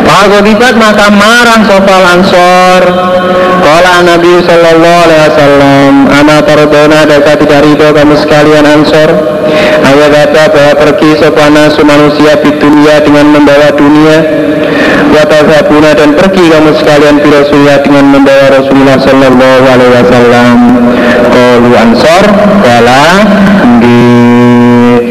Al-Ghadibat 0.09 0.73
maka 0.73 1.13
marah 1.13 1.61
sopal 1.69 2.05
ansor 2.17 2.81
Kala 3.67 3.99
Nabi 3.99 4.39
Sallallahu 4.47 4.99
Alaihi 5.03 5.21
Wasallam 5.27 5.93
Ama 6.07 6.39
tardona 6.47 7.03
daka 7.03 7.35
tidak 7.35 7.67
ridho 7.67 7.91
kamu 7.91 8.15
sekalian 8.15 8.63
ansor? 8.63 9.11
Ayat 9.83 10.07
kata 10.07 10.43
bahwa 10.55 10.73
pergi 10.87 11.19
sopana 11.19 11.67
manusia 11.83 12.39
di 12.39 12.51
dunia 12.55 13.03
dengan 13.03 13.27
membawa 13.35 13.75
dunia. 13.75 14.23
Watazabuna 15.11 15.91
dan 15.99 16.15
pergi 16.15 16.47
kamu 16.47 16.79
sekalian 16.79 17.19
di 17.19 17.27
Rasulullah 17.27 17.83
dengan 17.83 18.05
membawa 18.07 18.55
Rasulullah 18.55 18.97
Sallallahu 19.03 19.63
Alaihi 19.67 19.93
Wasallam. 19.99 20.57
Kalu 21.27 21.71
ansor 21.75 22.23
Kala 22.63 23.03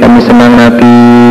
kami 0.01 0.21
senang 0.25 0.57
Nabi 0.57 1.26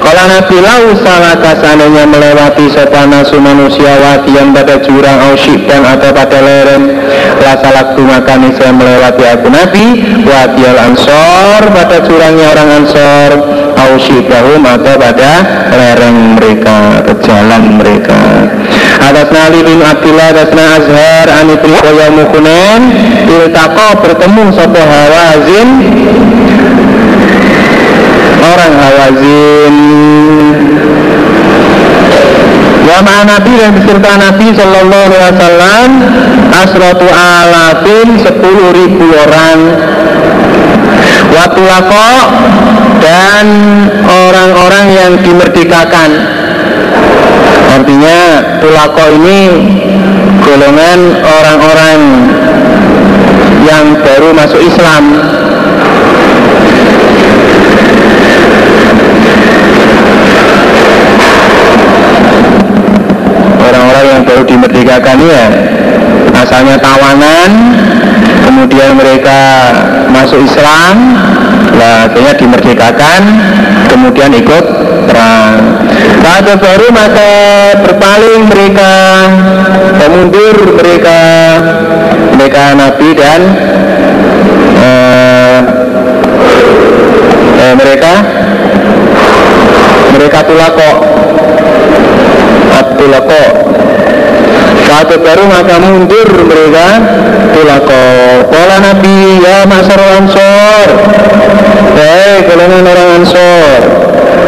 kalau 0.00 0.24
Nabi 0.26 0.56
lau 0.64 0.96
salah 1.04 1.36
kasananya 1.36 2.08
melewati 2.08 2.72
sopana 2.72 3.20
su 3.20 3.36
manusia 3.36 4.00
yang 4.32 4.50
pada 4.56 4.80
jurang 4.80 5.18
au 5.28 5.36
dan 5.36 5.82
atau 5.84 6.10
pada 6.10 6.38
lereng. 6.40 6.84
La 7.40 7.56
salaktu 7.60 8.00
maka 8.04 8.36
saya 8.56 8.72
melewati 8.72 9.24
aku 9.28 9.48
Nabi 9.52 9.84
al 10.64 10.78
ansor 10.92 11.60
pada 11.72 11.96
jurangnya 12.04 12.46
orang 12.56 12.70
ansor. 12.84 13.30
Au 13.80 13.96
syibahum 13.96 14.60
atau 14.60 14.92
pada 15.00 15.40
lereng 15.72 16.36
mereka 16.36 17.00
Atau 17.00 17.16
jalan 17.24 17.80
mereka. 17.80 18.20
Atas 19.00 19.32
Ali 19.32 19.64
bin 19.64 19.80
Abdullah 19.80 20.36
atasna 20.36 20.64
Azhar 20.76 21.26
Anibri 21.40 21.72
Koya 21.80 22.12
Mukunen 22.12 22.80
Iltaqo 23.24 24.04
bertemu 24.04 24.52
sopo 24.52 24.82
Hawazin 24.84 25.68
orang 28.40 28.72
Hawazin. 28.72 29.76
Wa 32.90 32.98
Nabi 33.04 33.52
dan 33.54 33.70
beserta 33.76 34.10
Nabi 34.18 34.46
Sallallahu 34.50 35.12
Alaihi 35.14 35.36
Wasallam 35.38 35.90
Asratu 36.50 37.06
alafin 37.06 38.08
sepuluh 38.18 38.74
ribu 38.74 39.06
orang. 39.14 39.58
Watulako 41.30 42.10
dan 42.98 43.46
orang-orang 44.04 44.86
yang 44.90 45.12
dimerdekakan. 45.22 46.10
Artinya 47.70 48.18
tulako 48.58 49.04
ini 49.14 49.40
golongan 50.42 51.00
orang-orang 51.22 52.00
yang 53.70 53.94
baru 54.02 54.34
masuk 54.34 54.60
Islam 54.60 55.04
orang-orang 63.60 64.06
yang 64.10 64.19
baru 64.30 64.46
dimerdekakan 64.46 65.18
ya. 65.26 65.46
Asalnya 66.38 66.78
tawanan 66.78 67.50
kemudian 68.46 68.94
mereka 68.94 69.74
masuk 70.14 70.46
Islam 70.46 71.18
lah 71.74 72.06
akhirnya 72.06 72.34
dimerdekakan 72.38 73.22
kemudian 73.90 74.30
ikut 74.30 74.64
perang. 75.10 75.82
Saat 76.22 76.46
baru 76.46 76.86
maka 76.94 77.30
berpaling 77.82 78.46
mereka 78.46 78.92
mundur 80.10 80.56
mereka 80.78 81.18
mereka 82.38 82.62
Nabi 82.78 83.08
dan 83.18 83.40
eh, 84.78 85.58
eh, 87.58 87.74
mereka 87.74 88.12
mereka 90.14 90.38
tulako 90.46 90.90
tulako 93.00 93.44
baru 95.18 95.44
maka 95.50 95.74
mundur 95.82 96.28
mereka 96.46 96.88
tulako 97.50 98.04
Kala 98.46 98.76
Nabi 98.78 99.42
ya 99.42 99.66
masar 99.66 99.98
ansor. 99.98 100.88
Hei 101.98 102.46
golongan 102.46 102.86
orang 102.86 103.08
ansor. 103.22 103.78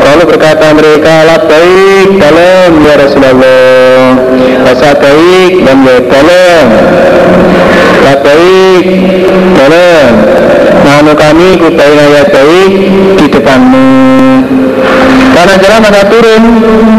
Lalu 0.03 0.23
berkata 0.35 0.71
mereka 0.75 1.15
baik 1.51 2.09
dalam 2.19 2.71
ya 2.83 2.95
Rasulullah. 2.99 4.19
Rasa 4.67 4.91
baik 4.99 5.53
dan 5.67 5.79
ya 5.83 5.97
dalam. 6.07 6.67
Baik 8.23 8.85
dalam. 9.59 10.11
Nanu 10.83 11.13
kami 11.15 11.49
kubaina 11.59 12.05
ya 12.11 12.23
baik 12.31 12.73
di 13.19 13.27
depanmu. 13.31 13.91
Karena 15.33 15.55
jalan 15.59 15.81
maka 15.81 16.03
turun 16.13 16.43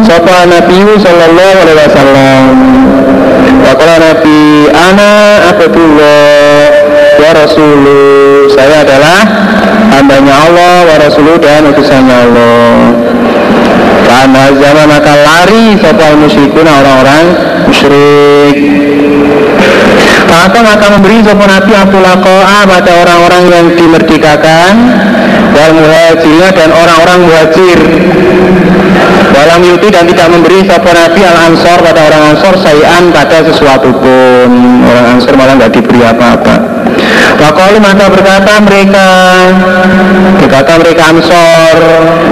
Sapa 0.01 0.49
Nabi 0.49 0.97
Sallallahu 0.99 1.57
Alaihi 1.63 1.79
Wasallam 1.85 2.82
Wakala 3.63 3.95
Nabi 3.99 4.67
Ana 4.75 5.11
Abdullah 5.55 6.67
Wa 7.19 7.29
Rasuluh 7.31 8.51
Saya 8.51 8.83
adalah 8.83 9.19
hambanya 9.95 10.33
Allah 10.35 10.75
Wa 10.87 10.95
Rasuluh 10.99 11.39
dan 11.39 11.67
utusannya 11.71 12.15
Allah. 12.27 12.75
Karena 14.03 14.43
zaman 14.53 14.85
maka 14.87 15.13
lari 15.15 15.79
Sapa 15.79 16.15
musyrikun 16.19 16.67
orang-orang 16.67 17.25
musyrik 17.67 19.02
maka 20.33 20.59
maka 20.65 20.85
memberi 20.97 21.21
sopan 21.21 21.49
Nabi 21.49 21.71
Abdullah 21.77 22.17
pada 22.65 22.91
orang-orang 23.05 23.43
yang 23.53 23.65
dimerdekakan 23.77 24.73
wal 25.53 25.73
muhajirnya 25.77 26.49
dan 26.57 26.69
orang-orang 26.73 27.19
muhajir. 27.29 27.79
Dalam 29.33 29.65
yuti 29.65 29.89
dan 29.89 30.05
tidak 30.09 30.27
memberi 30.33 30.65
sopan 30.65 30.95
Nabi 30.97 31.21
al 31.21 31.37
ansor 31.53 31.77
pada 31.85 32.01
orang 32.09 32.33
ansor 32.33 32.53
sayan 32.57 33.13
pada 33.13 33.45
sesuatu 33.45 33.93
pun. 33.93 34.49
Orang 34.89 35.05
ansor 35.17 35.33
malah 35.37 35.53
nggak 35.57 35.73
diberi 35.73 36.01
apa-apa. 36.01 36.55
Wakolu 37.33 37.81
maka 37.81 38.05
berkata 38.05 38.61
mereka 38.61 39.07
Berkata 40.37 40.77
mereka 40.77 41.03
ansor 41.09 41.75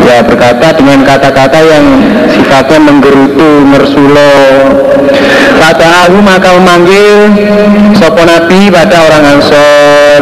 Ya 0.06 0.22
berkata 0.22 0.78
dengan 0.78 1.02
kata-kata 1.02 1.60
yang 1.66 1.86
sifatnya 2.30 2.80
menggerutu, 2.80 3.66
mersulo 3.66 4.32
Kata 5.62 6.10
aku 6.10 6.18
maka 6.26 6.58
memanggil 6.58 7.38
Sopo 7.94 8.26
Nabi 8.26 8.74
pada 8.74 9.06
orang 9.06 9.38
ansor. 9.38 10.22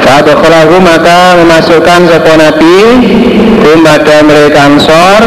Fadokholahu 0.00 0.82
maka 0.82 1.38
memasukkan 1.38 2.08
sopo 2.08 2.32
Nabi 2.34 2.76
Kum 3.60 3.84
pada 3.84 4.24
mereka 4.24 4.66
ansor 4.66 5.20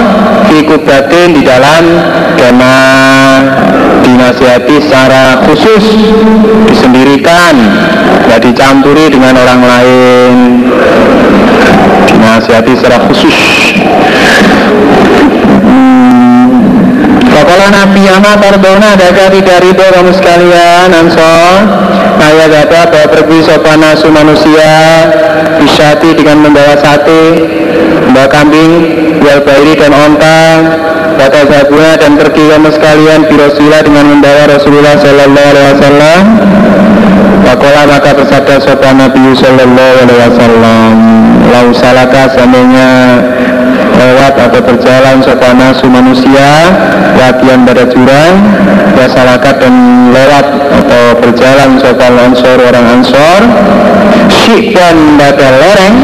Fikubatin 0.49 1.37
di 1.37 1.41
dalam 1.45 1.83
kemah 2.35 3.37
Dinasihati 4.03 4.81
secara 4.81 5.45
khusus 5.45 5.83
Disendirikan 6.67 7.55
Tidak 8.27 8.41
dicampuri 8.49 9.13
dengan 9.13 9.37
orang 9.39 9.61
lain. 9.61 10.35
Dinasihati 12.09 12.73
secara 12.73 12.97
khusus 13.07 13.37
Fakola 17.33 17.67
Nabi 17.73 18.05
Ama 18.05 18.37
Tardona 18.37 18.93
adakah 18.93 19.33
tidak 19.33 19.57
ridho 19.65 19.87
kamu 19.89 20.11
sekalian 20.13 20.93
Ansor? 20.93 21.65
Ayat 22.21 22.49
kata 22.53 22.81
bahwa 22.93 23.07
pergi 23.09 23.39
sopana 23.41 23.97
su 23.97 24.07
manusia 24.13 24.73
Bisyati 25.57 26.13
dengan 26.13 26.45
membawa 26.45 26.77
sate 26.77 27.41
Membawa 28.05 28.29
kambing 28.29 28.71
Wal 29.25 29.41
bairi 29.41 29.73
dan 29.73 29.91
onta 29.97 30.41
Kata 31.17 31.41
sabuna 31.49 31.97
dan 31.97 32.21
pergi 32.21 32.53
kamu 32.53 32.69
sekalian 32.69 33.25
Birosila 33.25 33.81
dengan 33.81 34.17
membawa 34.17 34.49
Rasulullah 34.49 34.97
Sallallahu 34.97 35.49
Alaihi 35.53 35.67
Wasallam. 35.77 36.21
Fakola 37.45 37.81
maka 37.85 38.11
bersabda 38.17 38.55
sopan 38.65 38.97
Nabi 38.97 39.29
Sallallahu 39.37 39.93
Alaihi 40.03 40.21
Wasallam 40.25 40.91
Lau 41.53 41.69
salaka 41.69 42.33
seandainya 42.33 42.89
lewat 44.03 44.33
atau 44.35 44.59
berjalan 44.59 45.17
sopana 45.23 45.71
su 45.71 45.87
manusia 45.87 46.51
latihan 47.15 47.63
pada 47.63 47.87
jurang 47.87 48.35
masyarakat 48.99 49.55
dan 49.63 49.75
lewat 50.11 50.45
atau 50.83 51.03
berjalan 51.23 51.79
sopan 51.79 52.13
ansor 52.19 52.57
orang 52.59 52.87
ansor. 52.99 53.41
Dan 54.43 55.15
pada 55.15 55.49
lereng 55.55 55.95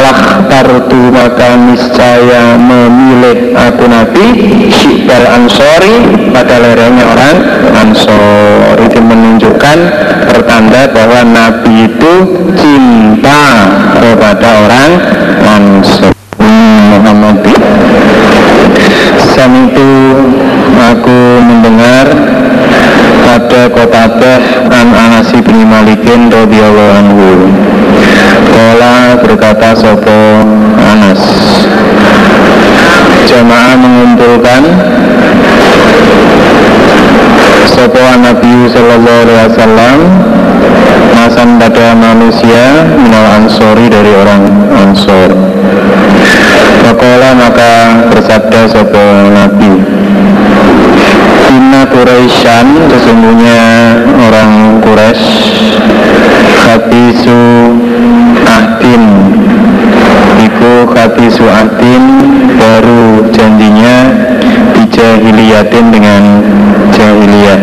lah 0.00 0.42
tartu 0.50 1.12
maka 1.12 1.54
niscaya 1.54 2.58
memilih 2.58 3.54
aku 3.54 3.84
nabi 3.86 4.26
syikbal 4.72 5.22
ansori 5.30 6.26
pada 6.34 6.58
lerengnya 6.58 7.04
orang 7.14 7.36
ansor. 7.78 8.74
Itu 8.80 8.98
menunjukkan 8.98 9.78
pertanda 10.34 10.90
bahwa 10.90 11.20
nabi 11.30 11.86
itu 11.86 12.14
cinta 12.58 13.42
kepada 14.02 14.48
orang 14.66 14.90
ansor 15.46 16.12
Muhammad 16.90 17.42
Sam 19.32 19.52
itu 19.70 19.90
aku 20.74 21.18
mendengar 21.42 22.06
ada 23.30 23.62
kota 23.70 24.04
an 24.70 24.88
Anas 24.90 25.30
bin 25.32 25.69
Malikin 25.80 26.28
radhiyallahu 26.28 26.92
anhu. 26.92 27.28
Kala 28.52 29.16
berkata 29.16 29.72
sopo 29.72 30.44
Anas 30.76 31.24
Jamaah 33.24 33.80
mengumpulkan 33.80 34.60
Sopo 37.64 37.96
Nabi 37.96 38.68
Sallallahu 38.68 39.20
Alaihi 39.24 39.40
Wasallam 39.48 39.98
Masan 41.16 41.56
pada 41.56 41.96
manusia 41.96 42.84
Minal 43.00 43.40
ansori 43.40 43.88
dari 43.88 44.12
orang 44.20 44.44
ansor 44.84 45.32
Fakola 46.84 47.30
maka 47.40 48.04
bersabda 48.12 48.68
sopo 48.68 49.32
Nabi 49.32 49.72
Inna 51.50 51.82
Quraisyan 51.82 52.86
sesungguhnya 52.86 53.58
orang 54.22 54.78
Quraisy 54.86 55.26
Habisu 56.62 57.42
Ahdin. 58.46 59.04
Iku 60.38 60.86
Habisu 60.94 61.42
Ahdin 61.50 62.04
baru 62.54 63.26
janjinya 63.34 63.96
Bijahiliyatin 64.78 65.90
dengan 65.90 66.22
jahiliyah. 66.94 67.60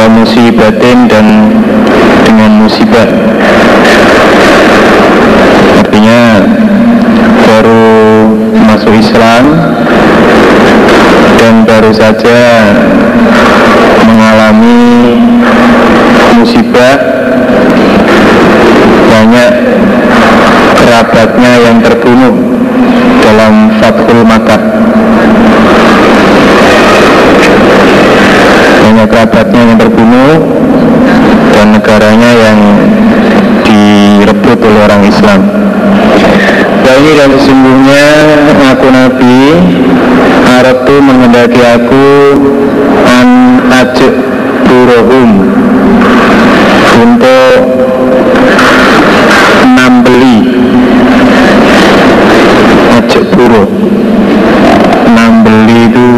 Wa 0.00 0.06
musibatin 0.16 1.12
dan 1.12 1.26
dengan 2.24 2.56
musibah. 2.56 3.08
Artinya 5.76 6.40
baru 7.44 7.84
masuk 8.64 8.96
Islam 8.96 9.44
dan 11.40 11.64
baru 11.64 11.88
saja 11.96 12.40
mengalami 14.04 15.16
musibah. 16.36 16.96
Banyak 19.08 19.52
kerabatnya 20.76 21.52
yang 21.64 21.76
terbunuh 21.80 22.34
dalam 23.24 23.72
Fathul 23.80 24.20
Makkah. 24.28 24.60
Banyak 28.84 29.06
kerabatnya 29.08 29.60
yang 29.64 29.78
terbunuh 29.80 30.34
dan 31.56 31.66
negaranya 31.72 32.30
yang 32.36 32.58
direbut 33.64 34.60
orang 34.60 35.02
Islam. 35.08 35.40
Dan 36.84 37.00
dan 37.16 37.30
sesungguhnya 37.32 38.04
aku 38.72 38.86
Nabi 38.92 39.36
Arab 40.50 40.82
itu 40.82 40.96
menghendaki 40.98 41.62
aku 41.62 42.06
an 43.06 43.28
ajak 43.70 44.14
turohum 44.66 45.30
untuk 46.98 47.58
nambeli. 49.78 50.38
Ajak 52.98 53.24
buruh 53.30 53.70
nambeli 55.14 55.86
itu 55.86 56.10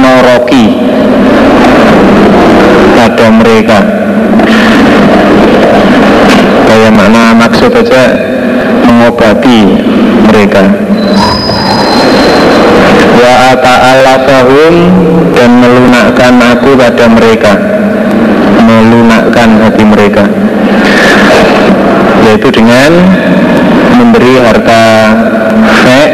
noroki 0.00 0.64
pada 2.96 3.26
mereka 3.28 3.78
kayak 6.66 6.92
mana 6.94 7.36
maksud 7.36 7.68
aja 7.68 8.04
mengobati 8.86 9.60
mereka 10.30 10.64
wa 13.22 13.34
dan 15.34 15.50
melunakkan 15.58 16.34
aku 16.38 16.78
pada 16.78 17.06
mereka. 17.10 17.52
Melunakkan 18.62 19.48
hati 19.58 19.84
mereka. 19.84 20.24
Yaitu 22.22 22.48
dengan 22.54 22.90
memberi 23.98 24.38
harta 24.38 24.82
fek 25.82 26.10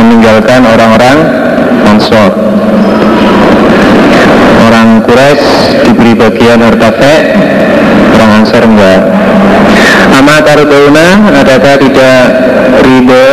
meninggalkan 0.00 0.60
orang-orang 0.64 1.18
Ansor. 1.86 2.32
Orang 4.66 5.00
Quraisy 5.06 5.86
diberi 5.86 6.12
bagian 6.16 6.64
harta 6.64 6.90
fek 6.92 7.22
orang 8.16 8.30
Ansor 8.42 8.62
enggak. 8.64 9.00
Ama 10.16 10.40
tardauna 10.40 11.28
adakah 11.44 11.76
tidak 11.76 12.20
ridho 12.80 13.28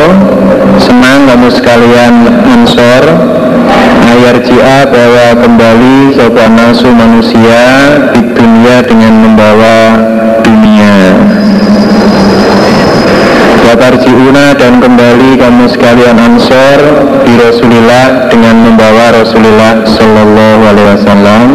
kamu 1.34 1.50
sekalian 1.50 2.30
Ansor 2.46 3.10
ayar 4.06 4.38
jia 4.46 4.86
bahwa 4.86 5.34
kembali 5.42 6.14
sopan 6.14 6.54
nasu 6.54 6.94
manusia 6.94 7.66
di 8.14 8.22
dunia 8.38 8.86
dengan 8.86 9.18
membawa 9.18 9.98
dunia 10.46 10.94
Watarjiuna 13.66 14.54
dan 14.62 14.78
kembali 14.78 15.42
kamu 15.42 15.74
sekalian 15.74 16.22
ansor 16.22 16.78
di 17.26 17.34
Rasulillah 17.42 18.30
dengan 18.30 18.70
membawa 18.70 19.18
Rasulullah 19.18 19.82
Shallallahu 19.90 20.62
Alaihi 20.70 20.90
Wasallam 21.02 21.48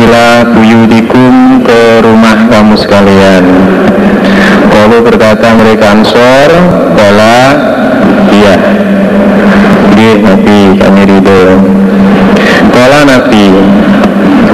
ila 0.00 0.48
buyudikum 0.56 1.60
ke 1.60 2.00
rumah 2.00 2.48
kamu 2.48 2.72
sekalian. 2.80 3.44
Kalau 4.72 5.04
berkata 5.04 5.52
mereka 5.58 5.92
ansor, 5.92 6.48
bala 6.96 7.76
iya. 8.48 8.58
Dia 9.92 10.12
Nabi 10.24 10.58
kami 10.80 11.02
ridho. 11.04 11.42
Kala 12.72 13.00
Nabi, 13.04 13.46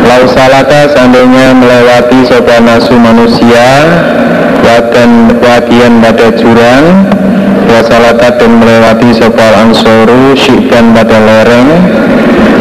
Lau 0.04 0.24
salaka 0.28 0.84
seandainya 0.92 1.56
melewati 1.56 2.28
sopan 2.28 2.68
nasu 2.68 2.92
manusia 2.96 3.88
Wadan 4.64 5.40
wakian 5.40 6.04
pada 6.04 6.28
jurang 6.36 7.08
Wasalaka 7.64 8.36
dan 8.36 8.60
melewati 8.60 9.16
sopal 9.16 9.52
ansoru 9.64 10.36
Syikban 10.36 10.92
pada 10.92 11.16
lereng 11.18 11.68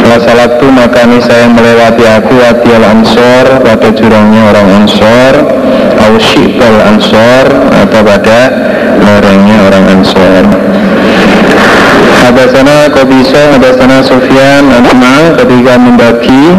Wasalatu 0.07 0.71
maka 0.71 1.03
ini 1.03 1.19
saya 1.19 1.51
melewati 1.51 2.03
aku 2.07 2.31
Wadial 2.31 2.84
ansor 2.88 3.45
pada 3.59 3.88
jurangnya 3.91 4.41
orang 4.55 4.67
ansor 4.84 5.34
Au 5.99 6.15
syikbal 6.19 6.95
ansor 6.95 7.45
Atau 7.84 8.01
pada 8.07 8.39
lerengnya 9.03 9.57
orang 9.67 9.86
ansor 9.99 10.62
Hadasana 12.24 12.88
Kobiso, 12.88 13.36
Hadasana 13.51 13.99
Sufyan 13.99 14.63
Anma 14.71 15.36
ketika 15.36 15.76
membagi 15.76 16.55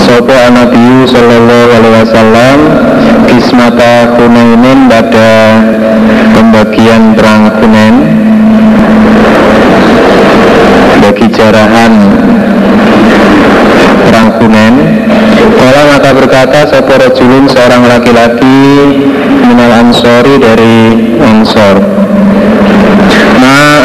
Sopo 0.00 0.32
Anabiyu 0.32 1.04
Sallallahu 1.04 1.68
Alaihi 1.68 1.96
Wasallam 2.00 2.58
Kismata 3.28 4.16
Hunainin 4.16 4.88
pada 4.88 5.60
pembagian 6.32 7.12
perang 7.12 7.52
Hunain 7.60 7.96
Bagi 11.04 11.28
jarahan 11.28 11.92
perang 14.08 14.28
Hunain 14.40 14.74
Kala 15.60 15.82
maka 15.92 16.10
berkata 16.16 16.64
Sopo 16.72 16.96
Rajulun 16.96 17.52
seorang 17.52 17.84
laki-laki 17.84 18.64
Minal 19.44 19.76
Ansori 19.76 20.40
dari 20.40 20.76
Ansor 21.20 22.02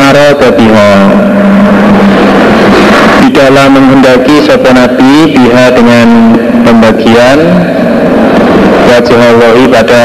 Ma'ara 0.08 0.39
biha 0.39 0.91
Di 3.20 3.28
dalam 3.36 3.76
menghendaki 3.76 4.39
Sopo 4.39 4.72
Nabi 4.72 5.36
Biha 5.36 5.76
dengan 5.76 6.32
pembagian 6.64 7.43
Wajah 8.88 9.20
Allah 9.20 9.60
pada 9.68 10.03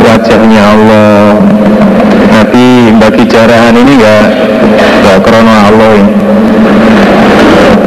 wajahnya 0.00 0.62
Allah. 0.64 1.36
Nabi 2.32 2.96
bagi 2.96 3.28
jarahan 3.28 3.76
ini 3.76 4.00
enggak 4.00 4.32
Enggak 5.04 5.18
krono 5.28 5.52
Allah 5.52 5.92
ini. 5.92 6.14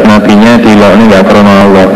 Nabinya 0.05 0.53
dilok 0.61 0.91
ini 0.93 1.03
enggak 1.09 1.25
krono 1.25 1.53
Allah. 1.57 1.87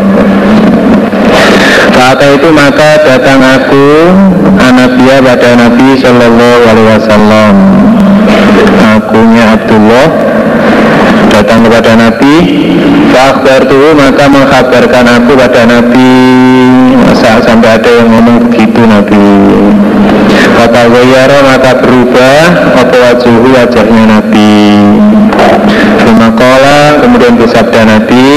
Saat 1.94 2.18
itu 2.18 2.50
maka 2.50 2.98
datang 3.06 3.38
aku 3.38 4.10
Anabiya 4.58 5.22
pada 5.22 5.54
Nabi 5.54 5.94
Shallallahu 6.02 6.60
Alaihi 6.66 6.88
Wasallam 6.98 7.54
Abdullah 9.72 10.08
datang 11.32 11.64
kepada 11.64 11.96
Nabi. 11.96 12.34
Fakbar 13.08 13.64
tuh 13.64 13.96
maka 13.96 14.28
mengkabarkan 14.28 15.04
aku 15.16 15.32
pada 15.32 15.64
Nabi. 15.64 16.12
Masa 17.00 17.40
sampai 17.40 17.80
ada 17.80 17.88
yang 17.88 18.12
ngomong 18.12 18.52
begitu 18.52 18.84
Nabi? 18.84 19.32
Kata 20.52 20.92
Wayara 20.92 21.38
maka 21.48 21.80
berubah 21.80 22.76
Apa 22.84 22.96
wajah 23.00 23.32
wajahnya 23.32 24.04
Nabi. 24.12 24.60
Sumakola 26.04 27.00
kemudian 27.00 27.40
bersabda 27.40 27.80
Nabi 27.96 28.28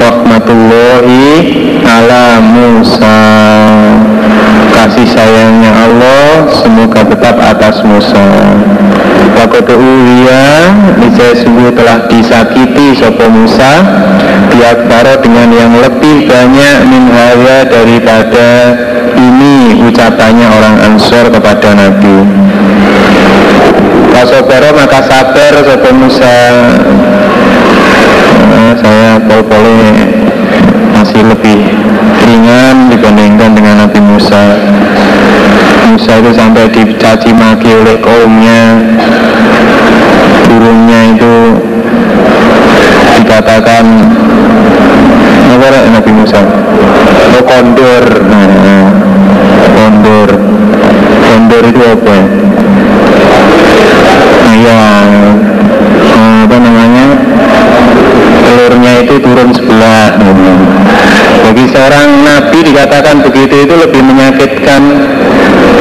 Rahmatullahi 0.00 1.28
ala 1.84 2.40
Musa. 2.40 3.20
Kasih 4.72 5.04
sayangnya 5.04 5.68
Allah 5.68 6.48
semoga 6.48 7.04
tetap 7.04 7.36
atas 7.36 7.84
Musa 7.84 8.24
Waktu 9.38 9.74
ulia 9.74 10.74
Niscaya 10.98 11.34
sungguh 11.34 11.70
telah 11.74 12.06
disakiti 12.06 12.94
Sopo 12.94 13.26
Musa 13.30 13.82
Biakbaro 14.50 15.22
dengan 15.22 15.48
yang 15.50 15.72
lebih 15.78 16.26
banyak 16.26 16.78
Min 16.86 17.10
haya 17.10 17.66
daripada 17.66 18.48
Ini 19.18 19.82
ucapannya 19.82 20.46
orang 20.46 20.76
Ansor 20.78 21.26
kepada 21.26 21.74
Nabi. 21.74 22.22
Pasobaro 24.14 24.70
maka 24.78 25.02
sabar 25.02 25.52
Sopo 25.66 25.90
Musa. 25.94 26.36
Nah, 28.46 28.72
Saya 28.78 29.18
pol-pole 29.26 29.82
Masih 30.94 31.22
lebih 31.26 31.58
ringan 32.28 32.92
dibandingkan 32.92 33.56
dengan 33.56 33.88
Nabi 33.88 34.00
Musa. 34.04 34.60
Musa 35.88 36.12
itu 36.20 36.30
sampai 36.36 36.68
dicaci 36.68 37.32
maki 37.32 37.72
oleh 37.72 37.96
kaumnya. 38.04 38.84
Burungnya 40.44 41.00
itu 41.16 41.36
dikatakan 43.16 43.84
apa 45.48 45.80
Nabi 45.88 46.10
Musa? 46.12 46.40
Oh 47.32 47.42
kondor 47.48 48.04
nah, 48.28 48.92
kondor 51.24 51.64
itu 51.68 51.80
apa? 51.84 52.16
Nah, 54.44 54.56
ya 54.56 54.80
apa 56.44 56.56
namanya? 56.56 57.06
Telurnya 58.44 58.92
itu 59.04 59.14
turun 59.20 59.50
sebelah. 59.52 60.16
Bagi 61.44 61.64
seorang 61.72 62.08
nabi 62.58 62.74
dikatakan 62.74 63.22
begitu 63.22 63.70
itu 63.70 63.74
lebih 63.78 64.02
menyakitkan. 64.02 64.82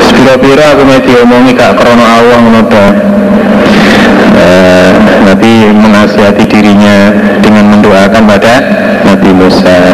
Spiro-piro 0.06 0.62
aku 0.62 0.86
mau 0.86 1.02
diomongi 1.02 1.58
kak 1.58 1.74
krono 1.74 2.06
Allah 2.06 2.38
menoda 2.38 2.86
eh, 4.38 4.94
Nabi 5.26 5.74
menasihati 5.74 6.46
dirinya 6.46 7.10
dengan 7.42 7.74
mendoakan 7.74 8.30
pada 8.30 8.54
Nabi 9.10 9.30
Musa. 9.34 9.90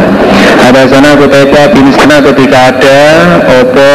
Ada 0.59 0.91
sana 0.91 1.15
kutaiba 1.15 1.71
bin 1.71 1.87
sana 1.95 2.19
ketika 2.19 2.75
ada. 2.75 2.99
Opo 3.63 3.91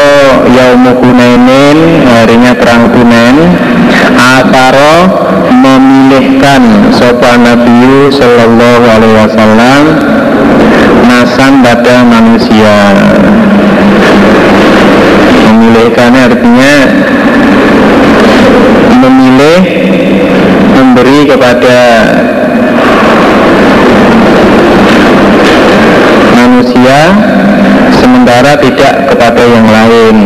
yaumu 0.49 0.97
kunainin 0.97 2.09
harinya 2.09 2.57
perang 2.57 2.89
kunain 2.89 3.53
ataro 4.16 5.28
memilihkan 5.53 6.89
sopan 6.97 7.45
Nabi 7.45 8.09
Sallallahu 8.16 8.84
Alaihi 8.89 9.16
Wasallam 9.28 9.82
nasan 11.09 11.61
pada 11.64 12.05
manusia. 12.05 12.76
Memilihkannya 15.49 16.20
artinya 16.30 16.74
memilih 18.99 19.61
memberi 20.74 21.18
kepada 21.26 21.78
manusia 26.39 26.99
sementara 27.99 28.53
tidak 28.59 28.95
kepada 29.11 29.43
yang 29.43 29.66
lain. 29.66 30.16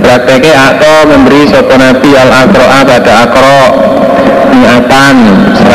Prakteknya 0.00 0.74
atau 0.74 1.06
memberi 1.06 1.46
sopo 1.46 1.76
nabi 1.76 2.10
al 2.18 2.30
akroa 2.48 2.80
pada 2.82 3.12
akro 3.28 3.60
niatan 4.50 5.16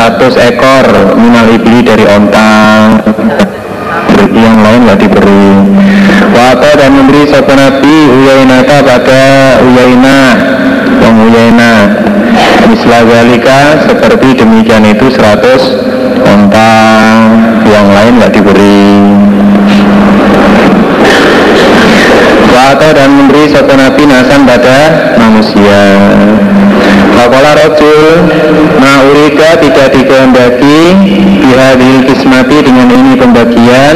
100 0.06 0.38
ekor 0.54 1.18
minal 1.18 1.50
ibli 1.50 1.82
dari 1.82 2.06
ontang 2.06 3.02
yang 4.38 4.62
lain 4.62 4.86
nggak 4.86 5.02
diberi. 5.02 5.50
Wata 6.30 6.78
dan 6.78 6.94
memberi 6.94 7.26
sopo 7.26 7.50
nabi 7.58 8.06
uyainata 8.14 8.86
pada 8.86 9.24
uyaina 9.66 10.18
yang 11.02 11.16
uyaina 11.26 11.74
Mislah 12.70 13.02
galika 13.02 13.90
seperti 13.90 14.46
demikian 14.46 14.86
itu 14.86 15.10
100 15.10 16.22
ontang 16.22 17.18
yang 17.66 17.90
lain 17.90 18.22
nggak 18.22 18.30
diberi. 18.30 18.86
Wata 22.54 22.94
dan 22.94 23.10
memberi 23.10 23.50
sopo 23.50 23.74
nabi 23.74 24.06
nasan 24.06 24.46
pada 24.46 24.78
manusia 25.18 25.82
Fakola 27.16 27.52
rojul 27.56 28.28
Ma'urika 28.78 29.56
tidak 29.64 29.88
dikehendaki 29.96 30.80
Bihadil 31.40 32.04
kismati 32.04 32.60
dengan 32.60 32.92
ini 32.92 33.16
pembagian 33.16 33.96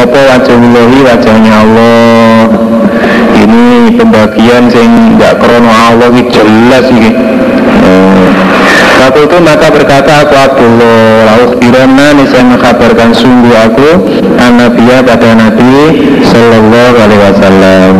Opo 0.00 0.16
wajahullahi 0.16 0.98
wajahnya 1.04 1.52
Allah. 1.60 2.48
Ini 3.36 3.96
pembagian 4.00 4.70
sing 4.72 5.16
gak 5.20 5.40
krono 5.40 5.68
Allah 5.68 6.12
jelas 6.28 6.84
ini 6.92 7.10
Waktu 9.00 9.32
itu 9.32 9.36
maka 9.40 9.72
berkata 9.72 10.28
aku 10.28 10.34
Abdullah 10.36 11.24
Lauh 11.24 11.56
birana 11.56 12.12
saya 12.28 12.44
mengkabarkan 12.44 13.16
sungguh 13.16 13.56
aku 13.56 13.88
Nabiya 14.60 15.00
pada 15.00 15.32
Nabi 15.32 15.72
Sallallahu 16.20 16.96
alaihi 17.00 17.22
wasallam. 17.24 17.94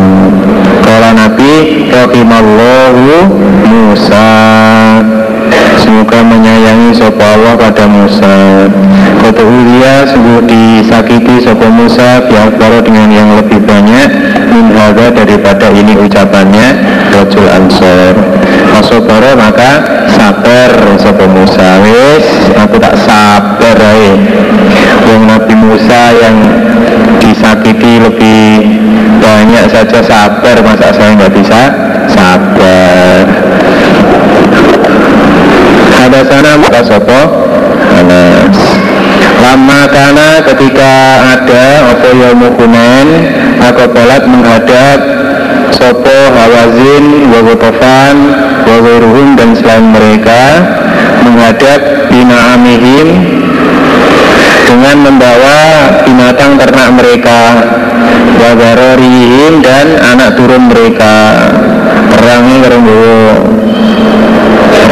Kala 0.85 1.09
Nabi 1.17 1.89
Rahimallahu 1.89 3.33
Musa. 3.65 4.29
Semoga 5.81 6.21
menyayangi 6.21 6.93
sopa 6.93 7.33
Allah 7.33 7.57
pada 7.57 7.89
Musa. 7.89 8.69
Kata 9.25 9.41
Ulia 9.41 10.05
sungguh 10.05 10.45
disakiti 10.45 11.41
sopa 11.41 11.69
Musa 11.69 12.25
Biar 12.25 12.49
dengan 12.81 13.09
yang 13.13 13.29
lebih 13.37 13.61
banyak 13.61 14.09
Min 14.49 14.73
daripada 15.13 15.69
ini 15.69 15.93
ucapannya 15.93 16.67
Rajul 17.13 17.47
Ansor 17.53 18.13
Masobara 18.81 19.37
maka 19.37 19.71
sabar. 20.09 20.73
Sopa 20.97 21.29
Musa 21.29 21.85
Wis 21.85 22.49
aku 22.57 22.81
tak 22.81 22.97
sabar 22.97 23.77
aja 23.77 24.13
Yang 25.05 25.21
Nabi 25.29 25.53
Musa 25.53 26.01
yang 26.17 26.37
disakiti 27.21 28.01
lebih 28.01 28.65
banyak 29.21 29.69
saja 29.69 30.01
sabar 30.01 30.65
masa 30.65 30.89
saya 30.97 31.13
nggak 31.13 31.29
bisa 31.29 31.61
sabar? 32.09 33.21
Ada 36.01 36.19
sana 36.25 36.51
maka 36.57 36.81
sopo? 36.81 37.21
Anas 38.01 38.57
lama 39.41 39.81
karena 39.89 40.29
ketika 40.41 40.91
ada 41.37 41.65
apa 41.93 42.07
yaumukunen 42.13 43.07
aku 43.61 43.83
pelat 43.93 44.23
menghadap 44.25 44.97
sopo 45.71 46.17
hawazin 46.35 47.31
wawotofan 47.31 48.17
wawiruhum 48.67 49.39
dan 49.39 49.55
selain 49.55 49.87
mereka 49.91 50.41
menghadap 51.23 52.11
bina 52.11 52.59
amihim 52.59 53.07
dengan 54.67 54.97
membawa 55.03 55.57
binatang 56.07 56.55
ternak 56.59 56.89
mereka 56.95 57.39
wabarorihim 58.39 59.59
dan 59.59 59.99
anak 59.99 60.39
turun 60.39 60.71
mereka. 60.71 61.15
Perangi 62.11 62.55
kerenggo 62.61 63.17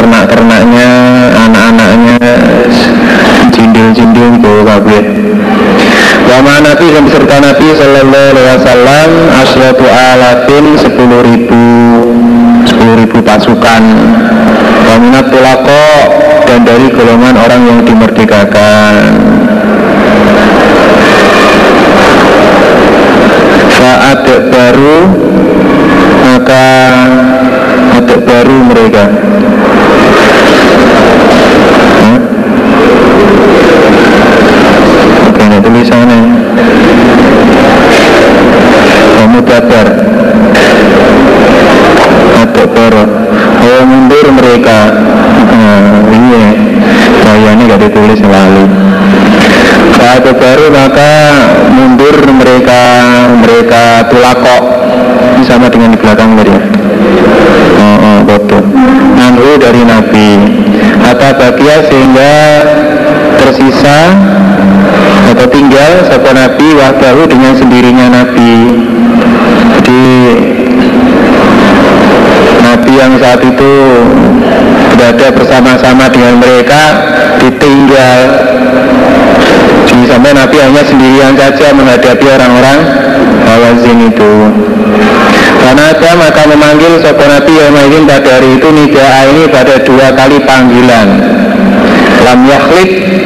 ternak-ternaknya 0.00 0.90
anak-anaknya 1.46 2.16
cindil-cindil 3.52 4.40
itu 4.40 4.54
kabeh 4.64 5.04
Wama 6.30 6.62
Nabi 6.62 6.86
dan 6.94 7.02
beserta 7.10 7.42
Nabi 7.42 7.74
Sallallahu 7.74 8.28
Alaihi 8.38 8.54
Wasallam 8.62 9.10
Asyatu 9.34 9.82
alafin 9.82 10.78
sepuluh 10.78 11.26
ribu 11.26 11.64
sepuluh 12.62 12.94
ribu 13.02 13.18
pasukan. 13.18 13.82
Waminat 14.86 15.26
tulako 15.26 15.86
dan 16.46 16.62
dari 16.62 16.86
golongan 16.94 17.34
orang 17.34 17.62
yang 17.66 17.78
dimerdekakan. 17.82 18.94
Saat 23.74 24.22
baru 24.54 24.98
maka 26.30 26.66
adek 27.98 28.22
baru 28.22 28.56
mereka 28.70 29.10
Oke, 35.80 35.88
ini 35.88 35.96
tulisannya 35.96 36.20
Kamu 39.16 39.38
dabar 39.48 39.86
Adek 42.44 42.66
baru 42.68 43.04
Oh 43.64 43.82
mundur 43.88 44.26
mereka. 44.28 44.92
Nah, 45.48 46.04
Iya 46.04 46.48
Kayaknya 47.24 47.64
gak 47.64 47.80
ditulis 47.88 48.20
lalu 48.20 48.64
Saat 49.96 50.28
baru 50.28 50.68
maka 50.68 51.12
mundur 51.72 52.16
mereka. 52.28 52.80
Mereka 53.40 54.12
tulakok. 54.12 54.62
Ini 55.40 55.44
sama 55.48 55.72
dengan 55.72 55.96
di 55.96 55.98
belakang 56.00 56.36
tadi 56.36 56.52
ya. 56.52 56.62
Oh, 57.80 57.96
oh, 57.96 58.18
betul 58.28 58.64
Anhu 59.16 59.56
dari 59.56 59.80
Nabi. 59.88 60.28
Hatta 61.00 61.36
bagia 61.40 61.88
sehingga 61.88 62.32
tersisa 63.40 64.12
atau 65.30 65.46
tinggal 65.46 66.02
satu 66.10 66.30
Nabi 66.34 66.66
wahdahu 66.74 67.22
dengan 67.30 67.54
sendirinya 67.54 68.06
Nabi. 68.10 68.54
Jadi 69.78 70.02
Nabi 72.66 72.92
yang 72.98 73.14
saat 73.22 73.40
itu 73.46 73.72
berada 74.98 75.26
bersama-sama 75.30 76.10
dengan 76.10 76.42
mereka 76.42 76.82
ditinggal. 77.38 78.18
Jadi 79.86 80.04
sampai 80.06 80.30
Nabi 80.34 80.56
hanya 80.58 80.82
sendirian 80.82 81.34
saja 81.38 81.66
menghadapi 81.74 82.26
orang-orang 82.26 82.78
Hawazin 83.46 83.98
itu. 84.10 84.34
Karena 85.60 85.94
ada 85.94 86.10
maka 86.18 86.42
memanggil 86.46 86.98
sopo 87.02 87.22
Nabi 87.26 87.52
Yawmaidin 87.54 88.06
pada 88.06 88.38
hari 88.38 88.58
itu 88.58 88.68
nidaa 88.70 89.22
ini 89.30 89.46
pada 89.50 89.78
dua 89.82 90.10
kali 90.14 90.38
panggilan. 90.42 91.08
Lam 92.26 92.40
yakhlid 92.46 93.19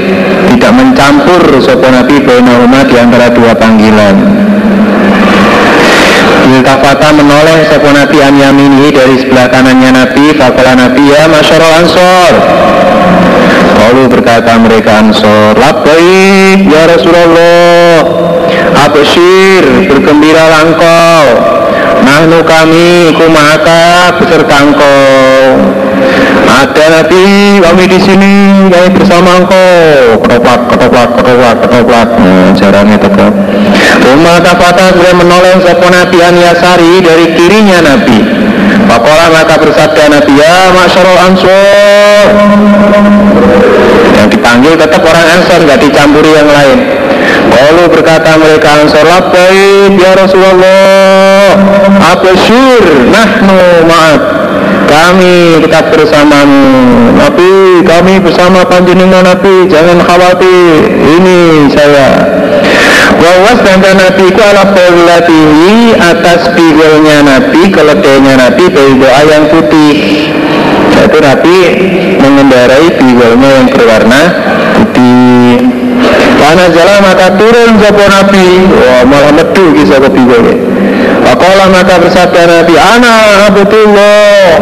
tidak 0.54 0.70
mencampur 0.70 1.42
sopo 1.58 1.90
Nabi 1.90 2.22
Bainahuma 2.22 2.86
di 2.86 2.94
antara 2.94 3.26
dua 3.34 3.58
panggilan. 3.58 4.14
Iltafata 6.46 7.10
menoleh 7.10 7.66
sopo 7.66 7.90
Nabi 7.90 8.22
an 8.22 8.38
dari 8.94 9.16
sebelah 9.18 9.50
kanannya 9.50 9.90
Nabi 9.90 10.30
Fakola 10.38 10.78
Nabi 10.78 11.10
ya 11.10 11.26
masyarakat 11.26 11.72
ansor. 11.82 12.32
Lalu 13.74 14.02
berkata 14.14 14.54
mereka 14.62 15.02
ansor 15.02 15.58
Labbaik 15.58 16.62
ya 16.70 16.82
Rasulullah. 16.86 17.98
Abshir 18.74 19.90
bergembira 19.90 20.46
langkau 20.50 21.24
Nahnu 22.04 22.44
kami 22.44 23.16
kumaka 23.16 24.14
beserta 24.20 24.56
engkau 24.60 25.83
ada 26.44 26.84
Nabi 27.00 27.22
kami 27.60 27.84
di 27.88 27.98
sini 28.00 28.32
kami 28.70 28.88
bersama 28.94 29.42
engkau. 29.42 30.20
Ketoprak 30.24 30.60
ketoprak 30.70 31.10
ketoprak 31.18 31.56
ketoprak. 31.64 32.08
Nah, 32.18 32.48
jarangnya 32.56 32.98
tetap 32.98 33.32
Rumah 34.04 34.36
kafata 34.44 34.94
kemudian 34.94 35.16
menoleh 35.16 35.54
sopo 35.64 35.86
Nabi 35.88 36.18
Yasari 36.20 37.00
dari 37.00 37.26
kirinya 37.34 37.78
Nabi. 37.82 38.20
Pakola 38.84 39.32
maka 39.32 39.56
bersabda 39.58 40.12
Nabi 40.12 40.32
ya 40.36 40.56
masyarul 40.76 41.18
ansor. 41.18 42.26
Yang 44.14 44.28
dipanggil 44.38 44.72
tetap 44.76 45.02
orang 45.02 45.26
ansor 45.40 45.58
nggak 45.64 45.80
dicampuri 45.82 46.30
yang 46.36 46.48
lain. 46.48 46.78
Lalu 47.54 47.84
berkata 47.90 48.36
mereka 48.36 48.68
ansor 48.82 49.04
Labbaik 49.08 49.92
ya 49.96 50.12
Rasulullah. 50.14 51.48
Abasyir 52.12 52.84
Nahnu 53.08 53.88
maaf 53.88 54.22
kami 54.94 55.58
tetap 55.66 55.90
bersamamu 55.90 56.62
Nabi 57.18 57.82
kami 57.82 58.22
bersama 58.22 58.62
panjenengan 58.62 59.26
Nabi 59.26 59.66
jangan 59.66 59.98
khawatir 60.06 60.86
ini 61.02 61.66
saya 61.74 62.30
Wawas 63.14 63.58
dan 63.64 63.80
Nabi 63.80 64.26
ku 64.36 64.40
ala 64.42 64.74
qawlatihi 64.74 65.96
atas 65.96 66.52
bigolnya 66.52 67.24
Nabi, 67.24 67.72
keledainya 67.72 68.36
Nabi, 68.36 68.64
bego 68.68 69.08
yang 69.08 69.48
putih. 69.48 70.28
Yaitu 70.92 71.18
Nabi 71.22 71.56
mengendarai 72.20 72.88
bigolnya 73.00 73.48
yang 73.48 73.66
berwarna 73.70 74.22
putih. 74.76 75.56
Karena 76.36 76.64
jalan 76.68 76.98
maka 77.00 77.26
turun 77.40 77.70
sopo 77.80 78.04
Nabi, 78.04 78.46
wah 78.68 79.02
malah 79.08 79.32
medu 79.32 79.72
kisah 79.72 79.98
ke. 80.04 80.10
Pakola 81.34 81.66
maka 81.66 81.98
bersabda 81.98 82.46
Nabi, 82.46 82.78
Ana 82.78 83.50
Abdullah 83.50 84.54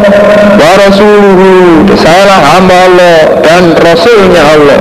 wa 0.57 0.73
Rasuluhu, 0.81 1.85
sayalah 1.93 2.41
hamba 2.41 2.77
Allah 2.89 3.19
dan 3.45 3.77
Rasulnya 3.77 4.41
Allah. 4.41 4.81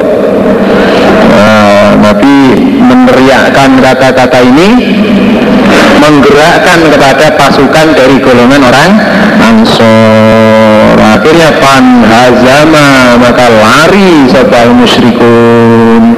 Nah, 1.35 1.99
Nabi 1.99 2.63
meneriakkan 2.79 3.75
kata-kata 3.83 4.39
ini 4.39 4.69
menggerakkan 5.99 6.79
kepada 6.95 7.35
pasukan 7.35 7.87
dari 7.91 8.23
golongan 8.23 8.71
orang 8.71 8.91
Ansor 9.51 10.95
akhirnya 10.95 11.51
pan 11.59 12.07
hazama 12.07 13.19
maka 13.19 13.51
lari 13.51 14.31
sebab 14.31 14.79
musyrikun 14.79 16.10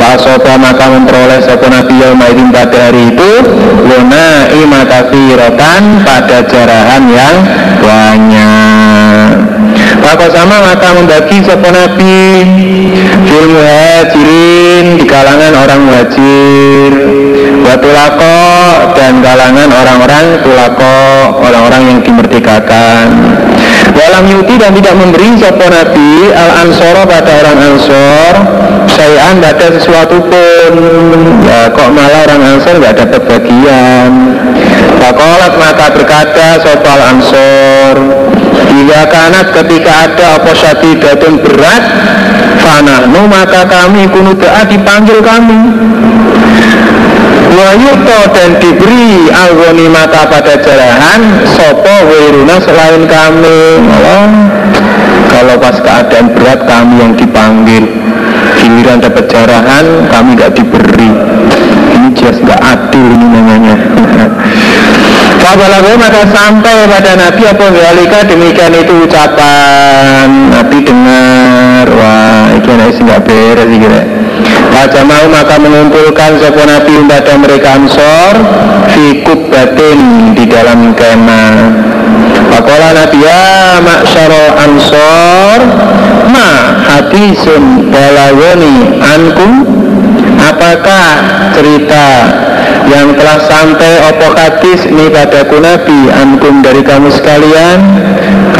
Fasoba 0.00 0.56
maka 0.56 0.88
memperoleh 0.88 1.44
sopo 1.44 1.68
Nabi 1.68 2.00
Yaumaidin 2.00 2.48
pada 2.48 2.88
hari 2.88 3.12
itu 3.12 3.32
Luna 3.84 4.48
imakafiratan 4.48 6.00
pada 6.08 6.40
jarahan 6.48 7.04
yang 7.04 7.36
banyak. 7.84 9.50
Maka 10.00 10.26
sama 10.32 10.56
maka 10.64 10.96
membagi 10.96 11.44
sopo 11.44 11.68
Nabi 11.68 12.16
Fil 13.28 13.46
muhajirin 13.52 14.96
di 14.96 15.04
kalangan 15.04 15.52
orang 15.52 15.80
muhajir 15.84 16.92
Watulako 17.60 18.40
dan 18.96 19.20
kalangan 19.20 19.68
orang-orang 19.68 20.26
tulako 20.42 20.96
Orang-orang 21.44 21.82
yang 21.86 21.98
dimerdekakan 22.02 23.06
dalam 24.00 24.24
yuti 24.32 24.56
dan 24.56 24.72
tidak 24.72 24.96
memberi 24.96 25.36
sopo 25.36 25.66
Nabi 25.68 26.32
al 26.32 26.50
ansoro 26.64 27.04
pada 27.04 27.30
orang 27.44 27.58
ansor 27.68 28.32
sayan 28.88 29.44
tidak 29.44 29.60
ada 29.60 29.66
sesuatu 29.76 30.16
pun. 30.24 30.74
Ya 31.44 31.68
kok 31.68 31.92
malah 31.92 32.24
orang 32.24 32.56
ansor 32.56 32.80
nggak 32.80 32.96
dapat 32.96 33.22
bagian 33.28 34.10
Fakolat 34.96 35.52
maka 35.60 35.86
berkata 35.92 36.64
sopo 36.64 36.88
al 36.88 37.02
ansor 37.12 37.94
Bila 38.70 39.00
kanat 39.10 39.46
ketika 39.52 39.92
ada 40.08 40.26
apa 40.40 40.52
datun 40.96 41.34
berat 41.44 41.82
Fanahnu 42.60 43.28
maka 43.28 43.68
kami 43.68 44.08
kunu 44.08 44.36
dipanggil 44.68 45.20
kami 45.20 45.58
Wayuto 47.50 48.18
dan 48.30 48.50
diberi 48.62 49.26
algoni 49.34 49.90
mata 49.90 50.22
pada 50.30 50.54
jarahan 50.62 51.42
Sopo 51.50 51.94
wiruna 52.06 52.56
selain 52.62 53.04
kami? 53.10 53.82
Allah 53.82 54.30
Kalau 55.30 55.56
pas 55.58 55.76
keadaan 55.82 56.30
berat 56.34 56.60
kami 56.64 56.94
yang 57.02 57.12
dipanggil 57.18 57.84
Giliran 58.60 59.00
dapat 59.00 59.24
jarahan 59.32 59.86
kami 60.12 60.36
gak 60.36 60.52
diberi. 60.52 61.08
Ini 61.96 62.08
jelas 62.12 62.36
gak 62.44 62.60
adil 62.60 63.06
ini 63.08 63.26
namanya. 63.32 63.76
Fabalago 65.42 65.96
maka 65.96 66.28
sampai 66.28 66.84
pada 66.84 67.16
Nabi 67.16 67.42
apa 67.48 67.64
galika 67.72 68.20
demikian 68.28 68.76
itu 68.76 69.08
ucapan. 69.08 70.52
Nabi 70.52 70.76
dengar. 70.84 71.88
Wah 71.88 72.52
ini 72.52 73.00
nggak 73.00 73.20
beres 73.24 73.66
sih 73.72 74.19
Raja 74.70 75.02
mau 75.04 75.24
maka 75.28 75.56
mengumpulkan 75.60 76.40
sopo 76.40 76.62
Nabi 76.64 76.94
pada 77.04 77.34
mereka 77.36 77.76
Ansor 77.76 78.34
Fi 78.90 79.22
batin 79.24 80.32
di 80.34 80.44
dalam 80.50 80.96
kemah. 80.96 81.54
Pakola 82.50 82.90
Nabi 82.96 83.22
ya 83.22 83.78
maksyaro 83.78 84.44
Ansor 84.58 85.58
Ma 86.30 86.50
hadisun 86.88 87.92
balawani 87.92 88.98
ankum? 88.98 89.52
Apakah 90.40 91.08
cerita 91.54 92.06
yang 92.90 93.14
telah 93.14 93.38
sampai 93.46 93.92
opo 94.10 94.34
hadis 94.34 94.88
ini 94.88 95.12
padaku 95.12 95.62
Nabi? 95.62 96.10
Ankum 96.10 96.64
dari 96.64 96.82
kamu 96.82 97.12
sekalian 97.12 97.78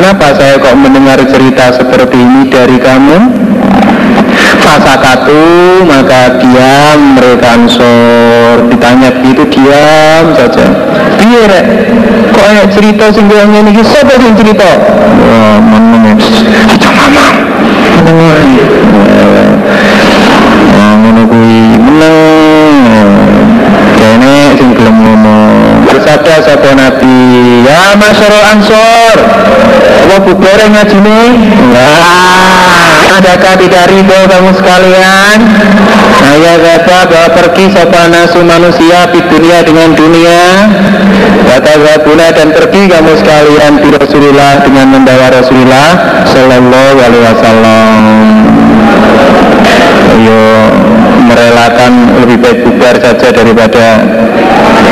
Kenapa 0.00 0.32
saya 0.32 0.56
kok 0.56 0.80
mendengar 0.80 1.20
cerita 1.28 1.76
seperti 1.76 2.16
ini 2.16 2.48
dari 2.48 2.80
kamu? 2.80 3.49
Fasakatu 4.70 5.82
maka 5.82 6.38
diam 6.38 7.18
mereka 7.18 7.58
ansor. 7.58 8.70
Ditanya 8.70 9.10
begitu 9.18 9.42
diam 9.50 10.30
saja? 10.38 10.66
Rek? 11.18 11.64
Kok 12.30 12.44
ada 12.46 12.64
cerita 12.70 13.10
singgungnya 13.10 13.66
ini 13.66 13.82
siapa 13.82 14.14
yang 14.14 14.38
cerita? 14.38 14.70
Wah 15.26 15.58
mana 15.58 16.14
kita 16.70 16.90
mama 16.94 17.26
ngono 21.02 21.22
kuwi 21.26 21.74
meneng. 21.74 22.78
Kene 23.98 24.54
sing 24.54 24.70
gelem 24.78 24.96
ngomong. 25.02 25.82
Bersabda 25.90 26.46
sapa 26.46 26.78
nabi 26.78 26.99
ya 27.64 27.96
masyarul 27.96 28.44
ansor. 28.56 29.16
Apa 30.10 30.16
bubare 30.26 30.66
ngajine 30.74 31.20
lah 31.70 32.60
adakah 33.20 33.54
tidak 33.60 33.84
ridho 33.92 34.20
kamu 34.26 34.50
sekalian? 34.56 35.38
Ayah 36.20 36.56
kata 36.56 36.98
bahwa 37.10 37.28
pergi 37.36 37.64
sopan 37.70 38.10
nasu 38.10 38.40
manusia 38.42 39.06
di 39.12 39.20
dunia 39.28 39.60
dengan 39.60 39.92
dunia. 39.92 40.42
Kata 41.46 42.00
guna 42.06 42.26
dan 42.32 42.54
pergi 42.54 42.88
kamu 42.88 43.12
sekalian 43.20 43.72
di 43.82 43.88
Rasulullah 43.92 44.62
dengan 44.64 44.86
membawa 44.94 45.28
Rasulullah 45.34 45.88
Sallallahu 46.30 46.96
alaihi 46.96 47.24
wasallam. 47.26 48.00
Ayo 50.16 50.42
merelakan 51.28 51.92
lebih 52.24 52.38
baik 52.40 52.58
bubar 52.66 52.94
saja 52.98 53.28
daripada 53.30 54.02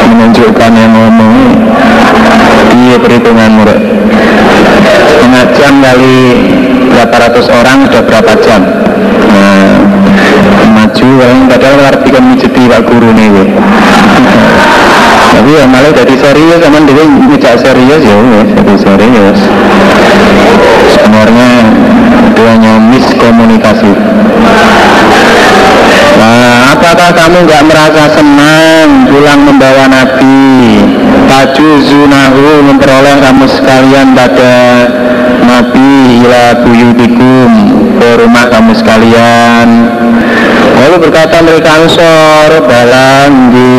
menunjukkan 0.09 0.71
yang 0.75 0.93
ngomong 0.95 1.35
Iya 2.79 2.97
perhitungan 3.03 3.51
murid 3.59 3.81
Setengah 5.11 5.45
jam 5.59 5.75
kali 5.83 6.21
berapa 6.95 7.17
ratus 7.27 7.47
orang 7.51 7.91
udah 7.91 8.03
berapa 8.07 8.33
jam? 8.43 8.63
Nah, 9.29 9.79
maju 10.73 11.09
padahal 11.51 11.77
ngerti 11.85 12.09
kan 12.15 12.23
mijeti 12.23 12.63
pak 12.71 12.81
guru 12.87 13.11
nih 13.13 13.29
tapi 15.29 15.55
ya 15.55 15.71
malah 15.71 15.95
jadi 15.95 16.15
serius 16.19 16.59
sama 16.59 16.83
dia 16.83 17.05
ngejak 17.05 17.55
serius 17.63 18.03
ya 18.03 18.17
jadi 18.59 18.75
serius. 18.75 19.41
Sebenarnya 20.99 21.51
itu 22.27 22.43
hanya 22.43 22.73
miskomunikasi 22.83 23.93
Nah, 26.19 26.75
apakah 26.75 27.15
kamu 27.15 27.47
nggak 27.47 27.63
merasa 27.71 28.11
senang 28.11 29.07
pulang 29.07 29.47
membawa 29.47 29.87
Nabi? 29.87 30.48
Baju 31.29 31.69
zunahu 31.85 32.65
memperoleh 32.73 33.21
kamu 33.21 33.47
sekalian 33.47 34.17
pada 34.17 34.55
Nabi 35.45 36.25
ila 36.25 36.65
buyutikum 36.65 37.51
ke 38.01 38.09
rumah 38.17 38.49
kamu 38.49 38.73
sekalian. 38.73 39.69
Lalu 40.79 40.97
berkata 41.05 41.45
mereka 41.45 41.85
ansor 41.85 42.65
balang 42.65 43.53
di 43.53 43.73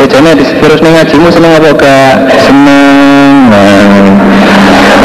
Wajahnya 0.00 0.32
terus 0.32 0.80
ngajimu 0.80 1.28
seneng 1.28 1.60
apa 1.60 1.76
gak? 1.76 2.14
Seneng. 2.48 3.52
Nah. 3.52 4.39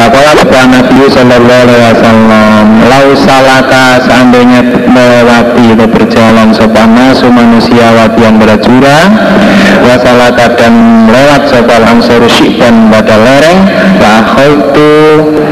Fakola 0.05 0.37
kepada 0.37 0.69
Nabi 0.69 1.01
Sallallahu 1.09 1.61
Alaihi 1.65 1.81
Wasallam 1.97 2.65
Lau 2.85 3.07
salaka 3.17 4.05
seandainya 4.05 4.61
melewati 4.85 5.73
atau 5.73 5.89
berjalan 5.89 6.53
sopana 6.53 7.09
su 7.17 7.25
manusia 7.33 7.89
watian 7.97 8.37
berajura 8.37 9.09
Wasalaka 9.81 10.53
dan 10.61 11.09
lewat 11.09 11.49
sopal 11.49 11.81
ansor 11.89 12.21
syikban 12.29 12.93
pada 12.93 13.17
lereng 13.17 13.65
itu 14.45 14.93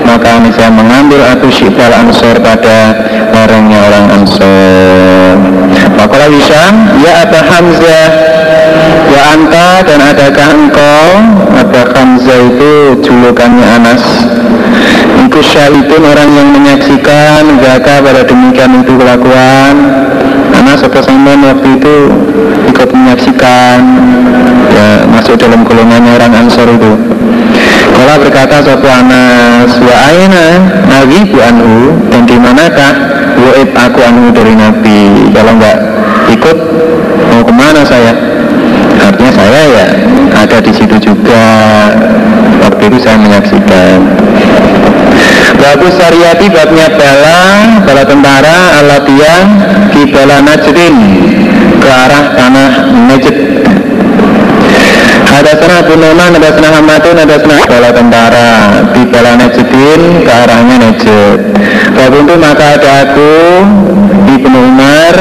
maka 0.05 0.37
saya 0.53 0.69
mengambil 0.69 1.21
aku 1.33 1.49
syikbal 1.49 1.89
ansor 1.89 2.37
pada 2.37 2.93
lerengnya 3.33 3.79
orang 3.89 4.21
ansor. 4.21 5.35
Fakola 5.97 6.27
Wisam 6.29 7.01
Ya 7.01 7.25
Aba 7.25 7.39
Hamzah 7.41 8.32
Ya 9.13 9.21
anta 9.37 9.85
dan 9.85 9.99
adakah 10.01 10.49
engkau? 10.53 11.05
Aba 11.53 11.81
Hamzah 11.93 12.39
itu 12.49 12.71
julukannya 13.05 13.65
Anas? 13.77 14.03
Iku 15.27 15.39
syahidun 15.39 16.03
orang 16.03 16.29
yang 16.33 16.49
menyaksikan 16.51 17.61
Zaka 17.61 18.01
pada 18.01 18.21
demikian 18.25 18.81
itu 18.81 18.93
kelakuan. 18.97 19.75
Karena 20.53 20.73
sapa 20.77 21.01
sampean 21.01 21.41
waktu 21.45 21.77
itu 21.77 21.95
ikut 22.69 22.89
menyaksikan? 22.89 23.81
Ya 24.73 25.05
masuk 25.05 25.37
dalam 25.37 25.61
golongannya 25.61 26.17
orang 26.17 26.33
Ansor 26.45 26.65
itu. 26.65 26.93
Kalau 27.93 28.15
berkata 28.17 28.65
satu 28.65 28.87
Anas 28.89 29.77
wa 29.77 29.95
aina 30.09 30.45
nabi 30.89 31.29
bu 31.29 31.37
anhu 31.37 31.93
dan 32.09 32.25
di 32.25 32.35
manakah? 32.41 32.93
Waib 33.33 33.69
aku 33.75 33.99
anhu 34.01 34.29
dari 34.31 34.53
Nabi. 34.55 35.29
Kalau 35.33 35.51
enggak 35.57 35.77
ikut 36.31 36.57
mau 37.33 37.41
ke 37.41 37.53
mana 37.53 37.81
saya? 37.81 38.13
Artinya 39.01 39.33
saya 39.33 39.61
ya 39.65 39.85
ada 40.37 40.57
di 40.61 40.69
situ 40.69 40.95
juga. 41.01 41.45
Waktu 42.61 42.81
itu 42.93 42.97
saya 43.01 43.17
menyaksikan. 43.17 43.97
Bagus 45.57 45.93
syariati 45.97 46.47
babnya 46.53 46.87
bala 46.93 47.41
bala 47.81 48.03
tentara 48.05 48.57
alatian 48.83 49.45
di 49.89 50.01
bala 50.13 50.45
Najdin 50.45 50.95
ke 51.81 51.89
arah 51.89 52.25
tanah 52.37 52.71
Najd. 53.09 53.37
Ada 55.33 55.57
sana 55.57 55.81
Abu 55.81 55.97
Numan, 55.97 56.37
ada 56.37 56.53
sana 56.53 56.69
Hamadun, 56.77 57.17
ada 57.17 57.35
sana 57.41 57.57
bala 57.65 57.89
tentara 57.89 58.49
di 58.93 59.01
bala 59.09 59.31
Najdin 59.41 60.01
ke 60.21 60.31
arahnya 60.31 60.75
Najd. 60.77 61.39
Bapak 61.97 62.19
itu 62.21 62.35
maka 62.37 62.65
ada 62.77 62.89
aku 63.07 63.33
di 64.29 64.35
Umar, 64.45 65.13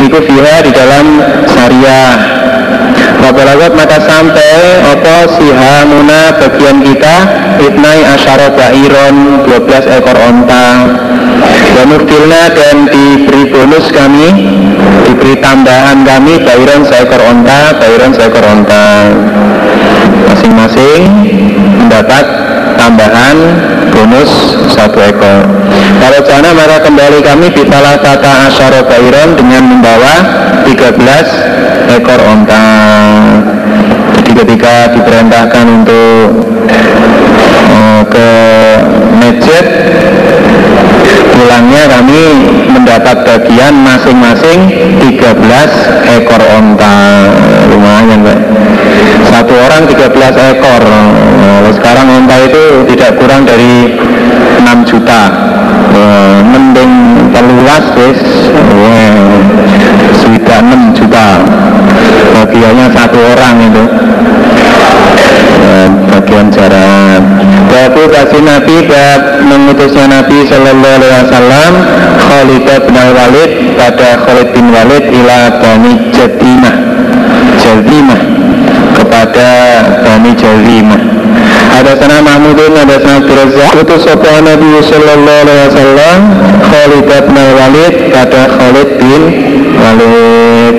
ikut 0.00 0.22
fiha 0.28 0.54
di 0.64 0.72
dalam 0.74 1.06
syariah. 1.48 2.14
Wabalagot 3.16 3.72
maka 3.74 3.98
sampai 4.04 4.84
apa 4.84 5.26
sihamuna 5.34 6.36
bagian 6.36 6.78
kita 6.84 7.16
Ibnai 7.58 8.00
asyara 8.12 8.52
ba'iron 8.52 9.42
12 9.48 9.98
ekor 9.98 10.18
onta. 10.20 10.66
Dan 11.76 11.92
dan 12.56 12.76
diberi 12.88 13.52
bonus 13.52 13.92
kami 13.92 14.32
Diberi 15.04 15.36
tambahan 15.44 16.00
kami 16.06 16.40
Ba'iron 16.40 16.88
seekor 16.88 17.20
onta 17.20 17.76
Ba'iron 17.76 18.12
seekor 18.16 18.44
onta. 18.46 19.12
Masing-masing 20.32 21.02
mendapat 21.82 22.45
tambahan 22.76 23.36
bonus 23.90 24.30
satu 24.70 25.00
ekor. 25.00 25.42
Kalau 25.98 26.20
jana 26.22 26.50
maka 26.52 26.84
kembali 26.84 27.18
kami 27.24 27.50
di 27.50 27.64
salah 27.66 27.96
kata 27.98 28.52
asyara 28.52 28.84
bairon 28.84 29.34
dengan 29.34 29.62
membawa 29.66 30.14
13 30.68 31.96
ekor 31.96 32.20
onta. 32.22 32.64
Jadi 34.20 34.30
ketika 34.36 34.92
diperintahkan 34.92 35.64
untuk 35.64 36.44
uh, 37.72 38.02
ke 38.06 38.28
masjid 39.16 39.64
pulangnya 41.36 41.82
kami 41.88 42.22
mendapat 42.72 43.24
bagian 43.24 43.74
masing-masing 43.80 44.68
13 45.00 46.20
ekor 46.20 46.42
onta. 46.52 46.96
Lumayan 47.72 48.20
Pak 48.24 48.38
satu 49.28 49.54
orang 49.54 49.82
13 49.86 50.56
ekor. 50.56 50.82
Nah, 50.82 51.70
sekarang 51.74 52.06
onta 52.08 52.36
itu 52.46 52.88
tidak 52.94 53.18
kurang 53.18 53.44
dari 53.44 53.96
6 54.62 54.88
juta. 54.88 55.22
Nah, 55.92 56.40
mending 56.42 56.92
telulas 57.30 57.84
wis. 57.96 58.20
Sudah 60.20 60.58
6 60.62 60.96
juta. 60.96 61.40
Bagiannya 62.36 62.86
satu 62.92 63.18
orang 63.34 63.56
itu. 63.64 63.84
Nah, 65.56 65.88
bagian 66.12 66.46
jarak. 66.52 67.22
Babu 67.66 68.08
kasih 68.08 68.40
Nabi 68.40 68.88
bab 68.88 69.42
mengutusnya 69.44 70.08
Nabi 70.08 70.48
Shallallahu 70.48 70.96
Alaihi 70.96 71.12
Wasallam 71.28 71.72
Khalid 72.24 72.66
bin 72.88 72.96
Walid 72.96 73.50
pada 73.76 74.10
Khalid 74.24 74.48
bin 74.54 74.66
Walid 74.72 75.04
ila 75.12 75.60
Bani 75.60 75.92
Jatimah 76.14 76.76
Jatimah 77.60 78.25
kepada 79.16 79.48
Bani 80.04 80.32
Jatimah 80.36 81.00
ada 81.72 81.92
sana 81.96 82.20
Mahmudun, 82.20 82.76
ada 82.76 83.00
sana 83.00 83.24
Abdurrazzaq 83.24 83.72
Utus 83.80 84.04
sopa 84.04 84.44
Nabi 84.44 84.76
Sallallahu 84.84 85.40
Alaihi 85.40 85.60
Wasallam 85.72 86.18
Khalid 86.60 87.04
bin 87.08 87.36
Walid 87.56 87.94
pada 88.12 88.42
Khalid 88.52 88.88
bin 89.00 89.22
Walid. 89.80 90.76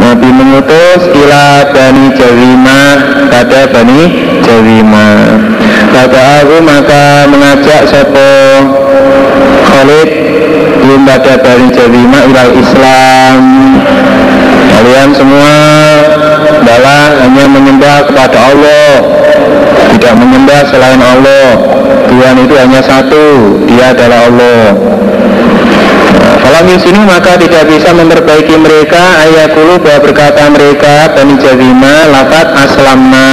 Nabi 0.00 0.28
mengutus 0.32 1.02
ila 1.12 1.76
Bani 1.76 2.06
Jawimah 2.16 2.92
pada 3.28 3.60
Bani 3.68 4.02
Jawimah 4.40 5.16
Kata 5.92 6.20
aku 6.40 6.56
maka 6.64 7.28
mengajak 7.28 7.84
sopo 7.84 8.32
Khalid 9.60 10.08
belum 10.80 11.04
pada 11.04 11.36
Bani 11.44 11.68
Jawimah 11.68 12.22
ilal 12.32 12.52
Islam. 12.56 13.42
Kalian 14.72 15.10
semua 15.16 15.54
adalah 16.60 17.20
hanya 17.24 17.44
menyembah 17.48 18.08
kepada 18.08 18.38
Allah 18.52 18.88
Tidak 19.96 20.14
menyembah 20.16 20.60
selain 20.68 21.00
Allah. 21.00 21.48
Tuhan 22.06 22.36
itu 22.44 22.54
hanya 22.56 22.80
satu 22.80 23.24
Dia 23.68 23.92
adalah 23.92 24.28
Allah. 24.30 24.64
Kalau 26.46 26.78
sini 26.78 27.02
maka 27.02 27.36
tidak 27.36 27.68
bisa 27.68 27.90
memperbaiki 27.92 28.54
mereka. 28.56 29.02
Ayakulu 29.28 29.82
bahwa 29.82 29.98
berkata 30.08 30.46
mereka 30.48 31.10
Bani 31.12 31.36
Jazima 31.42 32.06
lafat 32.08 32.48
aslamna. 32.54 33.30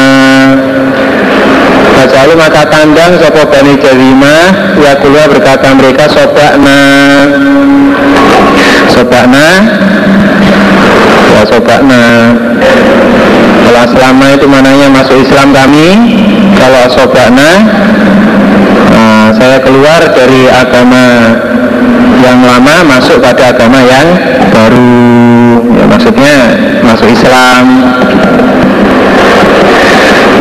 Bacalu 1.94 2.34
maka 2.36 2.68
tandang 2.68 3.16
sopo 3.22 3.48
Bani 3.48 3.80
Jazima? 3.80 4.52
Yakulu 4.76 5.40
berkata 5.40 5.72
mereka 5.78 6.10
sobakna. 6.10 6.82
Sobakna 8.92 9.48
Ya 11.34 11.42
sobakna 11.50 12.04
Kalau 13.66 13.80
aslamna 13.90 14.28
itu 14.38 14.46
mananya 14.46 14.88
masuk 14.94 15.18
Islam 15.18 15.50
kami 15.50 15.88
Kalau 16.62 16.84
sobakna 16.94 17.50
nah, 18.94 19.28
Saya 19.34 19.58
keluar 19.66 20.02
dari 20.14 20.46
agama 20.48 21.06
yang 22.24 22.40
lama 22.40 22.76
masuk 22.88 23.20
pada 23.20 23.52
agama 23.52 23.84
yang 23.84 24.08
baru. 24.48 25.60
Ya, 25.76 25.86
maksudnya 25.92 26.36
masuk 26.80 27.12
Islam. 27.12 27.66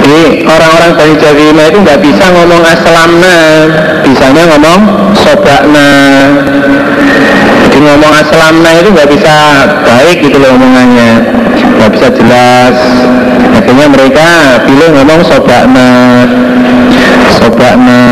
Jadi 0.03 0.47
orang-orang 0.47 0.93
dari 0.99 1.15
Jawima 1.19 1.63
itu 1.71 1.79
nggak 1.83 2.01
bisa 2.03 2.25
ngomong 2.35 2.63
aslamna 2.67 3.39
bisanya 4.03 4.51
ngomong 4.51 4.81
sobakna 5.15 5.91
jadi 7.73 7.89
ngomong 7.89 8.13
aslamna 8.13 8.85
itu 8.85 8.93
nggak 8.93 9.09
bisa 9.17 9.33
baik 9.89 10.21
gitu 10.29 10.37
loh 10.37 10.61
omongannya. 10.61 11.25
Nggak 11.81 11.91
bisa 11.97 12.09
jelas. 12.13 12.77
Akhirnya 13.57 13.89
mereka 13.89 14.29
pilih 14.69 14.93
ngomong 14.93 15.25
sobakna. 15.25 16.29
Sobakna 17.41 18.05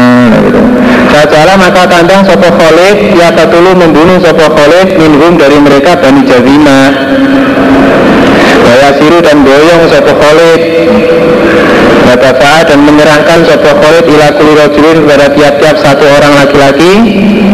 gitu. 0.49 0.65
Fajala 1.13 1.61
maka 1.61 1.85
kandang 1.93 2.25
sopo 2.25 2.49
Khalid 2.49 3.13
Ya 3.19 3.29
ketulu 3.37 3.77
membunuh 3.77 4.17
sopo 4.23 4.47
Khalid 4.47 4.95
Minhum 4.97 5.37
dari 5.37 5.59
mereka 5.59 5.99
Bani 5.99 6.23
Jazima 6.23 6.81
Baya 8.63 8.91
siru 8.95 9.19
dan 9.19 9.43
boyong 9.43 9.91
sopo 9.91 10.13
Khalid 10.17 10.61
Badafa'a 12.11 12.67
dan 12.67 12.83
menyerahkan 12.83 13.47
sopo 13.47 13.71
Khalid 13.71 14.03
Ila 14.11 14.35
kuli 14.35 14.53
rojulin 14.59 15.07
kepada 15.07 15.31
tiap-tiap 15.31 15.77
satu 15.79 16.03
orang 16.11 16.43
laki-laki 16.43 16.93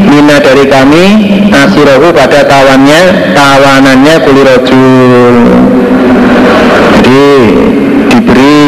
Mina 0.08 0.40
dari 0.40 0.64
kami 0.64 1.04
Nasirohu 1.52 2.08
pada 2.16 2.40
tawannya 2.48 3.36
Tawanannya 3.36 4.14
kuli 4.24 4.42
rojul 4.48 5.34
Jadi 7.04 7.28
diberi 8.08 8.64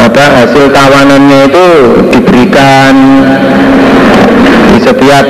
apa 0.00 0.24
hasil 0.42 0.72
tawanannya 0.72 1.38
itu 1.52 1.68
diberikan 2.08 2.94
di 4.72 4.78
setiap 4.80 5.26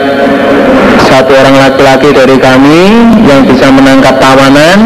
satu 1.11 1.33
orang 1.35 1.59
laki-laki 1.59 2.15
dari 2.15 2.39
kami 2.39 2.83
yang 3.27 3.43
bisa 3.51 3.67
menangkap 3.69 4.17
tawanan 4.23 4.79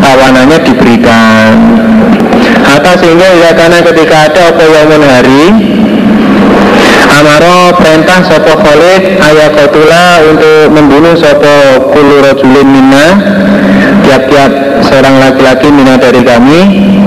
tawanannya 0.00 0.58
diberikan 0.64 1.52
atau 2.76 2.92
sehingga 3.00 3.28
ya 3.40 3.50
karena 3.56 3.80
ketika 3.80 4.16
ada 4.28 4.42
apa 4.52 4.64
hari 5.08 5.42
Amaro 7.16 7.72
perintah 7.80 8.20
Sopo 8.28 8.60
Khalid 8.60 9.16
ayakotula 9.16 10.20
untuk 10.28 10.68
membunuh 10.68 11.16
Sopo 11.16 11.88
Kulu 11.96 12.20
Rojulin 12.20 12.68
Mina 12.68 13.06
Tiap-tiap 14.04 14.52
seorang 14.84 15.16
laki-laki 15.16 15.72
Mina 15.72 15.96
dari 15.96 16.20
kami 16.20 16.60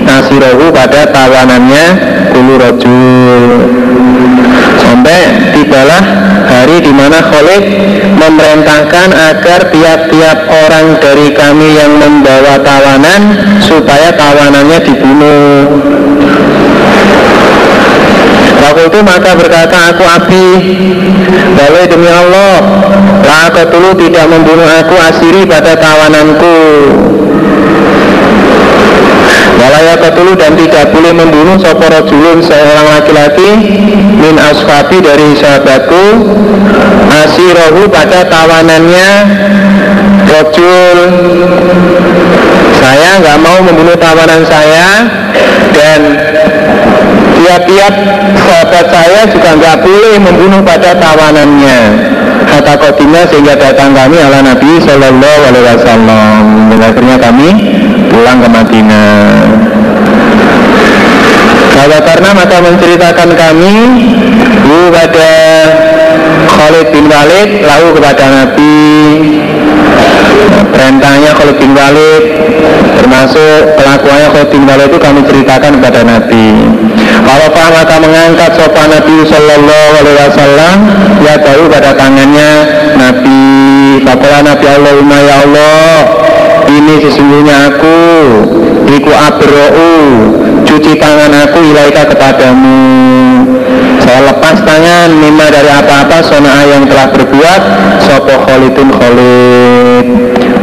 Nasirohu 0.10 0.74
pada 0.74 1.06
tawanannya 1.14 1.86
Kulu 2.34 2.54
Rojul 2.58 3.44
Sampai 4.90 5.54
tibalah 5.54 6.02
hari 6.50 6.82
di 6.82 6.90
mana 6.90 7.22
Khalid 7.22 7.62
memerintahkan 8.18 9.14
agar 9.14 9.70
tiap-tiap 9.70 10.50
orang 10.50 10.98
dari 10.98 11.30
kami 11.30 11.78
yang 11.78 11.94
membawa 12.02 12.58
tawanan 12.58 13.22
supaya 13.62 14.10
tawanannya 14.18 14.80
dibunuh. 14.82 15.62
Itu 18.80 19.04
maka 19.04 19.36
berkata 19.36 19.92
aku 19.92 20.04
api 20.08 20.46
Balai 21.52 21.84
demi 21.84 22.08
Allah 22.08 22.64
Lah 23.28 23.52
dulu 23.52 23.92
tidak 24.00 24.26
membunuh 24.32 24.64
aku 24.64 24.96
asiri 24.96 25.44
pada 25.44 25.76
tawananku 25.76 26.56
Walaya 29.60 29.96
ketulu 30.00 30.34
dan 30.40 30.56
tidak 30.56 30.96
boleh 30.96 31.12
membunuh 31.12 31.60
soporo 31.60 32.00
julun 32.08 32.40
seorang 32.40 32.88
laki-laki 32.96 33.50
Min 34.20 34.36
asfabi 34.40 35.04
dari 35.04 35.36
sahabatku. 35.36 36.06
Asirohu 37.12 37.92
pada 37.92 38.24
tawanannya 38.24 39.10
Rojul 40.32 41.00
Saya 42.80 43.20
nggak 43.20 43.38
mau 43.44 43.60
membunuh 43.60 44.00
tawanan 44.00 44.48
saya 44.48 44.88
Dan 45.76 46.00
tiap-tiap 47.40 47.94
sahabat 48.46 48.86
saya 48.92 49.22
juga 49.32 49.50
nggak 49.56 49.78
boleh 49.82 50.16
membunuh 50.22 50.62
pada 50.62 50.94
tawanannya. 50.94 51.80
Kata 52.50 52.74
kotima 52.78 53.26
sehingga 53.30 53.58
datang 53.58 53.94
kami 53.94 54.18
ala 54.22 54.42
Nabi 54.42 54.78
Shallallahu 54.82 55.42
Alaihi 55.50 55.66
Wasallam. 55.66 56.42
Dan 56.70 56.80
akhirnya 56.82 57.18
kami 57.18 57.50
pulang 58.10 58.42
ke 58.42 58.50
Madinah. 58.50 59.16
Kata 61.70 61.98
karena 62.04 62.30
maka 62.36 62.58
menceritakan 62.60 63.30
kami 63.40 63.76
pada 64.90 65.32
Khalid 66.50 66.88
bin 66.92 67.06
Walid 67.08 67.50
lalu 67.64 67.88
kepada 67.96 68.26
Nabi. 68.28 68.78
Perintahnya 70.70 71.32
Khalid 71.38 71.58
bin 71.58 71.72
Walid 71.72 72.24
termasuk 73.00 73.80
pelakuannya 73.80 74.28
Khalid 74.34 74.50
bin 74.52 74.64
Walid 74.68 74.88
itu 74.92 75.00
kami 75.00 75.22
ceritakan 75.24 75.72
kepada 75.80 76.02
Nabi. 76.04 76.48
Kalau 77.00 77.48
maka 77.54 77.96
mengangkat 78.02 78.52
sopan 78.58 78.90
Nabi 78.90 79.16
Sallallahu 79.24 79.92
Alaihi 80.02 80.18
Wasallam 80.20 80.76
ya 81.24 81.34
tahu 81.40 81.64
pada 81.72 81.92
tangannya 81.96 82.52
Nabi. 82.98 83.42
Bapak 84.04 84.42
Nabi 84.42 84.66
Allahumma 84.68 85.18
ya 85.22 85.36
Allah 85.46 86.19
ini 86.68 87.00
sesungguhnya 87.00 87.56
aku 87.72 88.00
Iku 88.90 89.12
abro'u 89.14 89.96
Cuci 90.68 91.02
tangan 91.02 91.34
aku 91.34 91.66
ilaika 91.66 92.06
kepadamu. 92.14 92.78
Saya 94.04 94.34
lepas 94.34 94.62
tangan 94.62 95.10
Mima 95.18 95.50
dari 95.50 95.72
apa-apa 95.72 96.22
Sona'a 96.22 96.64
yang 96.68 96.84
telah 96.86 97.10
berbuat 97.10 97.62
Sopo 98.06 98.36
kholidun 98.46 98.90
kholid 98.94 100.08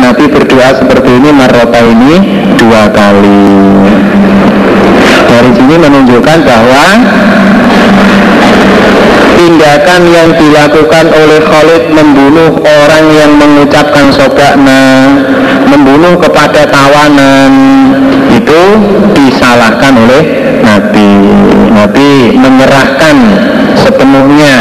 Nabi 0.06 0.30
berdoa 0.30 0.70
seperti 0.78 1.10
ini 1.18 1.34
Marrota 1.34 1.80
ini 1.82 2.14
dua 2.54 2.86
kali. 2.94 3.50
Dari 5.26 5.50
sini 5.50 5.74
menunjukkan 5.82 6.38
bahwa 6.46 6.86
tindakan 9.36 10.02
yang 10.06 10.30
dilakukan 10.38 11.06
oleh 11.10 11.40
Khalid 11.42 11.84
membunuh 11.90 12.50
orang 12.64 13.04
yang 13.12 13.32
mengucapkan 13.34 14.14
sobakna 14.14 14.82
membunuh 15.66 16.16
kepada 16.18 16.64
tawanan 16.70 17.52
itu 18.30 18.62
disalahkan 19.14 19.92
oleh 19.94 20.22
Nabi. 20.62 21.10
Nabi 21.74 22.34
menyerahkan 22.38 23.16
sepenuhnya 23.76 24.56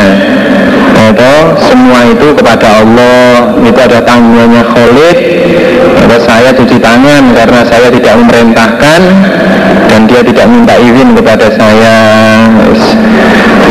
itu 1.15 1.35
semua 1.69 1.99
itu 2.09 2.27
kepada 2.35 2.81
Allah. 2.81 3.55
Itu 3.61 3.79
ada 3.79 3.99
tanggungannya 4.01 4.63
Khalid. 4.65 5.17
Ada 6.05 6.17
saya 6.21 6.49
cuci 6.53 6.77
tangan 6.81 7.33
karena 7.33 7.61
saya 7.65 7.87
tidak 7.93 8.13
memerintahkan 8.19 9.01
dan 9.89 9.99
dia 10.09 10.21
tidak 10.25 10.45
minta 10.49 10.75
izin 10.75 11.13
kepada 11.15 11.47
saya. 11.53 11.97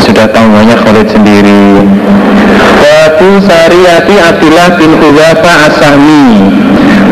Sudah 0.02 0.27
tanggungannya 0.31 0.77
Khalid 0.78 1.09
sendiri. 1.11 1.85
Babu 2.81 3.40
Sariyati 3.44 4.16
Abdullah 4.20 4.69
bin 4.78 4.90
Hudafa 5.01 5.52
Asami 5.69 6.24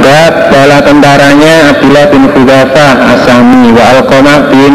Bab 0.03 0.51
bala 0.51 0.83
tentaranya 0.83 1.71
Abdullah 1.71 2.11
bin 2.11 2.27
Hudafa 2.35 2.89
Asami 3.15 3.71
Wa 3.71 3.83
Alqamah 3.95 4.51
bin 4.51 4.75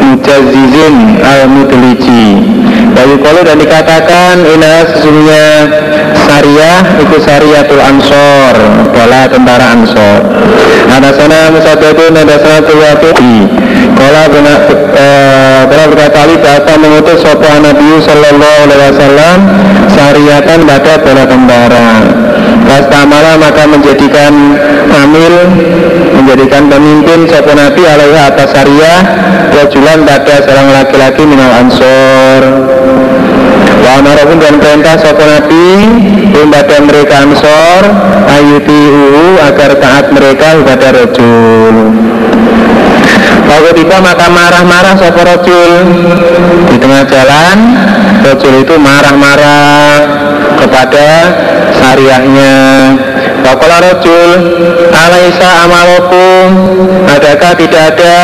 Mujazizin 0.00 1.20
Al-Mudliji. 1.20 2.40
Kalau 2.96 3.44
dan 3.44 3.60
dikatakan 3.60 4.40
Ina 4.40 4.88
sesungguhnya 4.88 5.44
Syariah 6.24 6.80
itu 7.04 7.16
Syariatul 7.20 7.82
Ansor 7.84 8.54
Bala 8.96 9.28
tentara 9.28 9.76
Ansor. 9.76 10.24
Ada 10.88 11.12
sana 11.12 11.52
Musadadun 11.52 12.16
Ada 12.16 12.36
sana 12.40 12.58
Tuwatuhi 12.64 13.65
Kala 13.94 14.22
benar 14.32 14.58
Kala 15.70 15.84
berkata 15.86 16.18
Ali 16.26 16.36
Bapak 16.42 16.76
mengutus 16.82 17.22
Sopo 17.22 17.46
Nabi 17.46 18.02
Sallallahu 18.02 18.58
Alaihi 18.66 18.90
Wasallam 18.90 19.38
Syariatan 19.94 20.60
pada 20.66 20.94
bala 20.98 21.24
tentara 21.30 21.86
Rastamala 22.66 23.32
maka 23.38 23.62
menjadikan 23.70 24.34
Amil 24.90 25.34
Menjadikan 26.18 26.66
pemimpin 26.66 27.30
Sopo 27.30 27.54
Nabi 27.54 27.82
alaihi 27.86 28.18
atas 28.18 28.50
syariah 28.50 29.00
Wajulan 29.56 30.04
pada 30.04 30.44
seorang 30.44 30.68
laki-laki 30.68 31.24
minal 31.24 31.48
ansor. 31.64 32.42
Wa 33.80 34.02
amarahum 34.02 34.36
dan 34.36 34.60
perintah 34.60 35.00
sopo 35.00 35.24
Nabi 35.24 35.66
kepada 36.34 36.76
mereka 36.82 37.24
ansor 37.24 37.82
Ayuti 38.26 38.82
agar 39.46 39.78
taat 39.78 40.12
mereka 40.12 40.60
kepada 40.60 40.86
rojul 40.92 42.15
Waktu 43.46 43.70
tiba 43.78 43.96
maka 44.02 44.26
marah-marah 44.26 44.94
sopo 44.98 45.22
rojul 45.22 45.72
Di 46.66 46.76
tengah 46.82 47.02
jalan 47.06 47.56
Rojul 48.26 48.66
itu 48.66 48.74
marah-marah 48.74 49.94
kepada 50.58 51.08
syariahnya 51.78 52.54
Wakola 53.46 53.78
rojul 53.78 54.30
Alaisa 54.90 55.48
amarokum 55.62 56.48
Adakah 57.06 57.52
tidak 57.54 57.94
ada? 57.94 58.18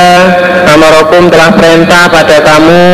Amarokum 0.73 1.29
telah 1.29 1.53
perintah 1.53 2.09
pada 2.09 2.41
kamu. 2.41 2.87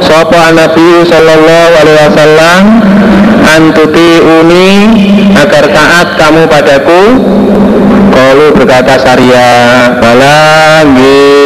Sopo 0.00 0.36
Nabi 0.36 1.04
Sallallahu 1.04 1.72
Alaihi 1.80 1.98
Wasallam? 2.06 2.62
Antuti 3.46 4.10
uni 4.20 4.70
Agar 5.36 5.68
taat 5.68 6.08
kamu 6.16 6.48
padaku. 6.48 7.02
Kalau 8.16 8.48
berkata 8.56 8.96
syariah 8.96 10.00
Balanggi 10.00 11.45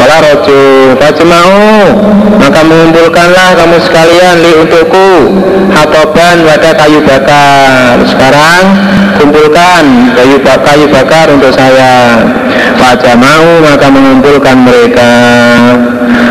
Wala 0.00 0.16
roju 0.24 0.96
mau. 1.28 1.60
Maka 2.40 2.60
mengumpulkanlah 2.64 3.52
kamu 3.60 3.76
sekalian 3.84 4.36
Li 4.40 4.52
untukku. 4.64 5.12
Hatoban 5.76 6.40
pada 6.48 6.72
kayu 6.72 7.04
bakar. 7.04 8.00
Sekarang 8.08 8.64
kumpulkan 9.20 10.16
kayu, 10.16 10.40
kayu 10.40 10.86
bakar 10.88 11.28
untuk 11.28 11.52
saya. 11.52 12.24
Fajar 12.80 13.20
mau 13.20 13.60
maka 13.60 13.86
mengumpulkan 13.92 14.56
mereka. 14.64 15.12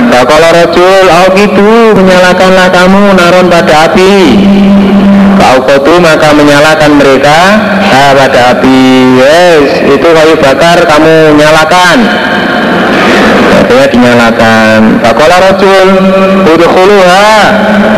Kalau 0.09 0.49
rojul 0.51 1.05
Oh 1.09 1.27
gitu. 1.37 1.93
Menyalakanlah 1.93 2.67
kamu 2.73 3.01
naron 3.13 3.47
pada 3.53 3.89
api. 3.89 4.13
Kau 5.39 5.61
kotu 5.63 5.95
maka 6.01 6.35
menyalakan 6.35 6.99
mereka 6.99 7.37
nah, 7.79 8.11
pada 8.11 8.53
api. 8.57 8.81
Yes 9.17 9.87
Itu 9.87 10.07
kayu 10.11 10.35
bakar 10.41 10.83
kamu 10.83 11.39
nyalakan 11.39 11.97
Akhirnya 13.69 13.93
dinyalakan. 13.93 14.97
Fakola 15.05 15.37
rojul 15.45 15.87
Udhuluha 16.41 17.29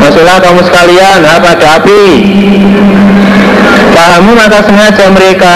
Masuklah 0.03 0.43
kamu 0.43 0.67
sekalian 0.67 1.23
ha, 1.23 1.39
pada 1.39 1.79
api. 1.79 2.03
Pahamu 3.95 4.35
maka 4.35 4.59
sengaja 4.67 5.07
mereka 5.15 5.55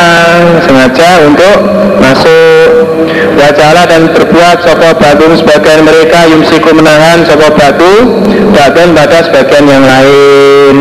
Sengaja 0.63 1.19
untuk 1.27 1.57
masuk. 1.99 2.95
Wajala 3.35 3.83
dan 3.91 4.07
berbuat 4.15 4.63
sopo 4.63 4.95
batu 4.95 5.35
sebagian 5.35 5.83
mereka 5.83 6.31
Yumsiku 6.31 6.71
menahan 6.71 7.27
sopo 7.27 7.51
batu 7.51 8.23
Bagian 8.55 8.95
pada 8.95 9.19
sebagian 9.19 9.67
yang 9.67 9.83
lain. 9.83 10.75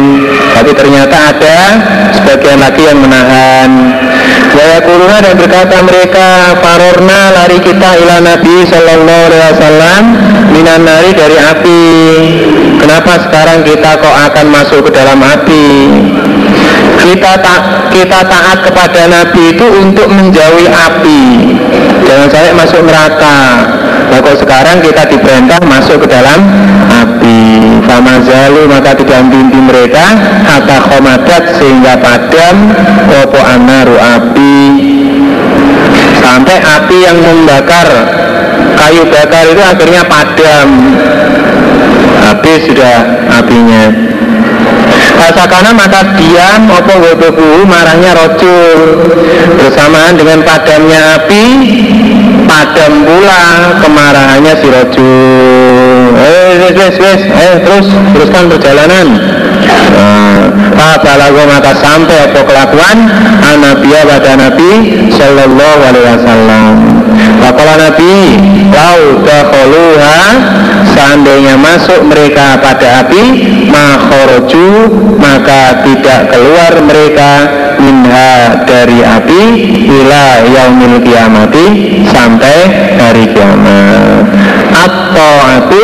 Tapi 0.54 0.70
ternyata 0.78 1.34
ada 1.34 1.58
Sebagian 2.22 2.62
lagi 2.62 2.86
yang 2.86 3.02
menahan 3.02 3.70
Waya 4.54 4.78
kuruna 4.86 5.18
dan 5.18 5.34
berkata 5.34 5.82
mereka 5.82 6.54
Farorna 6.62 7.34
lari 7.34 7.58
kita 7.58 7.90
ila 8.06 8.22
Nabi 8.22 8.62
Sallallahu 8.62 9.22
Alaihi 9.26 9.42
Wasallam 9.50 10.02
Minan 10.54 10.86
nari 10.86 11.10
dari 11.10 11.34
api. 11.34 11.82
Kenapa 12.78 13.18
sekarang 13.26 13.66
kita 13.66 13.98
kok 13.98 14.16
akan 14.30 14.46
masuk 14.54 14.86
ke 14.86 14.90
dalam 14.94 15.18
api? 15.18 15.66
Kita 17.02 17.32
tak 17.42 17.90
kita 17.90 18.22
taat 18.22 18.62
kepada 18.62 19.10
Nabi 19.10 19.50
itu 19.50 19.66
untuk 19.82 20.06
menjauhi 20.06 20.70
api. 20.70 21.22
Jangan 22.06 22.28
sampai 22.30 22.54
masuk 22.54 22.86
neraka. 22.86 23.38
Nah 24.14 24.18
kok 24.22 24.36
sekarang 24.46 24.78
kita 24.78 25.02
diperintah 25.10 25.58
masuk 25.66 26.06
ke 26.06 26.06
dalam 26.06 26.38
api 27.02 27.73
famazalu 27.86 28.68
maka 28.68 28.96
tidak 28.98 29.24
henti 29.24 29.60
mereka. 29.60 30.04
Kata 30.44 30.76
khomadat 30.90 31.44
sehingga 31.60 31.94
padam. 32.00 32.56
Opo 33.24 33.40
anaru 33.40 33.96
api. 33.96 34.58
Sampai 36.18 36.56
api 36.58 36.96
yang 37.04 37.18
membakar 37.20 37.88
kayu 38.74 39.04
bakar 39.08 39.44
itu 39.46 39.62
akhirnya 39.62 40.02
padam. 40.08 40.68
Habis 42.24 42.60
sudah 42.66 42.96
apinya. 43.40 43.84
Pasakana 45.14 45.70
maka 45.72 46.18
diam 46.18 46.68
opo 46.68 46.94
wodobu 46.98 47.64
marahnya 47.68 48.12
rojul. 48.16 48.80
Bersamaan 49.56 50.18
dengan 50.18 50.42
padamnya 50.42 51.22
api 51.22 51.44
Padam 52.44 53.08
pula 53.08 53.42
kemarahannya 53.80 54.54
si 54.60 54.68
rojul 54.68 55.93
Eh, 56.12 56.76
wes, 56.76 56.96
wes, 57.00 57.22
eh, 57.24 57.54
terus, 57.64 57.86
teruskan 58.12 58.44
perjalanan. 58.52 59.06
Pak 60.74 61.06
balago 61.06 61.42
maka 61.48 61.72
sampai 61.78 62.28
apa 62.28 62.40
kelakuan 62.44 63.08
Anabiya 63.40 64.04
pada 64.04 64.36
Nabi 64.36 64.70
Sallallahu 65.14 65.80
alaihi 65.86 66.06
wasallam. 66.18 66.74
Wakala 67.40 67.74
Nabi 67.78 68.14
Lau 68.74 69.22
dakholuha 69.22 70.18
Seandainya 70.94 71.54
masuk 71.58 72.06
mereka 72.06 72.58
pada 72.58 73.06
api 73.06 73.22
Makhoroju 73.70 74.90
Maka 75.18 75.84
tidak 75.86 76.34
keluar 76.34 76.72
mereka 76.82 77.30
Minha 77.78 78.64
dari 78.66 79.00
api 79.02 79.42
Ila 79.86 80.26
yaumil 80.48 80.98
kiamati 81.02 81.66
Sampai 82.10 82.56
hari 82.98 83.30
kiamat 83.30 84.43
Atau 84.74 85.32
aku 85.38 85.82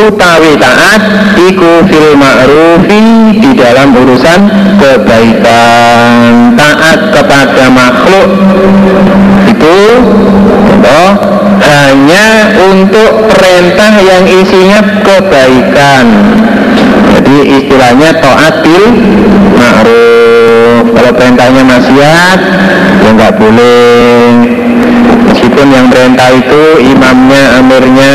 utawi 0.00 0.56
taat 0.56 1.02
iku 1.36 1.84
fil 1.84 2.16
ma'rufi 2.16 3.36
di 3.36 3.50
dalam 3.52 3.92
urusan 3.92 4.40
kebaikan. 4.80 6.56
Taat 6.56 7.00
kepada 7.12 7.64
makhluk. 7.68 8.28
Itu 9.50 9.76
contoh 10.80 11.08
hanya 11.60 12.56
untuk 12.70 13.28
perintah 13.28 13.92
yang 14.00 14.24
isinya 14.24 14.80
kebaikan. 15.04 16.04
Jadi 17.20 17.36
istilahnya 17.60 18.16
taatil 18.24 18.84
ma'ruf. 19.60 20.84
Kalau 20.96 21.12
perintahnya 21.12 21.62
maksiat 21.68 22.40
ya 23.00 23.10
nggak 23.12 23.32
boleh 23.36 24.39
meskipun 25.60 25.76
yang 25.76 25.92
perintah 25.92 26.32
itu 26.32 26.62
imamnya, 26.88 27.60
amirnya 27.60 28.12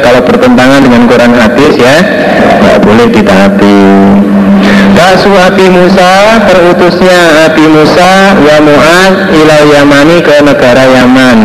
kalau 0.00 0.24
bertentangan 0.24 0.80
dengan 0.80 1.04
Quran 1.04 1.32
hadis 1.36 1.76
ya 1.76 1.96
nggak 2.64 2.78
boleh 2.80 3.12
ditaati. 3.12 3.80
Rasu 4.96 5.28
Abi 5.28 5.68
Musa 5.68 6.40
terutusnya 6.48 7.52
Abi 7.52 7.68
Musa 7.68 8.32
wa 8.40 8.56
Mu'ad 8.64 9.28
ila 9.28 9.56
Yamani 9.76 10.24
ke 10.24 10.40
negara 10.40 10.88
Yaman. 10.88 11.38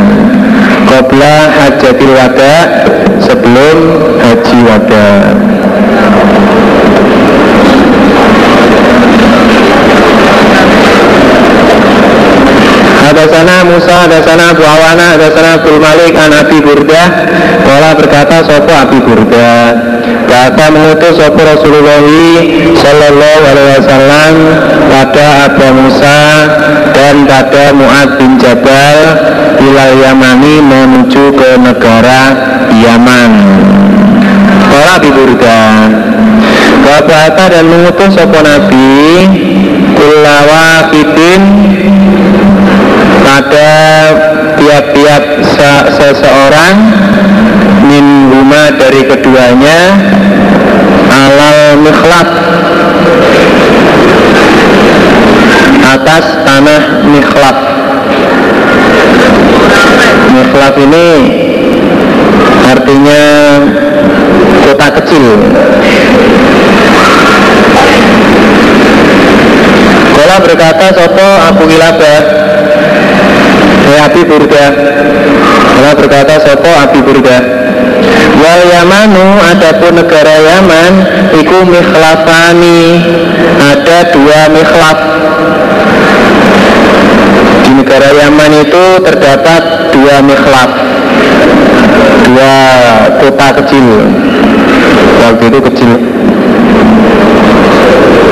Qobla 0.88 1.36
hajatil 1.52 2.16
wada 2.16 2.88
sebelum 3.20 3.78
haji 4.24 4.60
wada 4.64 5.36
Hadasana 13.22 13.62
Musa, 13.70 13.94
hadasana 14.02 14.50
Abu 14.50 14.66
Awana, 14.66 15.14
hadasana 15.14 15.62
Abdul 15.62 15.78
Malik, 15.78 16.18
an 16.18 16.34
Abi 16.42 16.58
Burdah 16.58 17.06
Wala 17.70 17.94
berkata 17.94 18.42
sopo 18.42 18.74
Abi 18.74 18.98
Burdah 18.98 19.78
Kata 20.26 20.74
mengutus 20.74 21.22
sopo 21.22 21.38
Rasulullah 21.38 22.02
Sallallahu 22.82 23.42
alaihi 23.46 23.70
wasallam 23.78 24.34
Pada 24.90 25.54
Abu 25.54 25.70
Musa 25.70 26.22
Dan 26.98 27.30
pada 27.30 27.70
Mu'ad 27.78 28.18
bin 28.18 28.42
Jabal 28.42 29.00
Ilal 29.70 30.02
Yamani 30.02 30.58
menuju 30.66 31.38
ke 31.38 31.62
negara 31.62 32.34
Yaman. 32.74 33.32
Wala 34.66 34.98
Abi 34.98 35.14
Burdah 35.14 35.94
Kata 36.90 37.46
dan 37.54 37.70
mengutus 37.70 38.18
sopo 38.18 38.42
Nabi 38.42 39.30
Kulawa 39.94 40.90
Kidin 40.90 41.70
pada 43.32 43.72
tiap-tiap 44.60 45.24
seseorang 45.96 46.76
min 47.88 48.06
huma 48.28 48.76
dari 48.76 49.08
keduanya 49.08 49.80
alal 51.08 51.80
mikhlaf 51.80 52.30
atas 55.96 56.26
tanah 56.44 56.82
mikhlaf 57.08 57.58
mikhlaf 60.36 60.76
ini 60.76 61.10
artinya 62.68 63.24
kota 64.68 64.88
kecil 65.00 65.26
Kala 70.22 70.38
berkata 70.38 70.94
Sopo 70.94 71.28
Kilabah 71.82 72.22
Ya 73.90 74.06
Abi 74.06 74.22
Burda 74.22 74.66
Allah 75.82 75.94
berkata 75.98 76.38
Sopo 76.46 76.70
Abi 76.70 77.02
Burda 77.02 77.42
Wal 78.38 78.62
Yamanu 78.70 79.42
adapun 79.50 79.98
negara 79.98 80.30
Yaman 80.30 80.94
Iku 81.42 81.64
mikhlafani. 81.66 83.02
Ada 83.62 84.14
dua 84.14 84.52
mikhlaf. 84.52 85.00
Di 87.64 87.72
negara 87.72 88.10
Yaman 88.12 88.52
itu 88.68 88.86
terdapat 89.00 89.64
dua 89.96 90.20
mikhlaf. 90.22 90.72
Dua 92.28 92.54
kota 93.26 93.48
kecil. 93.64 93.88
Waktu 95.24 95.44
itu 95.50 95.60
kecil. 95.72 95.92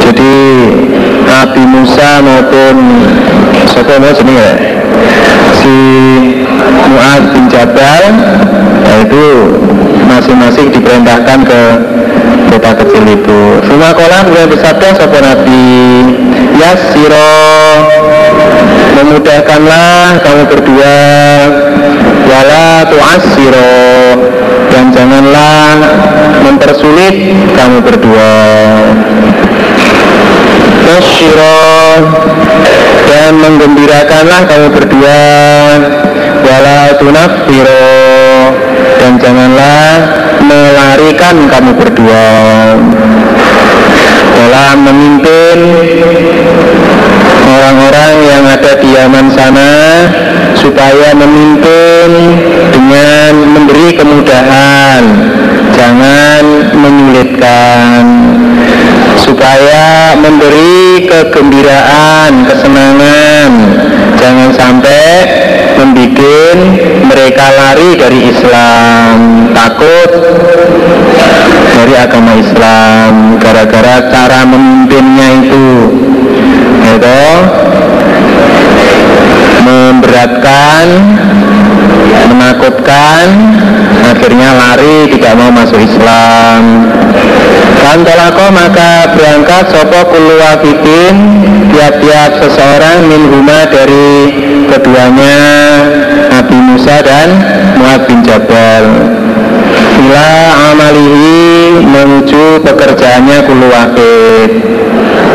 Jadi 0.03 0.35
Nabi 1.29 1.63
Musa 1.63 2.19
maupun 2.19 2.75
Sopo 3.79 3.95
mau 3.95 4.11
ya 4.11 4.51
si 5.63 5.75
Mu'ad 6.91 7.31
bin 7.31 7.47
Jabal 7.47 8.11
yaitu 8.83 9.55
masing-masing 10.03 10.67
diperintahkan 10.67 11.47
ke 11.47 11.61
kota 12.51 12.75
kecil 12.75 13.07
itu. 13.07 13.41
Semua 13.63 13.95
kolam 13.95 14.27
kemudian 14.27 14.51
bersabda 14.51 14.99
sopo 14.99 15.15
Nabi 15.23 15.63
Yasiro 16.59 17.31
memudahkanlah 18.99 20.27
kamu 20.27 20.43
berdua. 20.51 20.99
Wala 22.27 22.83
tu'asiro 22.83 23.79
dan 24.75 24.91
janganlah 24.91 25.79
mempersulit 26.43 27.15
kamu 27.55 27.79
berdua 27.79 28.31
Nasyiro 30.89 31.61
dan 33.05 33.37
menggembirakanlah 33.37 34.41
kamu 34.49 34.67
berdua. 34.73 35.21
Wala 36.41 36.97
tunafiro 36.97 37.93
dan 38.97 39.21
janganlah 39.21 39.89
melarikan 40.41 41.45
kamu 41.45 41.71
berdua. 41.77 42.25
Dalam 44.33 44.77
memimpin 44.81 45.59
orang-orang 47.45 48.15
yang 48.25 48.43
ada 48.49 48.71
di 48.81 48.89
Yaman 48.97 49.27
sana 49.29 49.71
supaya 50.57 51.13
memimpin 51.13 52.09
dengan 52.73 53.33
memberi 53.45 53.93
kemudahan. 53.93 55.03
Jangan 55.69 56.43
menyulitkan 56.73 58.03
supaya 59.39 60.19
memberi 60.19 61.07
kegembiraan, 61.07 62.43
kesenangan. 62.43 63.51
Jangan 64.19 64.51
sampai 64.51 65.07
membuat 65.79 66.59
mereka 67.07 67.47
lari 67.47 67.95
dari 67.95 68.35
Islam. 68.35 69.47
Takut 69.55 70.11
dari 71.71 71.93
agama 71.95 72.35
Islam 72.35 73.39
gara-gara 73.39 74.11
cara 74.11 74.43
memimpinnya 74.43 75.27
itu. 75.47 75.67
Itu 76.83 77.23
memberatkan 79.63 80.85
menakutkan 82.27 83.25
akhirnya 84.03 84.51
lari 84.51 85.15
tidak 85.15 85.33
mau 85.39 85.47
masuk 85.55 85.79
Islam 85.79 86.91
Kantolako 87.79 88.45
maka 88.51 89.15
berangkat 89.15 89.71
sopo 89.71 89.99
kuluwafikin 90.11 91.15
tiap-tiap 91.71 92.43
seseorang 92.43 93.07
min 93.07 93.23
huma 93.31 93.65
dari 93.71 94.11
keduanya 94.67 95.39
Nabi 96.27 96.57
Musa 96.59 96.99
dan 96.99 97.39
Muad 97.79 98.03
bin 98.05 98.19
Jabal. 98.21 98.83
Ila 99.99 100.29
amalihi 100.71 101.83
menuju 101.83 102.63
pekerjaannya 102.63 103.37
kuluwafid 103.47 104.49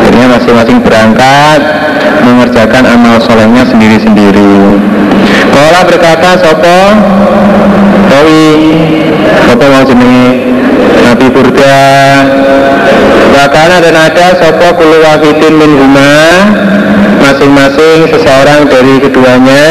Akhirnya 0.05 0.27
masing-masing 0.37 0.77
berangkat 0.85 1.61
mengerjakan 2.23 2.83
amal 2.85 3.17
solehnya 3.25 3.65
sendiri-sendiri. 3.65 4.77
Kala 5.49 5.81
berkata 5.85 6.37
sopo? 6.39 6.79
Rawi 8.05 8.45
Sopo 9.49 9.65
mau 9.65 9.83
jenenge 9.83 10.25
Nabi 11.05 11.27
Burda. 11.29 11.77
Wakana 13.37 13.77
dan 13.77 13.93
ada 13.93 14.41
sopo 14.41 14.73
kulu 14.73 14.97
wafidin 15.05 15.53
min 15.53 15.71
Masing-masing 17.21 18.09
seseorang 18.09 18.65
dari 18.65 18.97
keduanya. 19.05 19.65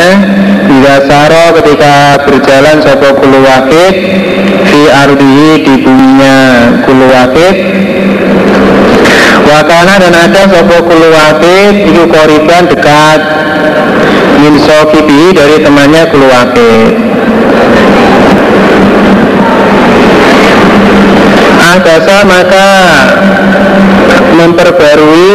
Bila 0.64 0.94
saro 1.10 1.58
ketika 1.60 2.22
berjalan 2.22 2.78
sopo 2.80 3.18
kulu 3.20 3.42
wafid 3.44 3.94
Fi 4.64 4.80
ardihi 4.90 5.60
di 5.60 5.74
buminya 5.84 6.36
kulu 6.88 7.04
wafid 7.12 7.56
Wakana 9.44 10.00
dan 10.00 10.14
ada 10.16 10.42
sopo 10.48 10.88
kuluwakit 10.88 11.84
Iku 11.84 12.08
koriban 12.08 12.64
dekat 12.72 13.20
Min 14.40 14.56
sokibi 14.56 15.36
dari 15.36 15.60
temannya 15.60 16.08
kuluwakit 16.08 16.92
Agasa 21.74 22.22
maka 22.22 22.68
memperbarui 24.38 25.30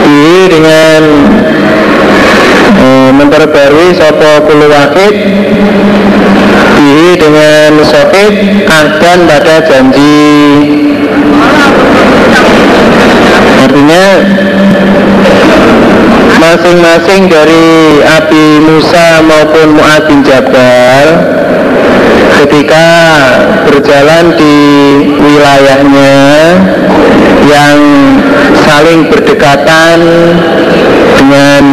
diri 0.00 0.42
dengan 0.48 1.02
eh, 2.80 3.10
memperbarui 3.12 3.92
sopo 3.92 4.48
kuluwakit 4.48 5.14
diri 6.80 7.10
dengan 7.20 7.84
sokit 7.84 8.32
adan 8.64 9.18
pada 9.28 9.56
janji. 9.60 10.24
Artinya 13.60 14.04
masing-masing 16.40 17.28
dari 17.28 18.00
Abi 18.08 18.64
Musa 18.64 19.20
maupun 19.20 19.76
Mu'ad 19.76 20.08
bin 20.08 20.24
Jabal 20.24 21.06
ketika 22.44 22.86
berjalan 23.68 24.36
di 24.36 24.56
wilayahnya 25.16 26.16
yang 27.46 27.78
saling 28.66 29.06
berdekatan 29.08 29.98
dengan 31.16 31.64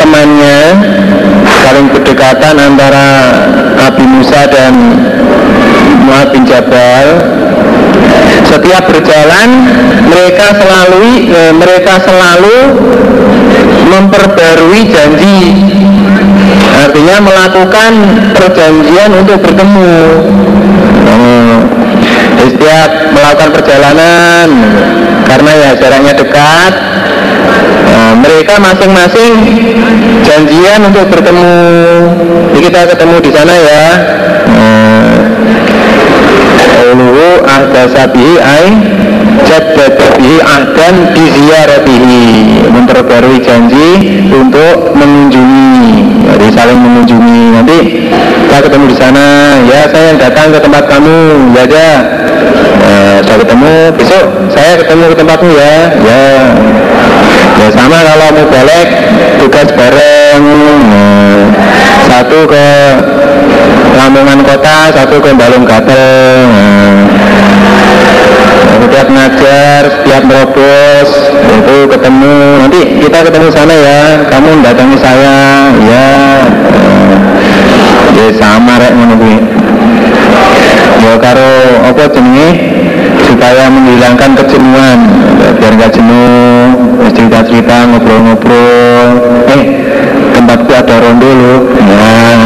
temannya 0.00 0.60
saling 1.64 1.86
berdekatan 1.92 2.54
antara 2.56 3.08
Abi 3.90 4.04
Musa 4.06 4.48
dan 4.48 4.74
Mu'ad 6.06 6.32
bin 6.32 6.46
Jabal 6.48 7.06
setiap 8.46 8.86
berjalan 8.86 9.48
mereka 10.06 10.46
selalu 10.54 11.28
eh, 11.28 11.52
mereka 11.52 11.94
selalu 12.00 12.56
memperbarui 13.86 14.80
janji. 14.90 15.40
Artinya 16.76 17.16
melakukan 17.22 17.92
perjanjian 18.34 19.10
untuk 19.14 19.38
bertemu. 19.42 19.94
Hmm. 21.06 21.56
setiap 22.36 22.90
melakukan 23.10 23.50
perjalanan 23.58 24.48
karena 25.26 25.50
ya 25.50 25.70
jaraknya 25.74 26.14
dekat 26.14 26.72
nah, 27.90 28.12
mereka 28.22 28.54
masing-masing 28.62 29.32
janjian 30.22 30.80
untuk 30.86 31.10
bertemu. 31.10 31.58
Jadi 32.54 32.60
kita 32.70 32.80
ketemu 32.94 33.16
di 33.22 33.30
sana 33.34 33.54
ya. 33.54 33.86
Ulu 36.86 37.42
ahda 37.42 37.82
sabihi 37.90 38.38
jaddadabihi 39.44 40.40
ahdan 40.40 40.94
di 41.12 41.24
ziyaratihi. 41.34 42.24
Memperbarui 42.72 43.38
janji 43.44 44.22
untuk 44.32 44.96
mengunjungi. 44.96 45.80
Jadi 46.32 46.46
saling 46.54 46.78
mengunjungi. 46.80 47.42
Nanti 47.60 47.78
kita 48.46 48.58
ketemu 48.64 48.84
di 48.88 48.96
sana. 48.96 49.26
Ya 49.68 49.84
saya 49.90 50.16
datang 50.16 50.54
ke 50.54 50.58
tempat 50.62 50.84
kamu. 50.88 51.52
Ya 51.52 51.62
aja 51.66 51.88
nah, 52.80 53.16
saya 53.20 53.36
ketemu. 53.42 53.74
Besok 54.00 54.24
saya 54.54 54.72
ketemu 54.80 55.04
ke 55.12 55.16
tempatmu 55.20 55.50
ya. 55.52 55.74
Ya. 56.00 56.24
Ya 57.56 57.68
sama 57.72 57.98
kalau 58.04 58.28
mau 58.36 58.46
balik 58.52 58.88
tugas 59.40 59.68
bareng. 59.72 60.44
Nah, 60.92 61.40
satu 62.06 62.44
ke 62.46 62.66
Lamongan 63.96 64.44
kota, 64.44 64.92
satu 64.92 65.16
ke 65.24 65.32
Balung 65.32 65.64
Gatel. 65.64 66.44
Nah, 66.52 67.00
setiap 68.86 69.10
ngajar, 69.10 69.82
setiap 69.90 70.22
merobos 70.22 71.10
itu 71.42 71.76
ketemu. 71.90 72.38
Nanti 72.62 72.80
kita 73.02 73.18
ketemu 73.26 73.48
sana 73.50 73.74
ya. 73.74 74.00
Kamu 74.30 74.62
datangi 74.62 74.98
saya. 75.02 75.36
Ya 75.82 76.06
ya 78.16 78.26
sama 78.32 78.80
rek 78.80 78.96
menunggu 78.96 79.44
ya 81.02 81.12
karo 81.18 81.82
apa 81.90 82.08
jenenge? 82.14 82.48
Supaya 83.26 83.66
menghilangkan 83.66 84.38
kejenuhan 84.38 84.98
biar 85.58 85.72
nggak 85.74 85.92
jenuh 85.92 86.78
cerita-cerita 87.10 87.90
ngobrol-ngobrol. 87.90 89.08
Eh 89.50 89.62
tempatku 90.36 90.70
ada 90.72 90.94
rondo 91.00 91.26
loh 91.26 91.60
nah 91.80 92.36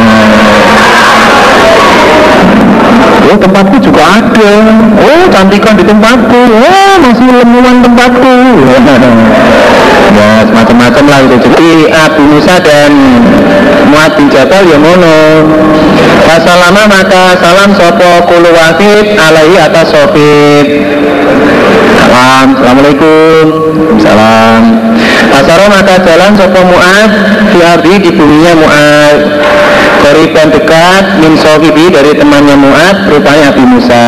Oh 3.31 3.39
tempatku 3.39 3.79
juga 3.79 4.03
ada. 4.19 4.53
Oh 4.99 5.23
cantikan 5.31 5.79
di 5.79 5.87
tempatku. 5.87 6.41
Oh 6.51 6.95
masih 6.99 7.31
lemuan 7.31 7.79
tempatku. 7.87 8.35
Ya 10.11 10.43
semacam-macam 10.43 11.05
lah 11.07 11.19
itu. 11.23 11.37
Jadi 11.39 11.87
Abu 11.87 12.23
Musa 12.27 12.59
dan 12.59 12.91
Muad 13.95 14.11
bin 14.19 14.27
Jabal 14.27 14.67
ya 14.67 14.75
mono 14.75 15.47
Wasalama 16.27 16.91
maka 16.91 17.39
salam 17.39 17.71
sopo 17.79 18.27
kulu 18.27 18.51
wahid 18.51 19.15
alaihi 19.15 19.55
atas 19.63 19.95
sofit 19.95 20.67
Salam 21.95 22.59
Assalamualaikum. 22.59 23.45
Salam. 24.03 24.63
Asaro 25.31 25.67
maka 25.71 25.95
jalan 26.03 26.35
sopo 26.35 26.61
Muad 26.67 27.11
Di 27.55 27.95
di 28.03 28.11
buminya 28.11 28.53
Muad 28.59 29.19
Koriban 30.01 30.49
dekat 30.49 31.05
min 31.21 31.37
sohibi 31.37 31.93
dari 31.93 32.17
temannya 32.17 32.57
Mu'ad 32.57 32.97
rupanya 33.13 33.53
Abi 33.53 33.65
Musa. 33.69 34.05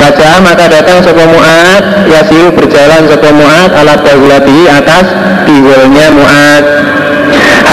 Raja 0.00 0.40
maka 0.40 0.66
datang 0.72 1.04
sopo 1.04 1.20
Mu'ad 1.20 2.08
Yasiru 2.08 2.50
berjalan 2.56 3.04
sopo 3.06 3.28
Mu'ad 3.30 3.70
alat 3.76 4.00
bahulati 4.00 4.68
atas 4.68 5.06
biwilnya 5.44 6.06
Mu'ad 6.16 6.64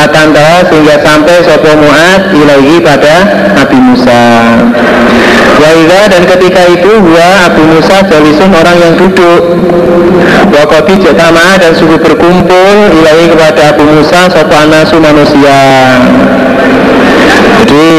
Hatanta 0.01 0.65
sehingga 0.65 0.97
sampai 0.97 1.45
sopo 1.45 1.71
Mu'ad 1.77 2.33
ilahi 2.33 2.81
pada 2.81 3.15
Abi 3.53 3.77
Musa. 3.77 4.23
Waiza 5.61 6.09
dan 6.09 6.25
ketika 6.25 6.65
itu 6.73 6.89
gua 7.05 7.45
Abu 7.45 7.61
Musa 7.69 8.01
jalisun 8.09 8.49
orang 8.49 8.77
yang 8.81 8.93
duduk. 8.97 9.61
Wakoti 10.49 10.97
jatama 10.97 11.61
dan 11.61 11.77
suku 11.77 12.01
berkumpul 12.01 12.97
ilahi 12.97 13.29
kepada 13.29 13.77
Abu 13.77 13.85
Musa 13.85 14.25
sopo 14.33 14.55
anasu 14.57 14.97
manusia. 14.97 15.61
Jadi 17.61 17.93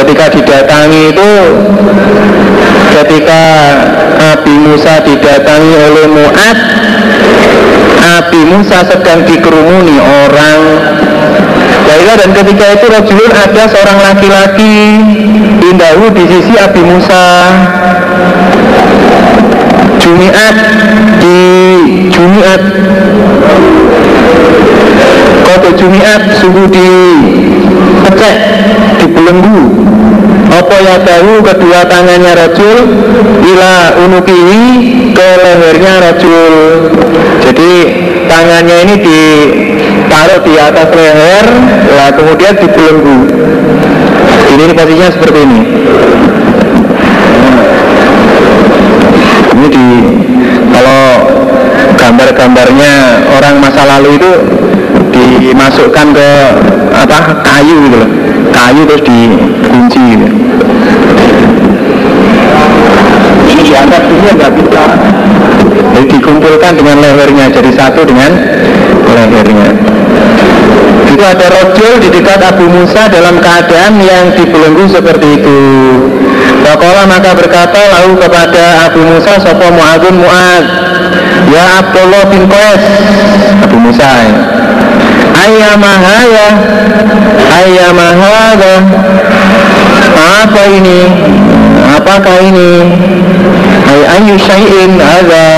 ketika 0.00 0.24
didatangi 0.32 1.12
itu 1.12 1.32
ketika 2.96 3.42
Nabi 4.16 4.54
Musa 4.64 5.04
didatangi 5.04 5.72
oleh 5.76 6.04
Mu'ad 6.08 6.58
Nabi 8.02 8.40
Musa 8.50 8.82
sedang 8.82 9.22
dikerumuni 9.22 9.94
orang. 10.02 10.60
Baiklah 11.86 12.16
dan 12.18 12.30
ketika 12.34 12.66
itu 12.74 12.86
Rajulun 12.90 13.30
ada 13.30 13.62
seorang 13.70 13.98
laki-laki. 14.02 14.78
Indahu 15.62 16.10
di 16.10 16.24
sisi 16.26 16.58
Abi 16.58 16.82
Musa. 16.82 17.24
Jumiat 20.02 20.56
di 21.22 21.38
Jumiat. 22.10 22.62
Kode 25.46 25.70
Jumiat 25.78 26.22
suhu 26.42 26.66
di 26.66 26.90
pecek 28.02 28.36
dibelenggu 28.98 29.81
apa 30.62 30.78
ya 30.78 30.96
tahu 31.02 31.42
kedua 31.42 31.82
tangannya 31.90 32.38
rajul 32.38 32.78
ila 33.42 33.74
unukihi 34.06 34.62
ke 35.10 35.28
lehernya 35.42 35.94
rajul. 35.98 36.54
Jadi 37.42 37.72
tangannya 38.30 38.76
ini 38.86 38.94
ditaruh 39.02 40.40
di 40.46 40.54
atas 40.54 40.88
leher 40.94 41.46
lah 41.98 42.14
kemudian 42.14 42.54
dibelenggu. 42.54 43.18
Ini, 44.54 44.62
ini 44.70 44.72
posisinya 44.78 45.10
seperti 45.10 45.38
ini. 45.42 45.60
Ini 49.58 49.66
di 49.66 49.86
kalau 50.70 51.02
gambar-gambarnya 51.98 52.92
orang 53.34 53.54
masa 53.58 53.82
lalu 53.82 54.14
itu 54.14 54.30
dimasukkan 55.10 56.06
ke 56.14 56.30
apa 56.94 57.18
kayu 57.42 57.74
gitu 57.90 57.96
loh. 57.98 58.10
Kayu 58.54 58.86
terus 58.86 59.02
dikunci 59.72 60.02
gitu 60.12 60.26
ini 63.48 63.62
diangkat 63.64 64.02
ini 64.04 64.30
nggak 64.36 64.52
bisa 64.60 64.84
jadi 65.96 66.08
dikumpulkan 66.12 66.72
dengan 66.76 66.96
lehernya 67.00 67.46
jadi 67.52 67.70
satu 67.72 68.04
dengan 68.04 68.32
lehernya. 69.12 69.70
Itu 71.04 71.20
ada 71.20 71.46
rojul 71.52 72.00
di 72.00 72.08
dekat 72.08 72.40
Abu 72.40 72.64
Musa 72.64 73.12
dalam 73.12 73.36
keadaan 73.36 74.00
yang 74.00 74.32
dibelenggu 74.32 74.88
seperti 74.88 75.36
itu. 75.36 75.60
Wakola 76.64 77.04
maka 77.04 77.36
berkata 77.36 77.76
lalu 77.76 78.16
kepada 78.24 78.88
Abu 78.88 79.04
Musa 79.04 79.36
Sopo 79.44 79.68
Mu'adun 79.68 80.16
Mu'ad 80.24 80.64
Ya 81.52 81.84
Abdullah 81.84 82.24
bin 82.32 82.48
Qais. 82.48 82.84
Abu 83.60 83.76
Musa 83.76 84.08
ya 84.08 84.32
ayamahaya. 85.42 86.48
Ayamahada 87.52 88.74
apa 90.16 90.62
ini? 90.70 91.00
Apakah 91.98 92.36
ini? 92.42 92.72
Ayu 93.92 94.34
syai'in 94.38 94.96
ada. 95.00 95.48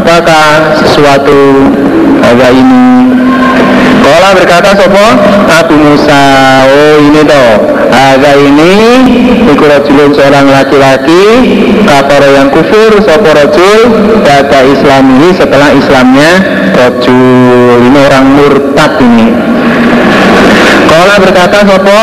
Apakah 0.00 0.76
sesuatu 0.84 1.70
ada 2.22 2.48
ini? 2.52 3.12
Kala 4.04 4.36
berkata 4.36 4.76
sopo? 4.76 5.06
Abu 5.48 5.74
Musa. 5.80 6.24
Oh 6.68 6.96
ini 7.00 7.20
toh 7.24 7.73
Ada 7.90 8.32
ini 8.38 8.74
Iku 9.52 9.64
rajulun 9.64 10.10
seorang 10.16 10.46
laki-laki 10.48 11.24
Kaporo 11.84 12.28
yang 12.32 12.48
kufur 12.48 13.00
Sopo 13.02 13.30
rajul 13.32 13.80
Data 14.24 14.58
islami 14.64 15.28
setelah 15.36 15.68
islamnya 15.74 16.32
Rajul. 16.74 17.86
Ini 17.86 17.98
orang 18.02 18.24
murtad 18.34 18.98
ini. 18.98 19.30
Kala 20.90 21.22
berkata 21.22 21.62
sopo 21.62 22.00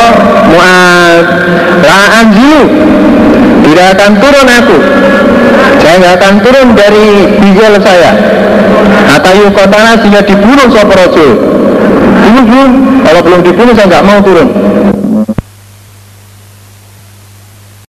Mu'ad 0.48 1.26
La 1.84 2.00
anjilu 2.24 2.64
Tidak 3.68 3.88
akan 4.00 4.12
turun 4.18 4.48
aku. 4.48 4.78
Saya 5.84 5.96
tidak 6.00 6.14
akan 6.24 6.34
turun 6.40 6.68
dari 6.72 7.08
bijal 7.44 7.74
saya. 7.84 8.16
Atayu 9.12 9.52
kotana 9.52 10.00
sehingga 10.00 10.24
dibunuh 10.24 10.72
sopo 10.72 10.94
rajul. 10.96 11.32
Belum 12.22 12.44
belum 12.48 12.72
kalau 13.04 13.22
belum 13.28 13.42
dibunuh 13.44 13.74
saya 13.76 13.92
nggak 13.92 14.06
mau 14.08 14.20
turun 14.24 14.48